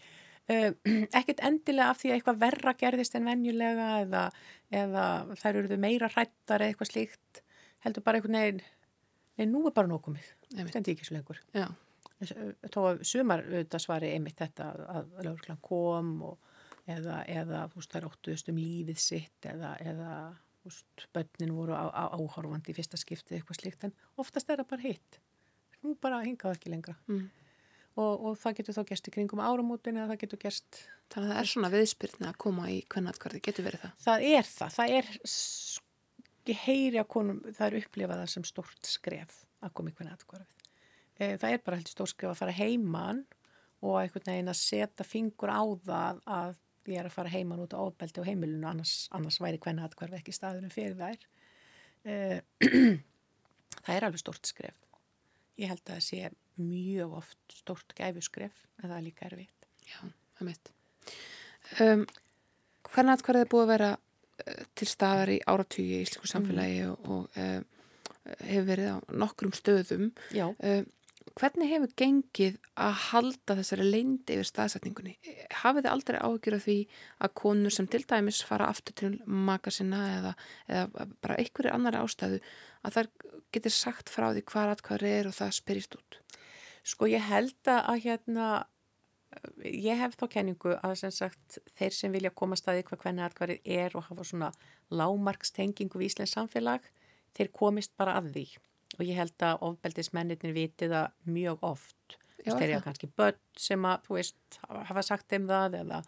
Uh, 0.48 0.70
ekkert 1.18 1.42
endilega 1.44 1.92
af 1.92 2.00
því 2.00 2.10
að 2.10 2.18
eitthvað 2.18 2.40
verra 2.40 2.74
gerðist 2.80 3.18
en 3.18 3.28
venjulega 3.28 3.90
eða, 4.06 4.24
eða 4.72 5.04
þær 5.36 5.60
eruðu 5.60 5.78
meira 5.82 6.08
hrættar 6.14 6.64
eða 6.64 6.72
eitthvað 6.72 6.92
slíkt. 6.94 7.42
Heldur 7.84 8.06
bara 8.06 8.18
einhvern 8.18 8.38
veginn 8.40 8.62
Nei, 9.38 9.46
nú 9.46 9.62
er 9.68 9.74
bara 9.76 9.90
nógumið, 9.90 10.26
stendi 10.66 10.94
ekki 10.94 11.06
svo 11.06 11.18
lengur. 11.18 11.38
Já. 11.54 11.68
Tó 12.74 12.82
að 12.88 13.04
sumar 13.06 13.44
auðvitað 13.44 13.84
svari 13.84 14.10
einmitt 14.16 14.40
þetta 14.40 14.72
að 14.90 15.12
lögurklan 15.22 15.60
kom 15.62 16.14
og 16.26 16.48
eða, 16.90 17.22
eða 17.30 17.64
veist, 17.74 17.92
þær 17.92 18.08
óttuðust 18.10 18.50
um 18.52 18.58
lífið 18.58 19.00
sitt 19.02 19.48
eða, 19.48 19.74
eða 19.84 20.12
bönnin 21.14 21.54
voru 21.56 21.76
á, 21.76 21.86
á, 21.88 22.04
áhorfandi 22.16 22.72
í 22.72 22.76
fyrsta 22.76 22.98
skiptið 23.00 23.38
eitthvað 23.38 23.60
slíkt 23.60 23.88
en 23.88 23.94
oftast 24.20 24.50
er 24.50 24.60
það 24.60 24.70
bara 24.72 24.86
hitt. 24.88 25.20
Nú 25.84 25.94
bara 26.02 26.24
hingaðu 26.24 26.58
ekki 26.58 26.72
lengra. 26.72 26.96
Mm. 27.08 27.28
Og, 27.98 28.24
og 28.28 28.38
það 28.38 28.60
getur 28.60 28.76
þá 28.76 28.82
gerst 28.90 29.08
í 29.10 29.12
kringum 29.14 29.42
áramótin 29.42 29.98
eða 29.98 30.12
það 30.12 30.22
getur 30.22 30.42
gerst... 30.44 30.80
Þannig 31.10 31.30
að 31.30 31.34
það 31.34 31.40
er 31.40 31.50
svona 31.52 31.70
viðspyrna 31.72 32.30
að 32.30 32.40
koma 32.44 32.66
í 32.70 32.78
kvennatkvarði, 32.92 33.40
getur 33.42 33.66
verið 33.66 33.84
það? 33.84 33.94
Það 34.04 34.26
er 34.28 34.50
það, 34.52 34.74
það 34.76 34.94
er 34.98 35.08
ég 36.48 36.62
heyri 36.64 37.00
að 37.00 37.10
konum, 37.12 37.40
það 37.46 37.66
er 37.66 37.76
upplifaðar 37.82 38.30
sem 38.32 38.46
stort 38.46 38.88
skref 38.88 39.42
að 39.64 39.74
koma 39.76 39.92
í 39.92 39.96
hvernig 39.98 40.14
aðkvarfið. 40.14 40.70
E, 41.18 41.34
það 41.40 41.52
er 41.52 41.62
bara 41.66 41.78
heldur 41.80 41.94
stort 41.96 42.12
skref 42.14 42.32
að 42.32 42.40
fara 42.40 42.56
heimann 42.56 43.24
og 43.82 43.98
einhvern 44.00 44.30
veginn 44.30 44.52
að 44.52 44.60
setja 44.60 45.06
fingur 45.06 45.52
á 45.52 45.62
það 45.84 46.22
að 46.38 46.56
ég 46.88 47.00
er 47.02 47.08
að 47.10 47.16
fara 47.18 47.32
heimann 47.32 47.62
út 47.62 47.76
á 47.76 47.80
ofbeldi 47.82 48.22
og 48.22 48.28
heimilinu 48.28 48.68
annars, 48.70 48.94
annars 49.14 49.40
væri 49.42 49.60
hvernig 49.60 49.84
aðkvarfið 49.84 50.20
ekki 50.22 50.36
staðunum 50.36 50.72
fyrir 50.72 50.96
þær. 50.98 51.26
E, 52.08 52.16
það 53.84 53.94
er 53.96 54.08
alveg 54.08 54.22
stort 54.22 54.48
skref. 54.48 54.78
Ég 55.58 55.72
held 55.72 55.82
að 55.84 55.96
það 55.96 56.04
sé 56.06 56.32
mjög 56.58 57.18
oft 57.20 57.58
stort 57.60 57.94
gæfuskref 57.98 58.64
en 58.78 58.88
það 58.88 58.96
er 58.98 59.06
líka 59.06 59.28
erfitt. 59.28 59.68
Já, 59.84 60.00
það 60.38 60.48
mitt. 60.48 60.72
Um, 61.82 62.04
hvernig 62.88 63.18
aðkvarfið 63.18 63.44
er 63.44 63.52
búið 63.52 63.66
að 63.66 63.72
vera 63.74 63.90
til 64.78 64.88
staðar 64.88 65.32
í 65.34 65.40
áratíu 65.48 65.86
í 65.86 66.04
íslensku 66.04 66.30
samfélagi 66.30 66.84
mm. 66.84 66.92
og, 66.92 67.08
og 67.08 67.40
uh, 67.40 68.38
hefur 68.44 68.68
verið 68.68 68.94
á 68.94 68.98
nokkrum 69.24 69.54
stöðum. 69.56 70.10
Uh, 70.34 70.84
hvernig 71.38 71.70
hefur 71.70 71.92
gengið 71.98 72.56
að 72.78 72.94
halda 73.08 73.56
þessari 73.58 73.88
leindi 73.88 74.36
yfir 74.36 74.48
staðsetningunni? 74.48 75.16
Hafið 75.62 75.86
þið 75.86 75.90
aldrei 75.92 76.18
áhyggjur 76.20 76.56
af 76.58 76.64
því 76.66 76.78
að 77.26 77.34
konur 77.42 77.74
sem 77.74 77.90
til 77.90 78.04
dæmis 78.08 78.40
fara 78.46 78.70
aftur 78.72 78.96
til 78.98 79.12
maka 79.26 79.72
sinna 79.74 80.02
eða, 80.16 80.32
eða 80.70 81.08
bara 81.22 81.38
einhverju 81.42 81.74
annari 81.74 82.00
ástæðu 82.02 82.40
að 82.86 82.96
það 82.96 83.12
getur 83.54 83.74
sagt 83.74 84.12
frá 84.12 84.30
því 84.32 84.44
hvað 84.48 84.74
aðkvæður 84.74 85.06
er 85.10 85.30
og 85.30 85.38
það 85.38 85.54
spyrjist 85.58 85.98
út? 85.98 86.20
Sko 86.88 87.08
ég 87.10 87.24
held 87.28 87.72
að 87.74 88.04
hérna 88.06 88.48
ég 89.64 89.98
hef 90.00 90.16
þá 90.18 90.24
kenningu 90.32 90.76
að 90.76 90.94
sem 91.02 91.12
sagt 91.14 91.58
þeir 91.78 91.96
sem 91.96 92.14
vilja 92.14 92.32
koma 92.34 92.56
staði 92.58 92.84
hvað 92.88 93.02
hvernig 93.04 93.26
aðkvarið 93.26 93.72
er 93.78 93.96
og 93.98 94.06
hafa 94.08 94.24
svona 94.26 94.52
lámarkstengingu 94.90 96.00
í 96.00 96.08
Íslands 96.08 96.34
samfélag 96.36 96.86
þeir 97.36 97.52
komist 97.54 97.94
bara 98.00 98.16
að 98.20 98.32
því. 98.36 98.46
Og 98.98 99.04
ég 99.04 99.20
held 99.20 99.44
að 99.44 99.64
ofbeldismennir 99.68 100.54
viti 100.56 100.88
það 100.88 101.12
mjög 101.28 101.66
oft. 101.68 102.18
Já, 102.44 102.54
þeir 102.54 102.70
eru 102.70 102.84
kannski 102.86 103.10
börn 103.18 103.40
sem 103.58 103.84
að 103.84 104.06
þú 104.06 104.16
veist 104.16 104.60
hafa 104.88 105.02
sagt 105.04 105.34
um 105.36 105.48
það 105.50 105.80
eða, 105.82 105.98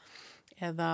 eða 0.62 0.90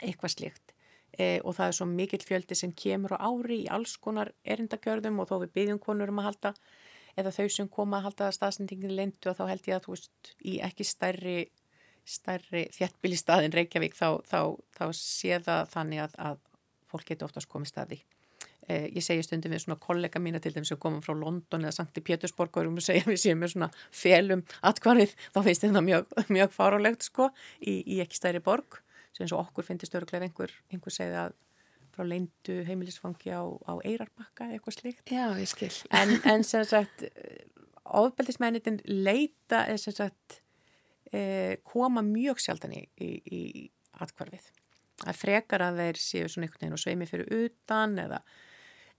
eitthvað 0.00 0.32
slikt 0.36 0.76
e, 1.18 1.40
og 1.42 1.56
það 1.56 1.68
er 1.68 1.76
svo 1.78 1.86
mikill 1.90 2.22
fjöldi 2.24 2.58
sem 2.58 2.72
kemur 2.76 3.16
á 3.16 3.24
ári 3.26 3.62
í 3.64 3.70
alls 3.72 3.96
konar 4.02 4.32
erindagjörðum 4.44 5.22
og 5.22 5.30
þó 5.30 5.36
við 5.44 5.54
byggjum 5.58 5.80
konur 5.82 6.12
um 6.12 6.20
að 6.22 6.28
halda 6.30 6.52
eða 7.16 7.32
þau 7.34 7.46
sem 7.52 7.68
koma 7.72 8.00
að 8.00 8.08
halda 8.10 8.32
staðsendingin 8.34 8.96
lindu 8.96 9.30
og 9.30 9.38
þá 9.38 9.46
held 9.50 9.70
ég 9.70 9.78
að 9.78 9.86
þú 9.86 9.94
veist 9.94 10.32
í 10.44 10.58
ekki 10.64 10.86
stærri, 10.86 11.38
stærri 12.04 12.66
þjættbíli 12.76 13.20
staðin 13.20 13.56
Reykjavík 13.56 13.96
þá, 13.96 14.20
þá, 14.28 14.40
þá 14.76 14.84
sé 14.98 15.40
það 15.46 15.72
þannig 15.72 16.04
að, 16.04 16.20
að 16.30 16.44
fólk 16.92 17.08
getur 17.08 17.28
oftast 17.28 17.50
komið 17.50 17.72
staði. 17.72 18.00
Eh, 18.66 18.88
ég 18.96 19.04
segi 19.04 19.22
stundum 19.22 19.52
við 19.54 19.62
svona 19.62 19.78
kollega 19.78 20.18
mína 20.22 20.40
til 20.42 20.50
þeim 20.54 20.64
sem 20.66 20.78
komum 20.82 21.02
frá 21.04 21.14
London 21.14 21.66
eða 21.66 21.76
Sankti 21.76 22.02
Pétursborg 22.02 22.56
og 22.56 22.64
erum 22.64 22.80
að 22.80 22.88
segja 22.88 23.06
við 23.06 23.20
séum 23.22 23.38
með 23.38 23.52
svona 23.54 23.68
felum 23.94 24.42
atkvarið, 24.66 25.14
þá 25.30 25.38
finnst 25.46 25.66
þetta 25.66 25.82
mjög, 25.86 26.16
mjög 26.34 26.54
fárálegt 26.56 27.06
sko 27.06 27.30
í, 27.62 27.78
í 27.86 28.00
ekki 28.02 28.18
stærri 28.18 28.42
borg 28.42 28.80
sem 29.16 29.30
og 29.30 29.46
okkur 29.46 29.64
finnst 29.64 29.86
störuglega 29.88 30.26
einhver, 30.26 30.52
einhver 30.72 30.92
segið 30.92 31.20
að 31.22 31.36
frá 31.96 32.04
leindu 32.06 32.58
heimilisfangi 32.68 33.32
á, 33.32 33.42
á 33.42 33.72
Eirarbakka 33.80 34.50
eitthvað 34.52 34.76
slíkt. 34.76 35.04
Já, 35.08 35.30
ég 35.40 35.48
skil. 35.50 35.72
En, 35.96 36.12
en 36.28 36.44
sem 36.46 36.64
sagt, 36.68 37.06
ofbeldismennitin 37.96 38.80
leita, 38.84 39.64
sem 39.80 39.96
sagt, 39.96 40.40
eh, 41.12 41.56
koma 41.64 42.04
mjög 42.04 42.42
sjaldan 42.42 42.76
í, 42.76 42.82
í, 43.00 43.10
í 43.24 43.42
atkvarfið. 44.04 44.50
Það 45.04 45.20
frekar 45.20 45.64
að 45.64 45.80
þeir 45.82 46.00
séu 46.00 46.28
svona 46.28 46.46
einhvern 46.46 46.62
veginn 46.62 46.76
og 46.76 46.82
sveimi 46.82 47.08
fyrir 47.08 47.32
utan 47.44 47.98
eða, 48.00 48.20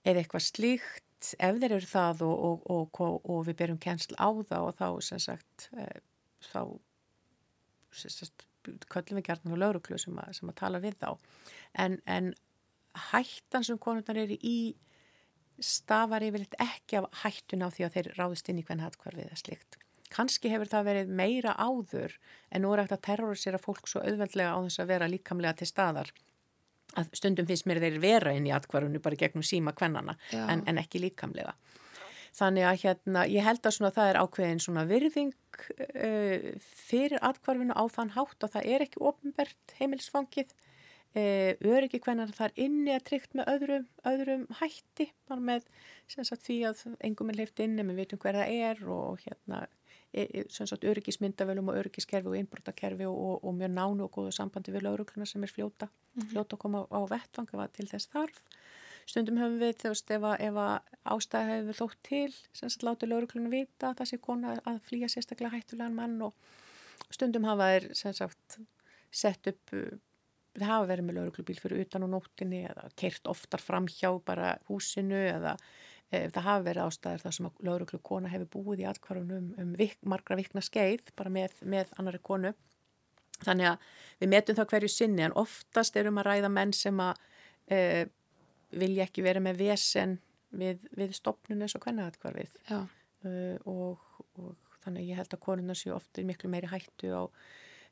eða 0.05 0.21
eitthvað 0.21 0.45
slíkt 0.45 1.31
ef 1.41 1.57
þeir 1.61 1.73
eru 1.79 1.89
það 1.89 2.21
og, 2.27 2.67
og, 2.69 2.99
og, 3.01 3.15
og 3.25 3.39
við 3.47 3.57
berum 3.63 3.79
kennsl 3.81 4.13
á 4.21 4.29
það 4.29 4.67
og 4.67 4.75
þá 4.77 4.87
sem 5.07 5.21
sagt, 5.23 5.69
eh, 5.77 6.01
þá 6.51 6.61
sem 7.97 8.13
sagt, 8.13 8.45
köllum 8.91 9.17
við 9.17 9.29
gærtan 9.29 9.55
á 9.57 9.61
lauruglu 9.63 9.97
sem, 9.97 10.17
sem 10.35 10.51
að 10.51 10.59
tala 10.59 10.81
við 10.83 10.97
þá 11.01 11.09
en, 11.81 11.97
en 12.05 12.33
hættan 13.11 13.65
sem 13.65 13.79
konurnar 13.81 14.19
eru 14.23 14.37
í 14.41 14.75
stafar 15.63 16.25
yfirleitt 16.25 16.55
ekki 16.61 16.99
af 16.99 17.09
hættun 17.23 17.65
á 17.65 17.69
því 17.73 17.87
að 17.87 17.97
þeir 17.97 18.09
ráðist 18.19 18.49
inn 18.51 18.61
í 18.61 18.65
hvern 18.67 18.83
hatkvarfið 18.85 19.25
eða 19.25 19.41
slikt. 19.41 19.79
Kanski 20.13 20.51
hefur 20.53 20.69
það 20.71 20.87
verið 20.87 21.09
meira 21.19 21.55
áður 21.57 22.13
en 22.51 22.63
nú 22.63 22.71
er 22.71 22.83
eftir 22.83 22.97
að 22.99 23.05
terrorisera 23.09 23.59
fólk 23.59 23.89
svo 23.89 24.03
auðveldlega 24.05 24.53
á 24.55 24.59
þess 24.63 24.83
að 24.83 24.91
vera 24.93 25.09
líkamlega 25.11 25.57
til 25.59 25.67
staðar 25.67 26.13
að 26.97 27.09
stundum 27.17 27.47
finnst 27.49 27.67
mér 27.67 27.81
þeir 27.83 27.97
vera 28.03 28.33
inn 28.37 28.47
í 28.47 28.53
atkvarfunni 28.55 29.01
bara 29.03 29.19
gegnum 29.19 29.43
síma 29.45 29.73
kvennana 29.75 30.15
en, 30.31 30.63
en 30.63 30.79
ekki 30.79 31.01
líkamlega. 31.03 31.57
Þannig 32.37 32.67
að 32.69 32.79
hérna, 32.83 33.25
ég 33.31 33.45
held 33.47 33.65
að 33.65 33.75
svona, 33.75 33.93
það 33.95 34.11
er 34.11 34.19
ákveðin 34.21 34.61
svona 34.61 34.83
virðing 34.87 35.33
uh, 35.73 36.49
fyrir 36.61 37.23
atkvarfinu 37.25 37.73
á 37.73 37.83
þann 37.89 38.13
hátt 38.13 38.45
og 38.45 38.53
það 38.53 38.69
er 38.73 38.85
ekki 38.85 39.01
ofnbært 39.09 39.75
heimilsfangið 39.79 40.53
öryggi 41.17 42.01
hvernig 42.03 42.33
það 42.35 42.47
er 42.47 42.61
inni 42.65 42.93
að 42.95 43.05
tryggt 43.09 43.35
með 43.37 43.49
öðrum, 43.53 43.87
öðrum 44.11 44.45
hætti 44.59 45.09
bara 45.29 45.43
með 45.49 45.67
sagt, 46.07 46.43
því 46.45 46.57
að 46.69 46.83
engum 47.07 47.33
er 47.33 47.41
leift 47.41 47.59
inni, 47.63 47.85
við 47.87 48.01
veitum 48.03 48.21
hver 48.23 48.39
það 48.39 48.55
er 48.69 48.83
og 48.93 49.21
hérna 49.25 49.61
e, 50.13 50.25
e, 50.25 50.43
sagt, 50.49 50.85
öryggismyndavölum 50.87 51.71
og 51.71 51.79
öryggiskerfi 51.81 52.31
og 52.31 52.37
innbrotakerfi 52.39 53.07
og, 53.09 53.43
og 53.43 53.55
mjög 53.57 53.73
nánu 53.75 54.07
og 54.07 54.13
góðu 54.17 54.33
sambandi 54.35 54.75
við 54.75 54.87
laurugluna 54.87 55.27
sem 55.29 55.43
er 55.43 55.53
fljóta, 55.53 55.87
mm 55.87 56.21
-hmm. 56.21 56.29
fljóta 56.33 56.55
að 56.55 56.63
koma 56.65 56.85
á, 56.91 56.99
vettvang 57.09 57.49
til 57.73 57.87
þess 57.87 58.13
þarf 58.13 58.43
stundum 59.07 59.37
höfum 59.39 59.59
við 59.61 59.83
veist 59.87 60.11
ef 60.11 60.23
ef 60.39 60.57
ástæði 61.07 61.51
hefur 61.51 61.77
þótt 61.79 61.99
til 62.03 62.33
sem 62.53 62.69
sagt 62.69 62.83
láti 62.83 63.07
laurugluna 63.07 63.49
vita 63.49 63.91
að 63.91 63.97
það 64.01 64.09
sé 64.09 64.17
kona 64.17 64.55
að 64.65 64.81
flýja 64.89 65.07
sérstaklega 65.07 65.55
hættulegan 65.55 65.95
mann 65.95 66.21
og 66.21 66.33
stundum 67.09 67.47
hafa 67.47 67.69
þeir 67.71 67.95
sem 67.95 68.13
sagt 68.13 68.59
sett 69.11 69.47
upp 69.47 69.73
það 70.63 70.71
hafa 70.71 70.87
verið 70.91 71.07
með 71.07 71.19
lauruglubíl 71.19 71.59
fyrir 71.61 71.83
utan 71.85 72.05
og 72.07 72.13
nóttinni 72.13 72.63
eða 72.69 72.87
keirt 72.99 73.29
oftar 73.29 73.63
fram 73.63 73.87
hjá 73.91 74.09
bara 74.25 74.55
húsinu 74.69 75.19
eða 75.19 75.55
e, 76.09 76.27
það 76.33 76.47
hafa 76.47 76.65
verið 76.67 76.85
ástæðir 76.87 77.25
þar 77.25 77.37
sem 77.37 77.49
lauruglukona 77.69 78.31
hefur 78.33 78.51
búið 78.57 78.83
í 78.83 78.87
atkvarunum 78.91 79.51
um 79.61 79.73
vik, 79.79 79.97
margra 80.01 80.39
vikna 80.39 80.63
skeið 80.65 81.11
bara 81.17 81.33
með, 81.33 81.57
með 81.61 81.93
annari 81.97 82.21
konu. 82.23 82.53
Þannig 83.43 83.69
að 83.69 83.89
við 84.21 84.31
metum 84.33 84.57
það 84.57 84.71
hverju 84.71 84.89
sinni 84.89 85.27
en 85.27 85.35
oftast 85.37 85.97
erum 85.99 86.17
að 86.17 86.31
ræða 86.31 86.53
menn 86.53 86.73
sem 86.73 87.03
að 87.03 87.19
e, 87.69 87.81
vilja 88.73 89.05
ekki 89.05 89.25
vera 89.25 89.43
með 89.43 89.61
vesen 89.61 90.17
við, 90.57 90.81
við 90.97 91.13
stopnun 91.15 91.61
eins 91.61 91.75
og 91.77 91.85
hvernig 91.85 92.07
atkvarfið 92.07 92.57
e, 92.73 92.79
og, 93.69 94.01
og 94.41 94.55
þannig 94.83 95.11
ég 95.11 95.19
held 95.19 95.35
að 95.35 95.43
konuna 95.43 95.75
séu 95.77 95.93
ofta 95.95 96.23
miklu 96.25 96.49
meiri 96.51 96.69
hættu 96.71 97.13
á 97.13 97.23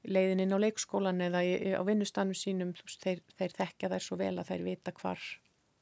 leiðin 0.08 0.44
inn 0.44 0.56
á 0.56 0.60
leikskólan 0.62 1.22
eða 1.22 1.42
í, 1.46 1.74
á 1.76 1.82
vinnustanum 1.88 2.38
sínum 2.38 2.74
þeir, 3.02 3.22
þeir 3.38 3.58
þekkja 3.58 3.92
þær 3.94 4.06
svo 4.06 4.18
vel 4.22 4.36
að 4.38 4.52
þeir 4.52 4.64
vita 4.70 4.94
hvar, 5.00 5.22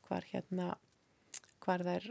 hvar 0.07 0.27
hérna 0.31 0.73
hvar 1.63 1.83
þær 1.87 2.07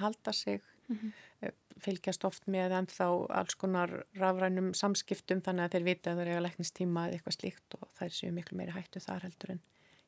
halda 0.00 0.32
sig 0.32 0.60
mm 0.88 0.96
-hmm. 0.96 1.52
fylgjast 1.80 2.24
oft 2.24 2.46
með 2.46 2.74
ennþá 2.80 3.06
alls 3.40 3.54
konar 3.54 4.04
rafrænum 4.16 4.74
samskiptum 4.74 5.40
þannig 5.40 5.64
að 5.64 5.72
þeir 5.72 5.84
vita 5.84 6.12
að 6.12 6.20
þeir 6.20 6.32
eiga 6.32 6.44
læknistíma 6.46 7.06
eða 7.06 7.16
eitthvað 7.16 7.38
slíkt 7.38 7.78
og 7.80 7.88
þær 7.98 8.12
séu 8.18 8.32
miklu 8.32 8.58
meiri 8.58 8.76
hættu 8.76 9.00
þar 9.00 9.22
heldur 9.28 9.56
en 9.56 9.62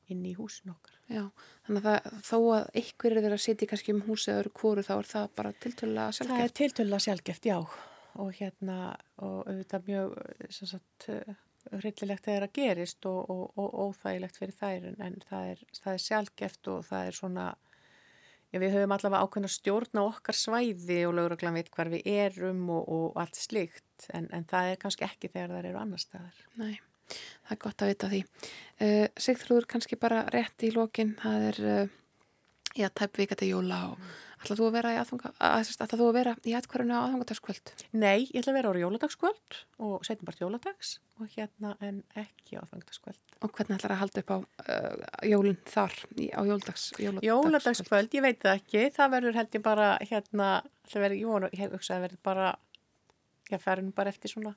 inn 0.09 0.25
í 0.25 0.35
húsin 0.35 0.73
okkar. 0.73 0.95
Já, 1.09 1.25
þannig 1.67 1.85
að 1.85 2.01
það, 2.03 2.21
þó 2.31 2.39
að 2.57 2.65
ykkur 2.83 3.13
er 3.13 3.23
verið 3.23 3.37
að 3.37 3.45
sitja 3.45 3.69
kannski 3.69 3.93
um 3.93 4.03
húsið 4.07 4.35
eða 4.35 4.53
kóru 4.61 4.83
þá 4.83 4.95
er 4.99 5.09
það 5.13 5.31
bara 5.37 5.53
tiltölulega 5.53 6.13
sjálfgeft? 6.13 6.39
Það 6.39 6.45
er 6.45 6.55
tiltölulega 6.61 7.05
sjálfgeft, 7.07 7.49
já 7.49 7.59
og 8.19 8.33
hérna 8.39 8.79
og 9.23 9.47
auðvitað 9.47 9.89
mjög 9.89 10.17
sagt, 10.51 11.09
hryllilegt 11.69 12.27
þegar 12.27 12.47
það 12.47 12.55
gerist 12.59 13.09
og, 13.09 13.31
og, 13.31 13.45
og 13.61 13.79
óþægilegt 13.87 14.39
fyrir 14.41 14.57
þær 14.59 14.91
en 14.95 15.19
það 15.29 15.55
er, 15.55 15.65
það 15.79 15.95
er 15.95 16.05
sjálfgeft 16.05 16.71
og 16.73 16.85
það 16.89 17.11
er 17.11 17.19
svona 17.19 17.49
Já, 18.49 18.57
við 18.63 18.79
höfum 18.79 18.93
allavega 18.95 19.27
ákveðin 19.27 19.45
að 19.45 19.53
stjórna 19.53 20.03
okkar 20.09 20.37
svæði 20.37 21.03
og 21.05 21.11
löguraglan 21.19 21.57
veit 21.59 21.67
hvar 21.75 21.91
við 21.93 22.07
erum 22.09 22.63
og, 22.73 22.87
og 22.89 23.19
allt 23.21 23.37
slikt 23.37 24.07
en, 24.17 24.31
en 24.33 24.47
það 24.49 24.71
er 24.71 24.79
kannski 24.81 25.05
ekki 25.05 25.29
þegar 25.35 25.53
það 25.53 25.69
eru 25.69 25.81
annar 25.83 26.01
staðar. 26.01 26.39
Nei. 26.57 26.79
Það 27.09 27.53
er 27.53 27.61
gott 27.61 27.85
að 27.85 27.91
vita 27.93 28.09
því. 28.13 28.23
Uh, 28.81 29.05
Sigþrúður 29.21 29.69
kannski 29.69 29.99
bara 30.01 30.23
rétt 30.33 30.65
í 30.65 30.73
lokin, 30.73 31.13
það 31.21 31.45
er 31.51 31.61
uh, 31.75 31.93
já, 32.73 32.89
tæp 32.89 33.21
vika 33.21 33.37
til 33.37 33.51
jóla 33.53 33.83
og 33.91 34.01
mm. 34.01 34.17
Ætlað 34.39 34.61
þú 34.61 34.67
að 34.69 34.75
vera 34.77 34.93
í 34.95 34.99
aðfanga, 35.01 35.31
ætlað 35.39 35.95
þú 35.95 36.07
að 36.09 36.17
vera 36.17 36.35
í 36.47 36.55
aðkvarðinu 36.59 36.95
á 36.95 37.01
aðfangadagskvöld? 37.05 37.73
Nei, 37.93 38.19
ég 38.29 38.39
ætla 38.41 38.53
að 38.53 38.59
vera 38.59 38.71
á 38.71 38.83
jóladagskvöld 38.83 39.59
og 39.89 40.07
setjum 40.07 40.29
bara 40.29 40.43
jóladags 40.43 40.93
og 41.19 41.33
hérna 41.35 41.75
en 41.85 41.99
ekki 42.19 42.59
á 42.59 42.63
aðfangadagskvöld. 42.63 43.19
Og 43.43 43.53
hvernig 43.55 43.79
ætlar 43.79 43.97
að 43.97 44.03
halda 44.03 44.23
upp 44.23 44.33
á 44.35 44.39
uh, 44.39 45.03
jólun 45.27 45.59
þar 45.69 45.99
á 45.99 46.41
jóladags, 46.47 46.87
jóladagskvöld? 46.99 47.29
Jóladagskvöld, 47.29 48.17
ég 48.19 48.27
veit 48.29 48.41
það 48.45 48.61
ekki, 48.61 48.87
það 48.95 49.13
verður 49.17 49.41
held 49.41 49.59
ég 49.59 49.67
bara 49.67 49.91
hérna, 50.05 50.49
það 50.93 51.07
verður, 51.07 51.51
ég 51.53 51.61
hef 51.65 51.77
hugsað 51.77 51.99
að 51.99 52.07
verður 52.07 52.25
bara, 52.31 52.55
ég 53.51 53.63
fer 53.63 53.85
nú 53.85 53.95
bara 53.97 54.15
eftir 54.15 54.35
svona 54.35 54.55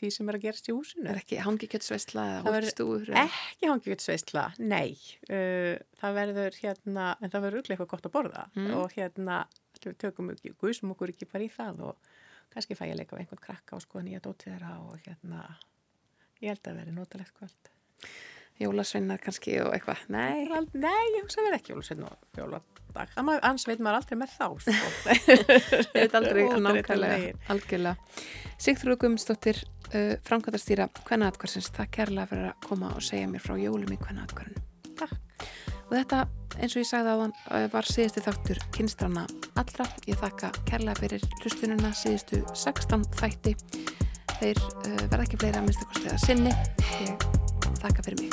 því 0.00 0.10
sem 0.14 0.30
er 0.30 0.38
að 0.38 0.44
gerast 0.46 0.70
í 0.70 0.74
húsinu. 0.74 1.04
Það 1.06 1.12
er 1.12 1.20
ekki 1.20 1.40
hangikjötsveistla 1.44 2.24
eða 2.30 2.54
hóttstúr? 2.54 3.10
Ekki 3.22 3.70
hangikjötsveistla, 3.70 4.46
nei. 4.62 4.96
Uh, 5.28 5.76
það 6.00 6.16
verður 6.20 6.58
hérna, 6.62 7.10
en 7.20 7.34
það 7.34 7.46
verður 7.46 7.70
eitthvað 7.74 7.92
gott 7.92 8.08
að 8.08 8.16
borða 8.16 8.46
mm. 8.56 8.72
og 8.78 8.96
hérna, 8.96 9.42
við 9.84 10.00
tökum 10.00 10.32
ekki, 10.34 10.54
guðsum 10.60 10.94
okkur 10.96 11.14
ekki 11.14 11.28
bara 11.30 11.46
í 11.46 11.52
það 11.52 11.84
og 11.90 12.10
kannski 12.50 12.76
fæ 12.78 12.88
ég 12.90 12.98
leika 12.98 13.16
af 13.16 13.22
einhvern 13.22 13.44
krakka 13.44 13.76
og 13.78 13.84
skoða 13.84 14.08
nýja 14.08 14.24
dótt 14.24 14.48
þeirra 14.48 14.74
og 14.82 14.98
hérna, 15.04 15.44
ég 16.40 16.52
held 16.52 16.70
að 16.72 16.82
verði 16.82 16.96
notalegt 16.96 17.36
kvöld. 17.38 17.72
Jólasveinar 18.60 19.20
kannski 19.24 19.54
og 19.62 19.72
eitthvað, 19.72 20.02
nei? 20.12 20.44
Nei, 20.76 21.04
ég 21.14 21.22
hugsa 21.22 21.40
verði 21.44 21.60
ekki 21.62 21.72
jólasveinar 21.72 22.12
og 22.12 22.40
jóladag. 22.42 22.80
Annars 23.16 23.64
veit 23.68 23.80
maður 23.80 24.00
aldrei 24.00 24.18
með 24.20 24.34
þá, 24.34 24.46
sko. 24.64 24.74
Ég 25.94 25.94
veit 25.94 26.16
aldrei 26.18 26.42
nákvæmlega, 26.50 27.30
algjörlega. 27.54 28.18
Sigþrúðu 28.60 28.98
Guðmundsdóttir, 29.04 29.62
Eh, 29.92 30.12
uh, 30.12 30.18
framkvæmtastýra 30.22 30.88
Kvenna 31.04 31.26
Atkvarsins, 31.30 31.70
það 31.74 31.88
kærlega 31.96 32.26
fyrir 32.30 32.44
að 32.52 32.66
koma 32.68 32.92
og 32.94 33.02
segja 33.02 33.26
mér 33.26 33.42
frá 33.42 33.56
jólum 33.58 33.90
í 33.90 33.98
Kvenna 33.98 34.22
Atkvarinu. 34.22 34.60
Takk. 35.00 35.16
Og 35.90 35.96
þetta, 35.96 36.18
eins 36.60 36.76
og 36.76 36.82
ég 36.84 36.86
sagði 36.86 37.10
á 37.10 37.16
hann, 37.18 37.34
eh, 37.50 37.66
var 37.72 37.82
síðusti 37.82 38.22
þáttur 38.22 38.58
kynstrana 38.70 39.26
allra. 39.58 39.84
Ég 40.06 40.16
þakka 40.22 40.52
kærlega 40.70 41.00
fyrir 41.02 41.22
hlustununa 41.42 41.90
síðustu 41.90 42.36
16 42.54 43.02
þætti. 43.18 43.56
Þeir 44.40 44.56
uh, 44.62 45.02
verða 45.10 45.26
ekki 45.26 45.40
fleira 45.42 45.58
að 45.58 45.66
minnstu 45.66 45.84
kostiða 45.90 46.18
sinni. 46.22 46.52
Ég 47.02 47.12
þakka 47.82 48.06
fyrir 48.06 48.18
mig. 48.22 48.32